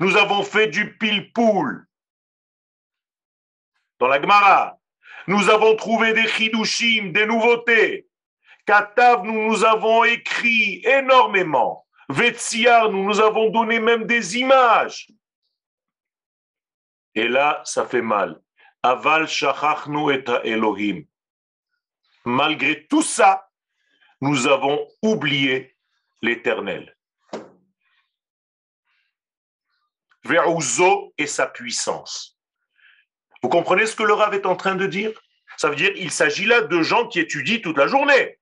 Nous 0.00 0.18
avons 0.18 0.42
fait 0.42 0.66
du 0.66 0.98
pile-poule 0.98 1.86
dans 4.04 4.10
la 4.10 4.20
Gemara. 4.20 4.78
Nous 5.26 5.48
avons 5.48 5.76
trouvé 5.76 6.12
des 6.12 6.28
chidushim, 6.28 7.12
des 7.12 7.24
nouveautés. 7.24 8.06
Katav, 8.66 9.24
nous 9.24 9.48
nous 9.48 9.64
avons 9.64 10.04
écrit 10.04 10.82
énormément. 10.84 11.86
Vetsiar, 12.10 12.90
nous 12.90 13.02
nous 13.02 13.20
avons 13.20 13.48
donné 13.48 13.80
même 13.80 14.04
des 14.04 14.36
images. 14.36 15.08
Et 17.14 17.28
là, 17.28 17.62
ça 17.64 17.86
fait 17.86 18.02
mal. 18.02 18.38
Aval 18.82 19.26
shachachnu 19.26 20.12
et 20.12 20.24
Elohim. 20.44 21.04
Malgré 22.26 22.86
tout 22.86 23.02
ça, 23.02 23.48
nous 24.20 24.46
avons 24.46 24.86
oublié 25.00 25.78
l'éternel. 26.20 26.94
Ve'uzo 30.24 31.14
et 31.16 31.26
sa 31.26 31.46
puissance. 31.46 32.33
Vous 33.44 33.50
comprenez 33.50 33.84
ce 33.84 33.94
que 33.94 34.02
le 34.02 34.14
Rav 34.14 34.32
est 34.32 34.46
en 34.46 34.56
train 34.56 34.74
de 34.74 34.86
dire? 34.86 35.12
Ça 35.58 35.68
veut 35.68 35.76
dire 35.76 35.92
qu'il 35.92 36.10
s'agit 36.10 36.46
là 36.46 36.62
de 36.62 36.80
gens 36.80 37.06
qui 37.08 37.20
étudient 37.20 37.60
toute 37.60 37.76
la 37.76 37.86
journée, 37.86 38.38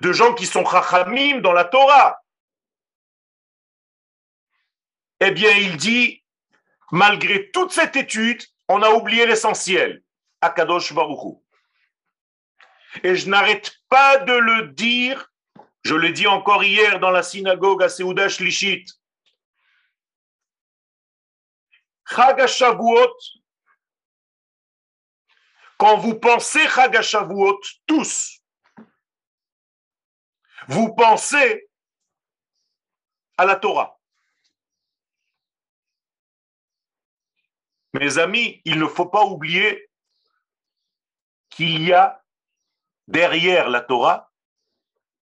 de 0.00 0.12
gens 0.12 0.34
qui 0.34 0.46
sont 0.46 0.64
chachamim 0.64 1.40
dans 1.40 1.52
la 1.52 1.64
Torah. 1.64 2.22
Eh 5.18 5.32
bien, 5.32 5.50
il 5.56 5.76
dit, 5.78 6.22
malgré 6.92 7.50
toute 7.50 7.72
cette 7.72 7.96
étude, 7.96 8.40
on 8.68 8.82
a 8.82 8.90
oublié 8.90 9.26
l'essentiel, 9.26 10.04
Akadosh 10.40 10.92
Baruch 10.92 11.42
Et 13.02 13.16
je 13.16 13.28
n'arrête 13.28 13.78
pas 13.88 14.18
de 14.18 14.32
le 14.32 14.68
dire, 14.68 15.28
je 15.82 15.96
l'ai 15.96 16.12
dit 16.12 16.28
encore 16.28 16.62
hier 16.62 17.00
dans 17.00 17.10
la 17.10 17.24
synagogue 17.24 17.82
à 17.82 17.88
Seudah 17.88 18.28
Shlishit. 18.28 18.84
Chagashavuot, 22.08 23.10
quand 25.82 25.98
vous 25.98 26.14
pensez 26.14 26.68
Chagashavuot, 26.68 27.60
tous, 27.88 28.40
vous 30.68 30.94
pensez 30.94 31.68
à 33.36 33.44
la 33.44 33.56
Torah. 33.56 33.98
Mes 37.94 38.18
amis, 38.18 38.62
il 38.64 38.78
ne 38.78 38.86
faut 38.86 39.06
pas 39.06 39.24
oublier 39.24 39.90
qu'il 41.50 41.82
y 41.82 41.92
a 41.92 42.22
derrière 43.08 43.68
la 43.68 43.80
Torah 43.80 44.30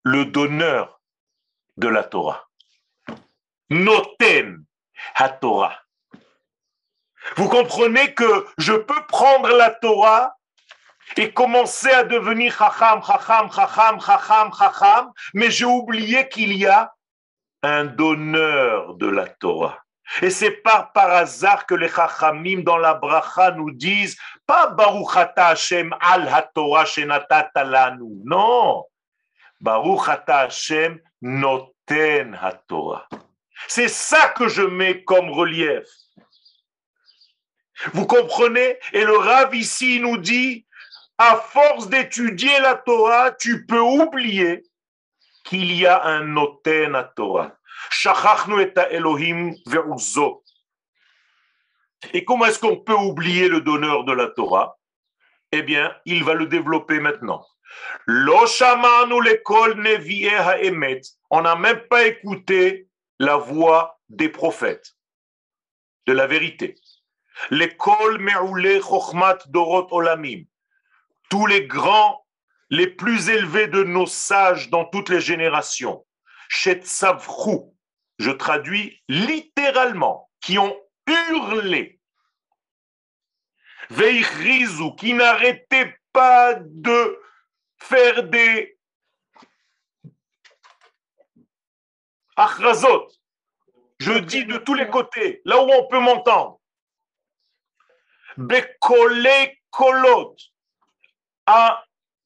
le 0.03 0.27
donneur 0.27 1.01
de 1.79 1.89
la 1.89 2.05
Torah. 2.05 2.51
Noten 3.71 4.67
ha 5.15 5.31
Torah. 5.31 5.83
Vous 7.37 7.49
comprenez 7.49 8.13
que 8.13 8.47
je 8.59 8.75
peux 8.75 9.07
prendre 9.07 9.49
la 9.57 9.71
Torah 9.71 10.37
et 11.17 11.33
commencer 11.33 11.91
à 11.91 12.05
devenir 12.05 12.53
chacham, 12.57 13.03
chacham, 13.03 13.51
chacham, 13.53 14.01
chacham, 14.01 14.51
chacham, 14.57 15.13
mais 15.35 15.51
j'ai 15.51 15.65
oublié 15.65 16.29
qu'il 16.29 16.53
y 16.53 16.67
a 16.67 16.93
un 17.63 17.85
donneur 17.85 18.95
de 18.95 19.09
la 19.09 19.29
Torah. 19.29 19.79
Et 20.23 20.31
c'est 20.31 20.63
pas 20.63 20.91
par 20.93 21.11
hasard 21.11 21.67
que 21.67 21.75
les 21.75 21.89
chachamim 21.89 22.63
dans 22.63 22.79
la 22.79 22.95
bracha 22.95 23.53
nous 23.53 23.71
disent 23.71 24.17
pas 24.45 24.67
Baruchata 24.69 25.49
Hashem 25.49 25.95
al 26.01 26.27
ha-Torah 26.27 26.85
shenatata 26.85 27.63
lanu. 27.63 28.21
Non. 28.25 28.85
Baruchata 29.61 30.41
Hashem 30.41 30.99
noten 31.23 32.35
ha-Torah. 32.35 33.09
C'est 33.69 33.89
ça 33.89 34.31
que 34.31 34.49
je 34.49 34.63
mets 34.63 35.05
comme 35.05 35.31
relief. 35.31 35.87
Vous 37.93 38.07
comprenez? 38.07 38.79
Et 38.93 39.05
le 39.05 39.17
Rav 39.17 39.55
ici 39.55 40.01
nous 40.01 40.17
dit 40.17 40.67
à 41.21 41.37
force 41.37 41.91
d'étudier 41.91 42.59
la 42.61 42.77
Torah, 42.77 43.31
tu 43.33 43.67
peux 43.67 43.79
oublier 43.79 44.65
qu'il 45.45 45.71
y 45.77 45.85
a 45.85 46.03
un 46.03 46.25
noten 46.25 46.95
à 46.95 47.05
Torah. 47.05 47.55
Elohim 48.91 49.53
Et 52.15 52.25
comment 52.25 52.47
est-ce 52.47 52.59
qu'on 52.59 52.79
peut 52.79 52.95
oublier 52.95 53.49
le 53.49 53.61
donneur 53.61 54.05
de 54.05 54.13
la 54.15 54.29
Torah? 54.29 54.79
Eh 55.53 55.61
bien, 55.61 55.95
il 56.07 56.25
va 56.25 56.33
le 56.33 56.47
développer 56.47 57.01
maintenant. 57.01 57.47
On 61.31 61.43
n'a 61.43 61.57
même 61.57 61.81
pas 61.91 62.07
écouté 62.07 62.89
la 63.19 63.37
voie 63.37 64.01
des 64.09 64.31
prophètes, 64.31 64.97
de 66.07 66.15
la 66.15 66.27
vérité. 66.27 66.77
L'école 67.51 68.21
Me'oulé 68.21 68.81
Chochmat 68.81 69.41
Dorot 69.49 69.89
Olamim. 69.91 70.45
Tous 71.31 71.47
les 71.47 71.67
grands, 71.67 72.27
les 72.69 72.89
plus 72.89 73.31
élevés 73.31 73.69
de 73.69 73.83
nos 73.83 74.07
sages 74.07 74.69
dans 74.69 74.85
toutes 74.85 75.09
les 75.09 75.21
générations. 75.21 76.05
Shetzavchou, 76.49 77.75
je 78.19 78.31
traduis 78.31 79.01
littéralement, 79.09 80.31
qui 80.41 80.59
ont 80.59 80.77
hurlé. 81.07 82.01
Veichrizou, 83.91 84.95
qui 84.95 85.15
n'arrêtaient 85.15 85.97
pas 86.13 86.55
de 86.55 87.21
faire 87.79 88.25
des 88.25 88.79
achrazot. 92.37 93.09
Je 93.99 94.13
dis 94.13 94.45
de 94.47 94.57
tous 94.59 94.75
les 94.75 94.89
côtés, 94.89 95.43
là 95.45 95.63
où 95.63 95.69
on 95.71 95.87
peut 95.89 96.01
m'entendre. 96.01 96.61
Bekole 98.37 99.29
kolot, 99.71 100.37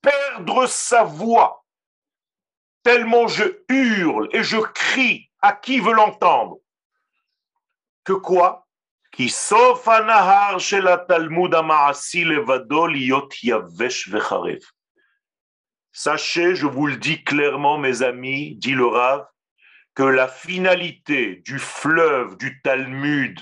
perdre 0.00 0.66
sa 0.66 1.02
voix, 1.02 1.64
tellement 2.82 3.26
je 3.26 3.44
hurle 3.68 4.28
et 4.32 4.42
je 4.42 4.58
crie 4.58 5.30
à 5.40 5.52
qui 5.52 5.80
veut 5.80 5.94
l'entendre. 5.94 6.58
Que 8.04 8.12
quoi? 8.12 8.66
Qui 9.12 9.28
sauf 9.28 9.86
anahar 9.88 10.60
chez 10.60 10.80
la 10.80 10.98
Talmud 10.98 11.52
levado 11.52 12.86
liot 12.86 13.28
yavesh 13.42 14.08
vecharev. 14.08 14.60
Sachez, 15.92 16.56
je 16.56 16.66
vous 16.66 16.88
le 16.88 16.96
dis 16.96 17.22
clairement, 17.22 17.78
mes 17.78 18.02
amis, 18.02 18.56
dit 18.56 18.74
le 18.74 18.86
Rav, 18.86 19.26
que 19.94 20.02
la 20.02 20.26
finalité 20.26 21.36
du 21.36 21.60
fleuve 21.60 22.36
du 22.36 22.60
Talmud 22.62 23.40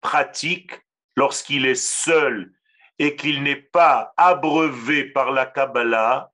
pratique, 0.00 0.72
lorsqu'il 1.16 1.66
est 1.66 1.74
seul 1.74 2.55
et 2.98 3.16
qu'il 3.16 3.42
n'est 3.42 3.56
pas 3.56 4.12
abreuvé 4.16 5.04
par 5.04 5.30
la 5.30 5.46
Kabbalah, 5.46 6.32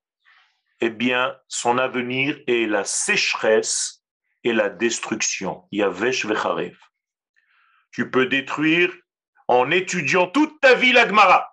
eh 0.81 0.91
bien, 0.91 1.37
son 1.49 1.79
avenir 1.79 2.39
est 2.47 2.67
la 2.67 2.85
sécheresse 2.85 4.05
et 4.45 4.53
la 4.53 4.69
destruction. 4.69 5.67
Yavesh 5.71 6.25
vecharev. 6.27 6.77
Tu 7.93 8.11
peux 8.11 8.27
détruire 8.27 8.93
en 9.49 9.71
étudiant 9.71 10.27
toute 10.27 10.61
ta 10.61 10.75
vie 10.75 10.93
l'Agmara 10.93 11.53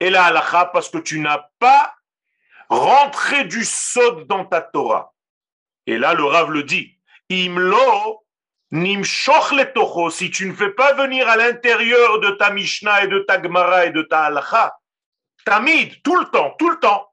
et 0.00 0.10
la 0.10 0.26
halacha 0.26 0.66
parce 0.66 0.90
que 0.90 0.98
tu 0.98 1.20
n'as 1.20 1.48
pas 1.58 1.94
rentré 2.68 3.44
du 3.44 3.64
sod 3.64 4.26
dans 4.26 4.44
ta 4.44 4.60
Torah. 4.60 5.12
Et 5.86 5.98
là, 5.98 6.14
le 6.14 6.24
Rav 6.24 6.50
le 6.50 6.64
dit. 6.64 6.98
Imlo 7.28 8.25
nimshoch 8.70 9.52
le 9.52 10.10
si 10.10 10.30
tu 10.30 10.48
ne 10.48 10.54
fais 10.54 10.70
pas 10.70 10.94
venir 10.94 11.28
à 11.28 11.36
l'intérieur 11.36 12.20
de 12.20 12.30
ta 12.30 12.50
Mishnah 12.50 13.04
et 13.04 13.08
de 13.08 13.20
ta 13.20 13.42
Gemara 13.42 13.86
et 13.86 13.90
de 13.90 14.02
ta 14.02 14.24
Halacha, 14.24 14.76
tamid, 15.44 16.02
tout 16.02 16.16
le 16.16 16.26
temps, 16.26 16.54
tout 16.58 16.70
le 16.70 16.78
temps. 16.78 17.12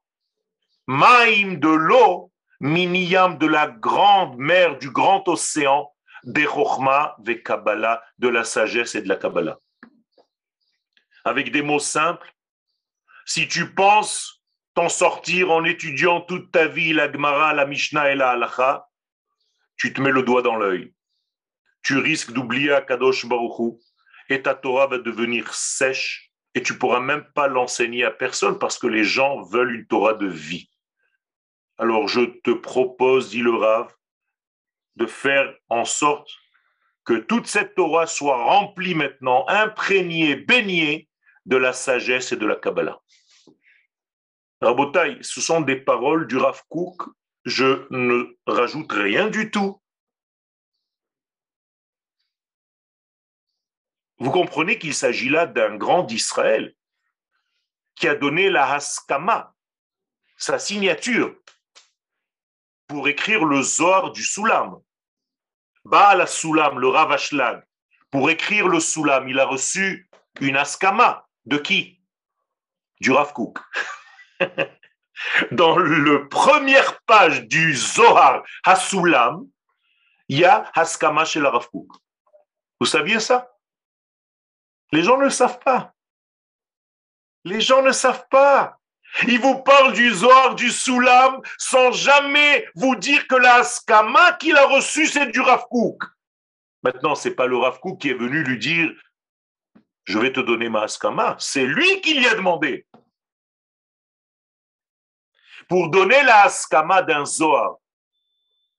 Maïm 0.88 1.60
de 1.60 1.70
l'eau, 1.70 2.32
miniyam 2.60 3.38
de 3.38 3.48
la 3.48 3.68
grande 3.68 4.38
mer, 4.38 4.78
du 4.78 4.90
grand 4.90 5.28
océan, 5.28 5.90
des 6.24 6.46
Chochma, 6.46 7.16
ve 7.20 7.42
Kabbalah, 7.42 8.04
de 8.18 8.28
la 8.28 8.44
sagesse 8.44 8.96
et 8.96 9.02
de 9.02 9.10
la 9.10 9.16
Kabbalah. 9.16 9.60
Avec 11.26 11.52
des 11.52 11.62
mots 11.62 11.80
simples, 11.80 12.34
si 13.26 13.48
tu 13.48 13.74
penses 13.74 14.42
t'en 14.74 14.90
sortir 14.90 15.52
en 15.52 15.64
étudiant 15.64 16.22
toute 16.22 16.52
ta 16.52 16.68
vie 16.68 16.94
la 16.94 17.12
Gemara, 17.12 17.54
la 17.54 17.66
Mishnah 17.66 18.12
et 18.12 18.16
la 18.16 18.32
Halacha, 18.32 18.88
tu 19.78 19.94
te 19.94 20.02
mets 20.02 20.12
le 20.12 20.24
doigt 20.24 20.42
dans 20.42 20.56
l'œil. 20.56 20.94
Tu 21.84 21.98
risques 21.98 22.32
d'oublier 22.32 22.72
Akadosh 22.72 23.26
Baruchou 23.26 23.80
et 24.30 24.42
ta 24.42 24.56
Torah 24.56 24.88
va 24.88 24.98
devenir 24.98 25.54
sèche 25.54 26.32
et 26.56 26.64
tu 26.64 26.78
pourras 26.78 27.00
même 27.00 27.26
pas 27.36 27.48
l'enseigner 27.48 28.06
à 28.06 28.12
personne 28.12 28.58
parce 28.58 28.80
que 28.80 28.88
les 28.88 29.04
gens 29.04 29.42
veulent 29.42 29.76
une 29.76 29.88
Torah 29.88 30.14
de 30.14 30.28
vie. 30.28 30.70
Alors 31.78 32.08
je 32.08 32.22
te 32.22 32.52
propose, 32.52 33.30
dit 33.30 33.42
le 33.42 33.56
Rav, 33.56 33.94
de 34.96 35.06
faire 35.06 35.54
en 35.70 35.86
sorte 35.86 36.30
que 37.04 37.16
toute 37.16 37.48
cette 37.48 37.76
Torah 37.76 38.08
soit 38.08 38.42
remplie 38.44 38.96
maintenant, 38.96 39.46
imprégnée, 39.48 40.36
baignée 40.36 41.10
de 41.46 41.58
la 41.58 41.74
sagesse 41.74 42.32
et 42.32 42.38
de 42.38 42.46
la 42.46 42.56
Kabbalah. 42.56 43.00
Rabotai, 44.62 45.18
ce 45.22 45.42
sont 45.42 45.60
des 45.60 45.76
paroles 45.76 46.28
du 46.28 46.38
Rav 46.38 46.62
Kook. 46.70 47.10
Je 47.44 47.86
ne 47.90 48.38
rajoute 48.48 48.92
rien 48.94 49.28
du 49.28 49.52
tout. 49.52 49.82
Vous 54.24 54.32
comprenez 54.32 54.80
qu'il 54.80 54.94
s'agit 54.94 55.28
là 55.28 55.46
d'un 55.46 55.76
grand 55.76 56.04
d'Israël 56.04 56.74
qui 57.94 58.08
a 58.08 58.16
donné 58.16 58.50
la 58.50 58.72
Haskama, 58.72 59.54
sa 60.38 60.60
signature, 60.60 61.36
pour 62.88 63.10
écrire 63.10 63.44
le 63.44 63.62
Zohar 63.62 64.14
du 64.14 64.24
Soulam. 64.24 64.80
Baal 65.84 66.26
Soulam, 66.26 66.80
le 66.80 66.88
Ravashlag, 66.88 67.66
pour 68.12 68.30
écrire 68.30 68.70
le 68.70 68.80
Soulam, 68.80 69.28
il 69.28 69.42
a 69.42 69.46
reçu 69.46 70.10
une 70.40 70.56
Haskama. 70.56 71.28
De 71.44 71.58
qui? 71.58 72.02
Du 73.02 73.12
Rav 73.12 73.34
Kook. 73.34 73.60
dans 75.52 75.78
la 75.78 76.20
première 76.30 77.02
page 77.02 77.46
du 77.50 77.76
Zohar 77.76 78.42
Hasulam, 78.64 79.46
il 80.30 80.40
y 80.40 80.46
a 80.46 80.72
Haskama 80.74 81.26
chez 81.26 81.42
la 81.42 81.50
Rav 81.50 81.68
Vous 82.80 82.86
saviez 82.86 83.20
ça? 83.20 83.53
Les 84.94 85.02
gens 85.02 85.18
ne 85.18 85.24
le 85.24 85.32
savent 85.32 85.58
pas. 85.58 85.92
Les 87.46 87.62
gens 87.62 87.82
ne 87.82 87.92
savent 87.92 88.28
pas. 88.30 88.78
Ils 89.28 89.40
vous 89.40 89.64
parlent 89.64 89.94
du 89.94 90.14
Zohar, 90.14 90.54
du 90.54 90.70
Soulam, 90.70 91.42
sans 91.58 91.92
jamais 91.92 92.68
vous 92.76 92.96
dire 92.96 93.28
que 93.28 93.34
la 93.34 93.56
Haskama 93.56 94.34
qu'il 94.34 94.56
a 94.56 94.68
reçu, 94.68 95.08
c'est 95.08 95.32
du 95.32 95.42
Rav 95.42 95.66
Maintenant, 96.84 97.16
c'est 97.16 97.34
pas 97.34 97.48
le 97.48 97.58
Rav 97.58 97.80
qui 98.00 98.12
est 98.12 98.14
venu 98.14 98.44
lui 98.44 98.60
dire 98.60 98.92
Je 100.04 100.20
vais 100.20 100.32
te 100.32 100.42
donner 100.42 100.70
ma 100.70 100.84
Haskama. 100.84 101.38
C'est 101.40 101.66
lui 101.66 102.00
qui 102.02 102.14
lui 102.14 102.28
a 102.28 102.36
demandé. 102.36 102.86
Pour 105.68 105.90
donner 105.90 106.22
la 106.22 106.44
askama 106.44 107.02
d'un 107.02 107.26
Zohar, 107.26 107.78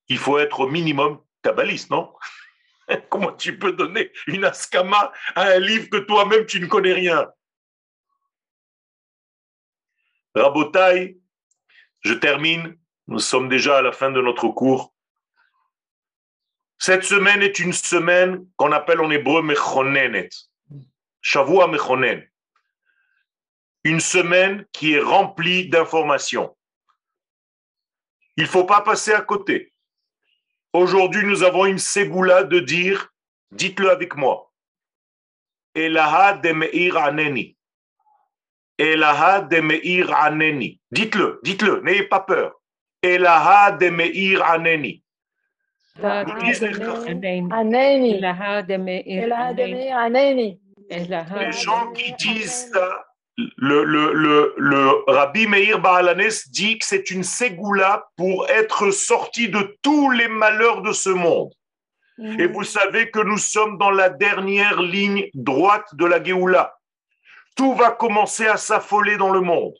il 0.07 0.19
faut 0.19 0.39
être 0.39 0.61
au 0.61 0.69
minimum 0.69 1.21
kabbaliste, 1.43 1.91
non? 1.91 2.15
Comment 3.11 3.33
tu 3.33 3.59
peux 3.59 3.73
donner 3.73 4.13
une 4.27 4.45
askama 4.45 5.13
à 5.35 5.43
un 5.43 5.59
livre 5.59 5.89
que 5.89 5.99
toi-même 5.99 6.47
tu 6.47 6.61
ne 6.61 6.67
connais 6.67 6.93
rien? 6.93 7.31
Rabotai, 10.35 11.19
je 12.01 12.15
termine. 12.15 12.77
Nous 13.07 13.19
sommes 13.19 13.49
déjà 13.49 13.79
à 13.79 13.83
la 13.83 13.93
fin 13.93 14.11
de 14.11 14.21
notre 14.21 14.49
cours. 14.49 14.95
Cette 16.79 17.05
semaine 17.05 17.43
est 17.43 17.59
une 17.59 17.73
semaine 17.73 18.47
qu'on 18.57 18.73
appelle 18.73 19.01
en 19.01 19.11
hébreu 19.11 19.43
Mechonenet. 19.43 20.31
Shavua 21.21 21.69
Mechonen. 21.69 22.27
Une 23.85 24.01
semaine 24.01 24.67
qui 24.73 24.95
est 24.95 25.01
remplie 25.01 25.69
d'informations. 25.69 26.57
Il 28.37 28.45
ne 28.45 28.49
faut 28.49 28.65
pas 28.65 28.81
passer 28.81 29.13
à 29.13 29.21
côté. 29.21 29.74
Aujourd'hui, 30.75 31.25
nous 31.25 31.45
avons 31.45 31.67
une 31.67 31.79
ségoula 31.79 32.43
de 32.43 32.59
dire, 32.59 33.13
dites-le 33.53 33.91
avec 33.91 34.17
moi, 34.17 34.51
Elaha 35.73 36.33
de 36.33 36.51
Meir 36.51 36.97
Aneni. 36.97 37.57
Elaha 38.77 39.43
de 39.43 39.61
Meir 39.61 40.13
Aneni. 40.13 40.81
Dites-le, 40.91 41.39
dites-le, 41.45 41.81
n'ayez 41.83 42.03
pas 42.03 42.19
peur. 42.19 42.61
Elaha 43.05 43.71
de 43.71 43.89
Meir 43.89 44.45
Aneni. 44.45 45.05
Les 46.03 46.33
gens 51.53 51.93
qui 51.93 52.13
disent 52.15 52.73
ça, 52.73 53.07
le, 53.37 53.85
le, 53.85 54.13
le, 54.13 54.55
le, 54.57 55.11
Rabbi 55.13 55.47
Meir 55.47 55.81
Baalanes 55.81 56.31
dit 56.51 56.79
que 56.79 56.87
c'est 56.87 57.11
une 57.11 57.25
ségoula 57.25 58.09
pour 58.17 58.49
être 58.49 58.91
sorti 58.91 59.49
de 59.49 59.77
tous 59.83 60.11
les 60.11 60.29
malheurs 60.29 60.83
de 60.83 60.93
ce 60.93 61.11
monde. 61.11 61.53
Mhm. 62.19 62.41
Et 62.41 62.47
vous 62.47 62.63
savez 62.63 63.11
que 63.11 63.19
nous 63.19 63.39
sommes 63.39 63.79
dans 63.79 63.91
la 63.91 64.09
dernière 64.09 64.81
ligne 64.81 65.29
droite 65.35 65.95
de 65.95 66.05
la 66.05 66.23
Géoula. 66.23 66.75
Tout 67.57 67.75
va 67.75 67.91
commencer 67.91 68.47
à 68.47 68.57
s'affoler 68.57 69.17
dans 69.17 69.33
le 69.33 69.41
monde. 69.41 69.75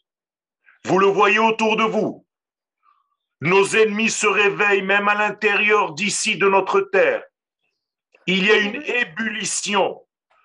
Vous 0.85 0.99
le 0.99 1.07
voyez 1.07 1.39
autour 1.39 1.77
de 1.77 1.85
vous. 1.85 2.27
Nos 3.41 3.77
ennemis 3.77 4.11
se 4.11 4.27
réveillent 4.27 4.83
même 4.83 5.09
à 5.09 5.15
l'intérieur 5.15 5.93
d'ici 5.93 6.37
de 6.37 6.49
notre 6.49 6.81
terre. 6.81 7.23
Il 8.27 8.45
y 8.45 8.51
a 8.51 8.57
une 8.57 8.83
ébullition 8.83 10.01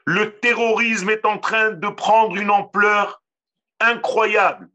le 0.10 0.40
terrorisme 0.40 1.12
est 1.12 1.24
en 1.24 1.38
train 1.38 1.70
de 1.70 1.88
prendre 1.88 2.36
une 2.36 2.50
ampleur 2.50 3.22
incroyable. 3.80 4.68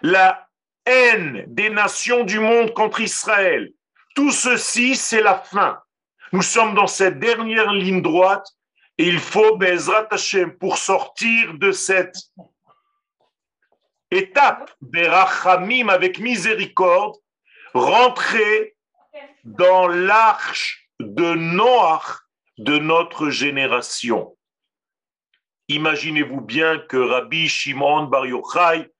La 0.00 0.48
haine 0.86 1.44
des 1.48 1.68
nations 1.68 2.24
du 2.24 2.38
monde 2.38 2.72
contre 2.72 3.02
Israël. 3.02 3.74
Tout 4.14 4.30
ceci, 4.30 4.96
c'est 4.96 5.20
la 5.20 5.34
fin. 5.34 5.78
Nous 6.32 6.40
sommes 6.40 6.74
dans 6.74 6.86
cette 6.86 7.18
dernière 7.18 7.74
ligne 7.74 8.00
droite 8.00 8.46
et 8.96 9.06
il 9.06 9.18
faut, 9.18 9.58
Bezrat 9.58 10.08
Hashem, 10.10 10.56
pour 10.56 10.78
sortir 10.78 11.52
de 11.58 11.72
cette 11.72 12.16
étape, 14.10 14.72
Berachamim 14.80 15.90
avec 15.90 16.18
miséricorde, 16.18 17.16
rentrer 17.74 18.76
dans 19.44 19.88
l'arche 19.88 20.88
de 21.00 21.34
Noach 21.34 22.22
de 22.56 22.78
notre 22.78 23.28
génération. 23.28 24.34
Imaginez-vous 25.70 26.40
bien 26.40 26.78
que 26.78 26.96
Rabbi 26.96 27.48
Shimon 27.48 28.06
Bar 28.06 28.26
Yochai 28.26 28.90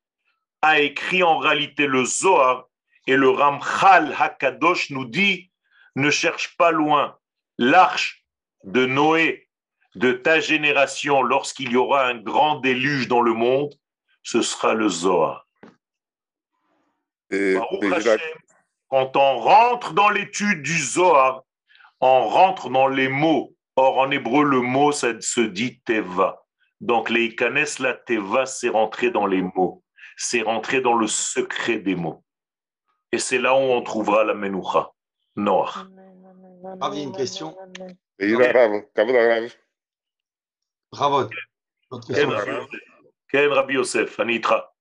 a 0.62 0.78
écrit 0.78 1.24
en 1.24 1.36
réalité 1.38 1.88
le 1.88 2.04
Zohar 2.04 2.68
et 3.08 3.16
le 3.16 3.28
Ramchal 3.28 4.14
Hakadosh 4.16 4.90
nous 4.90 5.04
dit 5.04 5.50
ne 5.96 6.10
cherche 6.10 6.56
pas 6.56 6.70
loin 6.70 7.18
l'arche 7.58 8.24
de 8.62 8.86
Noé 8.86 9.48
de 9.96 10.12
ta 10.12 10.38
génération 10.38 11.24
lorsqu'il 11.24 11.72
y 11.72 11.76
aura 11.76 12.06
un 12.06 12.18
grand 12.18 12.60
déluge 12.60 13.08
dans 13.08 13.20
le 13.20 13.32
monde, 13.32 13.74
ce 14.22 14.40
sera 14.40 14.72
le 14.72 14.88
Zohar. 14.88 15.48
quand 18.88 19.16
on 19.16 19.38
rentre 19.40 19.92
dans 19.92 20.10
l'étude 20.10 20.62
du 20.62 20.78
Zohar, 20.78 21.42
on 21.98 22.28
rentre 22.28 22.70
dans 22.70 22.86
les 22.86 23.08
mots. 23.08 23.56
Or, 23.74 23.98
en 23.98 24.12
hébreu, 24.12 24.44
le 24.44 24.60
mot, 24.60 24.92
ça 24.92 25.20
se 25.20 25.40
dit 25.40 25.80
Teva. 25.80 26.39
Donc, 26.80 27.10
les 27.10 27.26
Ikanes, 27.26 27.66
la 27.80 27.94
Teva, 27.94 28.46
c'est 28.46 28.68
rentrer 28.68 29.10
dans 29.10 29.26
les 29.26 29.42
mots. 29.42 29.84
C'est 30.16 30.42
rentrer 30.42 30.80
dans 30.80 30.94
le 30.94 31.06
secret 31.06 31.78
des 31.78 31.94
mots. 31.94 32.24
Et 33.12 33.18
c'est 33.18 33.38
là 33.38 33.54
où 33.54 33.58
on 33.58 33.82
trouvera 33.82 34.24
la 34.24 34.34
Menoucha. 34.34 34.90
Noah. 35.36 35.88
Ah, 36.80 36.90
une 36.94 37.12
question. 37.12 37.56
Bravo. 40.92 41.28
Quel 43.28 43.52
Rabbi 43.52 43.74
Yosef, 43.74 44.18
Anitra. 44.20 44.74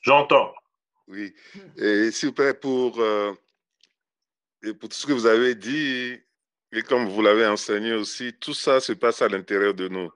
J'entends. 0.00 0.54
Oui. 1.08 1.34
Et 1.76 2.10
s'il 2.10 2.28
vous 2.28 2.34
plaît, 2.34 2.54
pour, 2.54 3.00
euh, 3.00 3.34
et 4.62 4.72
pour 4.74 4.88
tout 4.88 4.96
ce 4.96 5.06
que 5.06 5.12
vous 5.12 5.26
avez 5.26 5.54
dit, 5.54 6.20
et 6.72 6.82
comme 6.82 7.06
vous 7.08 7.22
l'avez 7.22 7.46
enseigné 7.46 7.92
aussi, 7.92 8.32
tout 8.40 8.54
ça 8.54 8.80
se 8.80 8.92
passe 8.92 9.20
à 9.20 9.28
l'intérieur 9.28 9.74
de 9.74 9.88
nous. 9.88 10.10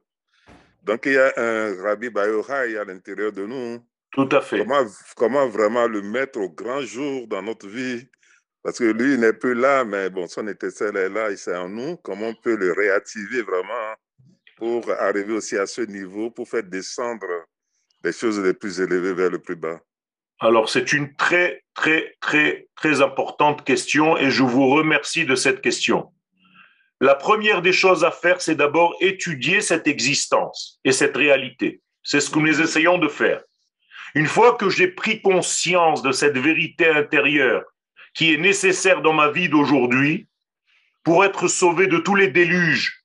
Donc, 0.82 1.02
il 1.04 1.12
y 1.12 1.18
a 1.18 1.32
un 1.36 1.82
Rabbi 1.82 2.11
Bayorai 2.11 2.78
à 2.78 2.84
l'intérieur 2.84 3.32
de 3.32 3.44
nous. 3.44 3.84
Tout 4.12 4.28
à 4.32 4.40
fait. 4.40 4.59
Comment, 4.59 4.86
comment 5.16 5.48
vraiment 5.48 5.86
le 5.86 6.00
mettre 6.00 6.38
au 6.40 6.48
grand 6.48 6.80
jour 6.80 7.26
dans 7.26 7.42
notre 7.42 7.68
vie? 7.68 8.07
Parce 8.62 8.78
que 8.78 8.84
lui, 8.84 9.14
il 9.14 9.20
n'est 9.20 9.32
plus 9.32 9.54
là, 9.54 9.84
mais 9.84 10.09
bon, 10.11 10.26
son 10.26 10.48
étincelle 10.48 10.96
est 10.96 11.09
là, 11.09 11.30
il 11.30 11.34
est 11.34 11.57
en 11.57 11.68
nous. 11.68 11.96
Comment 11.98 12.28
on 12.28 12.34
peut 12.34 12.57
le 12.57 12.72
réactiver 12.72 13.42
vraiment 13.42 13.94
pour 14.57 14.90
arriver 14.92 15.34
aussi 15.34 15.59
à 15.59 15.66
ce 15.66 15.82
niveau, 15.82 16.30
pour 16.30 16.48
faire 16.48 16.62
descendre 16.62 17.26
les 18.02 18.12
choses 18.12 18.40
les 18.40 18.54
plus 18.54 18.80
élevées 18.80 19.12
vers 19.12 19.30
le 19.30 19.40
plus 19.40 19.57
bas? 19.57 19.80
Alors, 20.40 20.68
c'est 20.68 20.92
une 20.92 21.14
très, 21.16 21.64
très, 21.74 22.16
très, 22.20 22.68
très 22.76 23.02
importante 23.02 23.64
question 23.64 24.16
et 24.16 24.30
je 24.30 24.42
vous 24.42 24.68
remercie 24.68 25.26
de 25.26 25.34
cette 25.34 25.61
question. 25.61 26.12
La 27.01 27.14
première 27.14 27.61
des 27.61 27.72
choses 27.72 28.05
à 28.05 28.11
faire, 28.11 28.40
c'est 28.40 28.55
d'abord 28.55 28.97
étudier 29.01 29.61
cette 29.61 29.86
existence 29.86 30.80
et 30.84 30.92
cette 30.92 31.16
réalité. 31.16 31.82
C'est 32.03 32.20
ce 32.20 32.30
que 32.30 32.38
nous 32.38 32.61
essayons 32.61 32.99
de 32.99 33.09
faire. 33.09 33.42
Une 34.14 34.26
fois 34.26 34.55
que 34.55 34.70
j'ai 34.70 34.88
pris 34.88 35.20
conscience 35.20 36.03
de 36.03 36.12
cette 36.12 36.38
vérité 36.38 36.88
intérieure 36.88 37.64
qui 38.14 38.32
est 38.32 38.38
nécessaire 38.38 39.03
dans 39.03 39.12
ma 39.12 39.28
vie 39.28 39.51
d'aujourd'hui 39.51 40.26
pour 41.05 41.24
être 41.24 41.49
sauvé 41.49 41.86
de 41.86 41.99
tous 41.99 42.14
les 42.14 42.28
déluges 42.28 43.05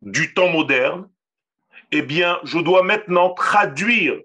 du 0.00 0.34
temps 0.34 0.48
moderne, 0.48 1.08
eh 1.92 2.02
bien, 2.02 2.40
je 2.42 2.58
dois 2.58 2.82
maintenant 2.82 3.32
traduire 3.34 4.18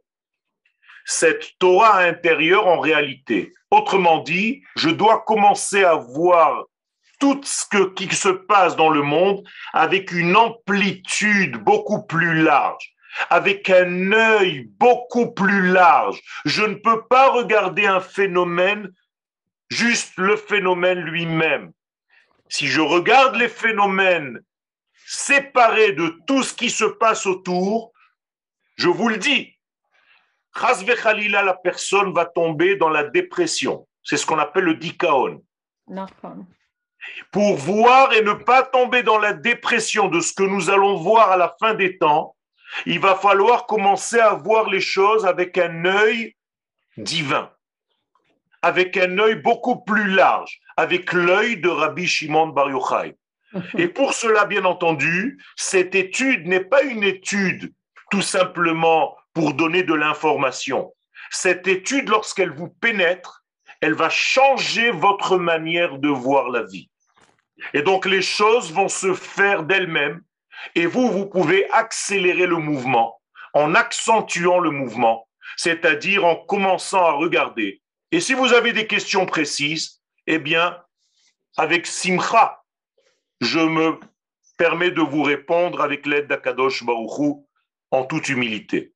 cette 1.05 1.57
Torah 1.59 1.99
intérieure 1.99 2.65
en 2.65 2.79
réalité. 2.79 3.53
Autrement 3.69 4.23
dit, 4.23 4.63
je 4.75 4.89
dois 4.89 5.23
commencer 5.27 5.83
à 5.83 5.95
voir 5.95 6.65
tout 7.19 7.41
ce 7.43 7.85
qui 7.93 8.13
se 8.15 8.29
passe 8.29 8.75
dans 8.75 8.89
le 8.89 9.01
monde 9.01 9.43
avec 9.73 10.11
une 10.11 10.35
amplitude 10.35 11.57
beaucoup 11.57 12.03
plus 12.03 12.43
large, 12.43 12.93
avec 13.29 13.69
un 13.69 14.11
œil 14.11 14.69
beaucoup 14.79 15.31
plus 15.31 15.69
large. 15.69 16.19
Je 16.45 16.63
ne 16.63 16.75
peux 16.75 17.05
pas 17.07 17.31
regarder 17.31 17.85
un 17.85 17.99
phénomène, 17.99 18.91
juste 19.69 20.13
le 20.17 20.35
phénomène 20.35 20.99
lui-même. 20.99 21.71
Si 22.49 22.67
je 22.67 22.81
regarde 22.81 23.35
les 23.35 23.49
phénomènes 23.49 24.39
séparés 25.05 25.93
de 25.93 26.17
tout 26.27 26.43
ce 26.43 26.53
qui 26.53 26.69
se 26.69 26.85
passe 26.85 27.25
autour, 27.25 27.91
je 28.75 28.89
vous 28.89 29.09
le 29.09 29.17
dis, 29.17 29.57
Khalila, 30.53 31.43
la 31.43 31.53
personne 31.53 32.13
va 32.13 32.25
tomber 32.25 32.75
dans 32.75 32.89
la 32.89 33.03
dépression. 33.03 33.87
C'est 34.03 34.17
ce 34.17 34.25
qu'on 34.25 34.39
appelle 34.39 34.63
le 34.63 34.75
dikaon. 34.75 35.43
Pour 37.31 37.55
voir 37.55 38.13
et 38.13 38.21
ne 38.21 38.33
pas 38.33 38.63
tomber 38.63 39.03
dans 39.03 39.17
la 39.17 39.33
dépression 39.33 40.07
de 40.07 40.19
ce 40.19 40.33
que 40.33 40.43
nous 40.43 40.69
allons 40.69 40.97
voir 40.97 41.31
à 41.31 41.37
la 41.37 41.55
fin 41.59 41.73
des 41.73 41.97
temps, 41.97 42.35
il 42.85 42.99
va 42.99 43.15
falloir 43.15 43.65
commencer 43.65 44.19
à 44.19 44.33
voir 44.33 44.69
les 44.69 44.81
choses 44.81 45.25
avec 45.25 45.57
un 45.57 45.85
œil 45.85 46.35
divin, 46.97 47.51
avec 48.61 48.97
un 48.97 49.17
œil 49.19 49.35
beaucoup 49.35 49.83
plus 49.83 50.09
large, 50.09 50.59
avec 50.75 51.13
l'œil 51.13 51.57
de 51.57 51.69
Rabbi 51.69 52.07
Shimon 52.07 52.47
Bar 52.47 52.69
Yochai. 52.69 53.15
Et 53.77 53.87
pour 53.87 54.13
cela, 54.13 54.45
bien 54.45 54.65
entendu, 54.65 55.41
cette 55.55 55.95
étude 55.95 56.47
n'est 56.47 56.65
pas 56.65 56.83
une 56.83 57.03
étude 57.03 57.73
tout 58.11 58.21
simplement 58.21 59.15
pour 59.33 59.53
donner 59.53 59.83
de 59.83 59.93
l'information. 59.93 60.93
Cette 61.31 61.67
étude, 61.67 62.09
lorsqu'elle 62.09 62.51
vous 62.51 62.69
pénètre, 62.69 63.43
elle 63.81 63.93
va 63.93 64.09
changer 64.09 64.91
votre 64.91 65.37
manière 65.37 65.97
de 65.99 66.09
voir 66.09 66.49
la 66.49 66.63
vie. 66.63 66.89
Et 67.73 67.81
donc 67.81 68.05
les 68.05 68.21
choses 68.21 68.71
vont 68.71 68.89
se 68.89 69.13
faire 69.13 69.63
d'elles-mêmes 69.63 70.21
et 70.75 70.85
vous, 70.85 71.11
vous 71.11 71.25
pouvez 71.25 71.69
accélérer 71.71 72.47
le 72.47 72.57
mouvement 72.57 73.21
en 73.53 73.73
accentuant 73.75 74.59
le 74.59 74.69
mouvement, 74.69 75.27
c'est-à-dire 75.55 76.25
en 76.25 76.35
commençant 76.35 77.03
à 77.03 77.11
regarder. 77.11 77.81
Et 78.11 78.19
si 78.19 78.33
vous 78.33 78.53
avez 78.53 78.73
des 78.73 78.87
questions 78.87 79.25
précises, 79.25 80.01
eh 80.27 80.39
bien, 80.39 80.77
avec 81.57 81.87
Simcha, 81.87 82.61
je 83.41 83.59
me 83.59 83.99
permets 84.57 84.91
de 84.91 85.01
vous 85.01 85.23
répondre 85.23 85.81
avec 85.81 86.05
l'aide 86.05 86.27
d'Akadosh 86.27 86.83
Baruchou 86.83 87.47
en 87.91 88.03
toute 88.05 88.29
humilité. 88.29 88.93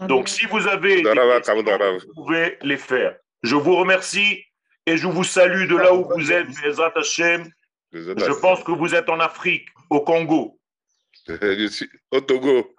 Donc, 0.00 0.28
si 0.28 0.46
vous 0.46 0.66
avez 0.66 1.02
des 1.02 1.02
questions, 1.02 1.54
vous 1.54 2.14
pouvez 2.14 2.58
les 2.62 2.76
faire. 2.76 3.16
Je 3.42 3.54
vous 3.54 3.76
remercie 3.76 4.44
et 4.86 4.96
je 4.96 5.06
vous 5.06 5.24
salue 5.24 5.68
de 5.68 5.76
là 5.76 5.94
où 5.94 6.08
vous 6.14 6.32
êtes, 6.32 6.46
Bezat 6.46 6.92
Hashem. 6.96 7.50
Je 7.92 8.40
pense 8.40 8.62
que 8.62 8.72
vous 8.72 8.94
êtes 8.94 9.08
en 9.08 9.20
Afrique, 9.20 9.68
au 9.88 10.00
Congo. 10.00 10.58
Je 11.26 11.66
suis 11.68 11.88
au 12.10 12.20
Togo. 12.20 12.74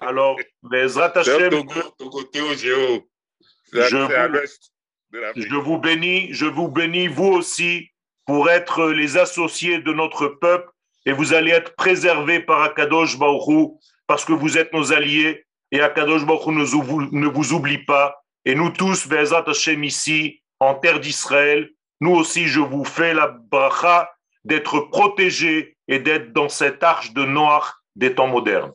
Alors, 0.00 0.36
Bezat 0.62 1.12
Hashem. 1.16 1.64
Je 5.36 5.56
vous 5.56 5.78
bénis, 5.78 6.32
je 6.32 6.46
vous 6.46 6.68
bénis, 6.68 7.08
vous 7.08 7.32
aussi, 7.32 7.90
pour 8.26 8.50
être 8.50 8.90
les 8.90 9.16
associés 9.16 9.78
de 9.78 9.92
notre 9.92 10.28
peuple 10.28 10.70
et 11.06 11.12
vous 11.12 11.34
allez 11.34 11.50
être 11.50 11.74
préservés 11.76 12.40
par 12.40 12.62
Akadosh 12.62 13.18
Baruch 13.18 13.72
parce 14.06 14.24
que 14.24 14.32
vous 14.32 14.58
êtes 14.58 14.72
nos 14.72 14.92
alliés 14.92 15.44
et 15.70 15.80
Akadosh 15.80 16.24
Baruch 16.24 16.46
ne 16.46 17.26
vous 17.26 17.52
oublie 17.52 17.84
pas. 17.84 18.22
Et 18.44 18.54
nous 18.54 18.70
tous, 18.70 19.06
Bezat 19.06 19.44
Hashem 19.46 19.84
ici, 19.84 20.42
en 20.60 20.74
terre 20.74 21.00
d'Israël, 21.00 21.70
nous 22.00 22.14
aussi, 22.14 22.46
je 22.46 22.60
vous 22.60 22.84
fais 22.84 23.14
la 23.14 23.28
bracha 23.28 24.10
d'être 24.44 24.80
protégés 24.90 25.76
et 25.88 25.98
d'être 25.98 26.32
dans 26.32 26.48
cette 26.48 26.82
arche 26.82 27.12
de 27.12 27.24
noir 27.24 27.82
des 27.96 28.14
temps 28.14 28.26
modernes. 28.26 28.72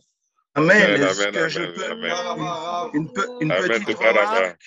Amen. 0.55 1.01
Est-ce 1.01 1.27
que 1.27 1.47
je 1.47 1.61
peux 1.61 2.97
une, 2.97 3.09
une, 3.41 3.49
petite 3.49 3.97
remarque? 3.97 4.59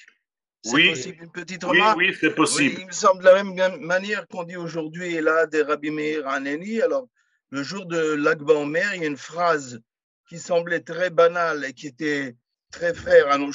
Oui, 0.66 0.94
une 1.20 1.30
petite 1.32 1.64
remarque? 1.64 1.98
oui, 1.98 2.08
oui 2.10 2.16
c'est 2.20 2.34
possible. 2.34 2.80
il 2.80 2.86
me 2.86 2.92
semble 2.92 3.20
de 3.20 3.24
la 3.24 3.42
même 3.42 3.80
manière 3.80 4.26
qu'on 4.28 4.44
dit 4.44 4.56
aujourd'hui 4.56 5.20
là 5.20 5.46
des 5.46 5.62
Rabbi 5.62 5.90
Meir 5.90 6.28
Aneni. 6.28 6.80
Alors, 6.80 7.08
le 7.50 7.62
jour 7.62 7.86
de 7.86 8.14
l'Akba 8.14 8.54
Omer, 8.54 8.94
il 8.94 9.00
y 9.02 9.04
a 9.04 9.08
une 9.08 9.16
phrase 9.16 9.80
qui 10.28 10.38
semblait 10.38 10.80
très 10.80 11.10
banal 11.10 11.64
et 11.64 11.72
qui 11.72 11.88
était 11.88 12.36
très 12.70 12.94
frère 12.94 13.28
à 13.30 13.38
nos, 13.38 13.50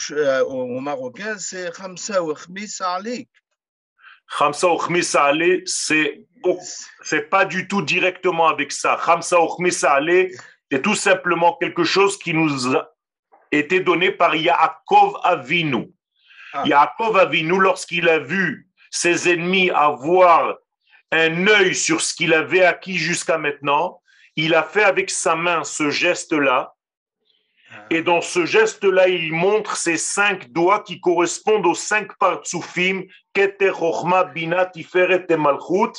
aux, 0.48 0.80
Marocains, 0.82 1.38
c'est 1.38 1.72
Khamsa 1.74 2.22
ou 2.22 2.34
Khmis 2.34 2.78
Alik. 2.82 3.30
Khamsa 4.38 4.68
ou 4.70 4.78
Khmis 4.78 5.16
c'est 5.66 6.22
c'est 7.04 7.30
pas 7.30 7.46
du 7.46 7.68
tout 7.68 7.82
directement 7.82 8.48
avec 8.48 8.72
ça. 8.72 9.00
Khamsa 9.04 9.42
ou 9.42 9.48
Khmis 9.56 9.72
c'est 9.72 10.82
tout 10.82 10.96
simplement 10.96 11.58
quelque 11.60 11.84
chose 11.84 12.18
qui 12.18 12.34
nous 12.34 12.76
a 12.76 12.90
été 13.52 13.80
donné 13.80 14.12
par 14.12 14.36
Yaakov 14.36 15.20
Avinu. 15.24 15.92
Ah. 16.54 16.64
Yaakov 16.66 17.18
Avinu, 17.18 17.60
lorsqu'il 17.60 18.10
a 18.10 18.20
vu 18.20 18.68
ses 18.92 19.30
ennemis 19.30 19.70
avoir 19.72 20.56
un 21.12 21.48
œil 21.48 21.76
sur 21.76 22.02
ce 22.02 22.14
qu'il 22.14 22.34
avait 22.34 22.64
acquis 22.64 22.98
jusqu'à 22.98 23.38
maintenant, 23.38 24.02
il 24.36 24.54
a 24.54 24.64
fait 24.64 24.84
avec 24.84 25.10
sa 25.10 25.36
main 25.36 25.64
ce 25.64 25.90
geste-là. 25.90 26.75
Et 27.90 28.02
dans 28.02 28.22
ce 28.22 28.46
geste-là, 28.46 29.08
il 29.08 29.32
montre 29.32 29.76
ses 29.78 29.98
cinq 29.98 30.52
doigts 30.52 30.82
qui 30.82 31.00
correspondent 31.00 31.66
aux 31.66 31.76
cinq 31.76 32.18
partsoufim, 32.18 33.04
Keter, 33.34 33.72
Chochma, 33.78 34.24
Bina, 34.26 34.66
Tiferet 34.66 35.26
et 35.30 35.38
Malchut. 35.38 35.94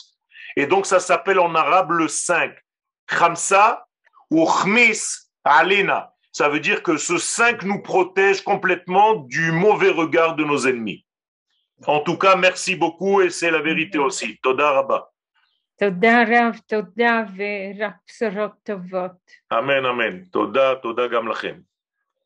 Et 0.57 0.67
donc, 0.67 0.87
ça 0.87 1.01
s'appelle 1.01 1.39
en 1.39 1.55
arabe 1.55 1.93
le 1.93 2.09
5. 2.09 2.53
Khamsa 3.07 3.87
ou 4.31 4.47
Khmis 4.47 5.01
Alena. 5.45 6.13
Ça 6.33 6.49
veut 6.49 6.61
dire 6.61 6.83
que 6.83 6.97
ce 6.97 7.19
5 7.19 7.63
nous 7.63 7.81
protège 7.83 8.43
complètement 8.43 9.15
du 9.15 9.53
mauvais 9.53 9.91
regard 9.91 10.35
de 10.35 10.45
nos 10.45 10.67
ennemis. 10.67 11.07
En 11.87 12.01
tout 12.01 12.19
cas, 12.19 12.37
merci 12.37 12.75
beaucoup 12.75 13.21
et 13.21 13.31
c'est 13.31 13.51
la 13.51 13.61
vérité 13.61 13.99
aussi. 13.99 14.39
Toda 14.43 14.71
Rabba. 14.73 15.11
תודה 15.80 16.22
רב, 16.28 16.60
תודה 16.68 17.24
ורק 17.38 17.94
בשורות 18.08 18.52
טובות. 18.64 19.32
Amen, 19.54 19.84
amen. 19.86 20.30
Toda, 20.32 20.76
toda 20.84 21.08
gam 21.12 21.28
lachem. 21.28 21.62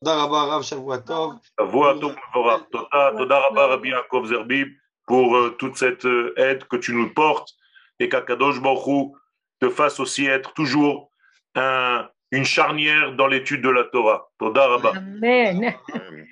תודה 0.04 0.24
רבה, 0.24 0.42
הרב, 0.42 0.62
שבוע 0.62 0.98
טוב. 0.98 1.34
Shavua 1.62 1.94
tov 2.02 2.16
mevorach. 2.16 2.62
Toda, 2.72 3.12
toda 3.18 3.40
Rabba 3.40 3.68
Rabbi 3.68 3.90
Yaakov 3.90 4.26
Zerbib 4.28 4.68
pour 5.08 5.36
euh, 5.38 5.50
toute 5.60 5.78
cette 5.78 6.06
euh, 6.06 6.34
aide 6.38 6.64
que 6.66 6.78
tu 6.78 6.94
nous 6.94 7.14
portes 7.14 7.50
et 8.00 8.10
qu'Akadosh 8.10 8.62
Baruch 8.62 8.88
Hu 8.88 9.12
te 9.60 9.70
fasse 9.70 10.00
aussi 10.00 10.26
être 10.26 10.54
toujours 10.54 11.10
un, 11.56 12.08
une 12.32 12.44
charnière 12.46 13.14
dans 13.14 13.28
l'étude 13.28 13.62
de 13.62 13.70
la 13.70 13.86
Torah. 13.86 14.28
Toda 14.38 14.68
Rabba. 14.68 14.92
אמן. 14.92 15.64
Amen. 15.94 16.28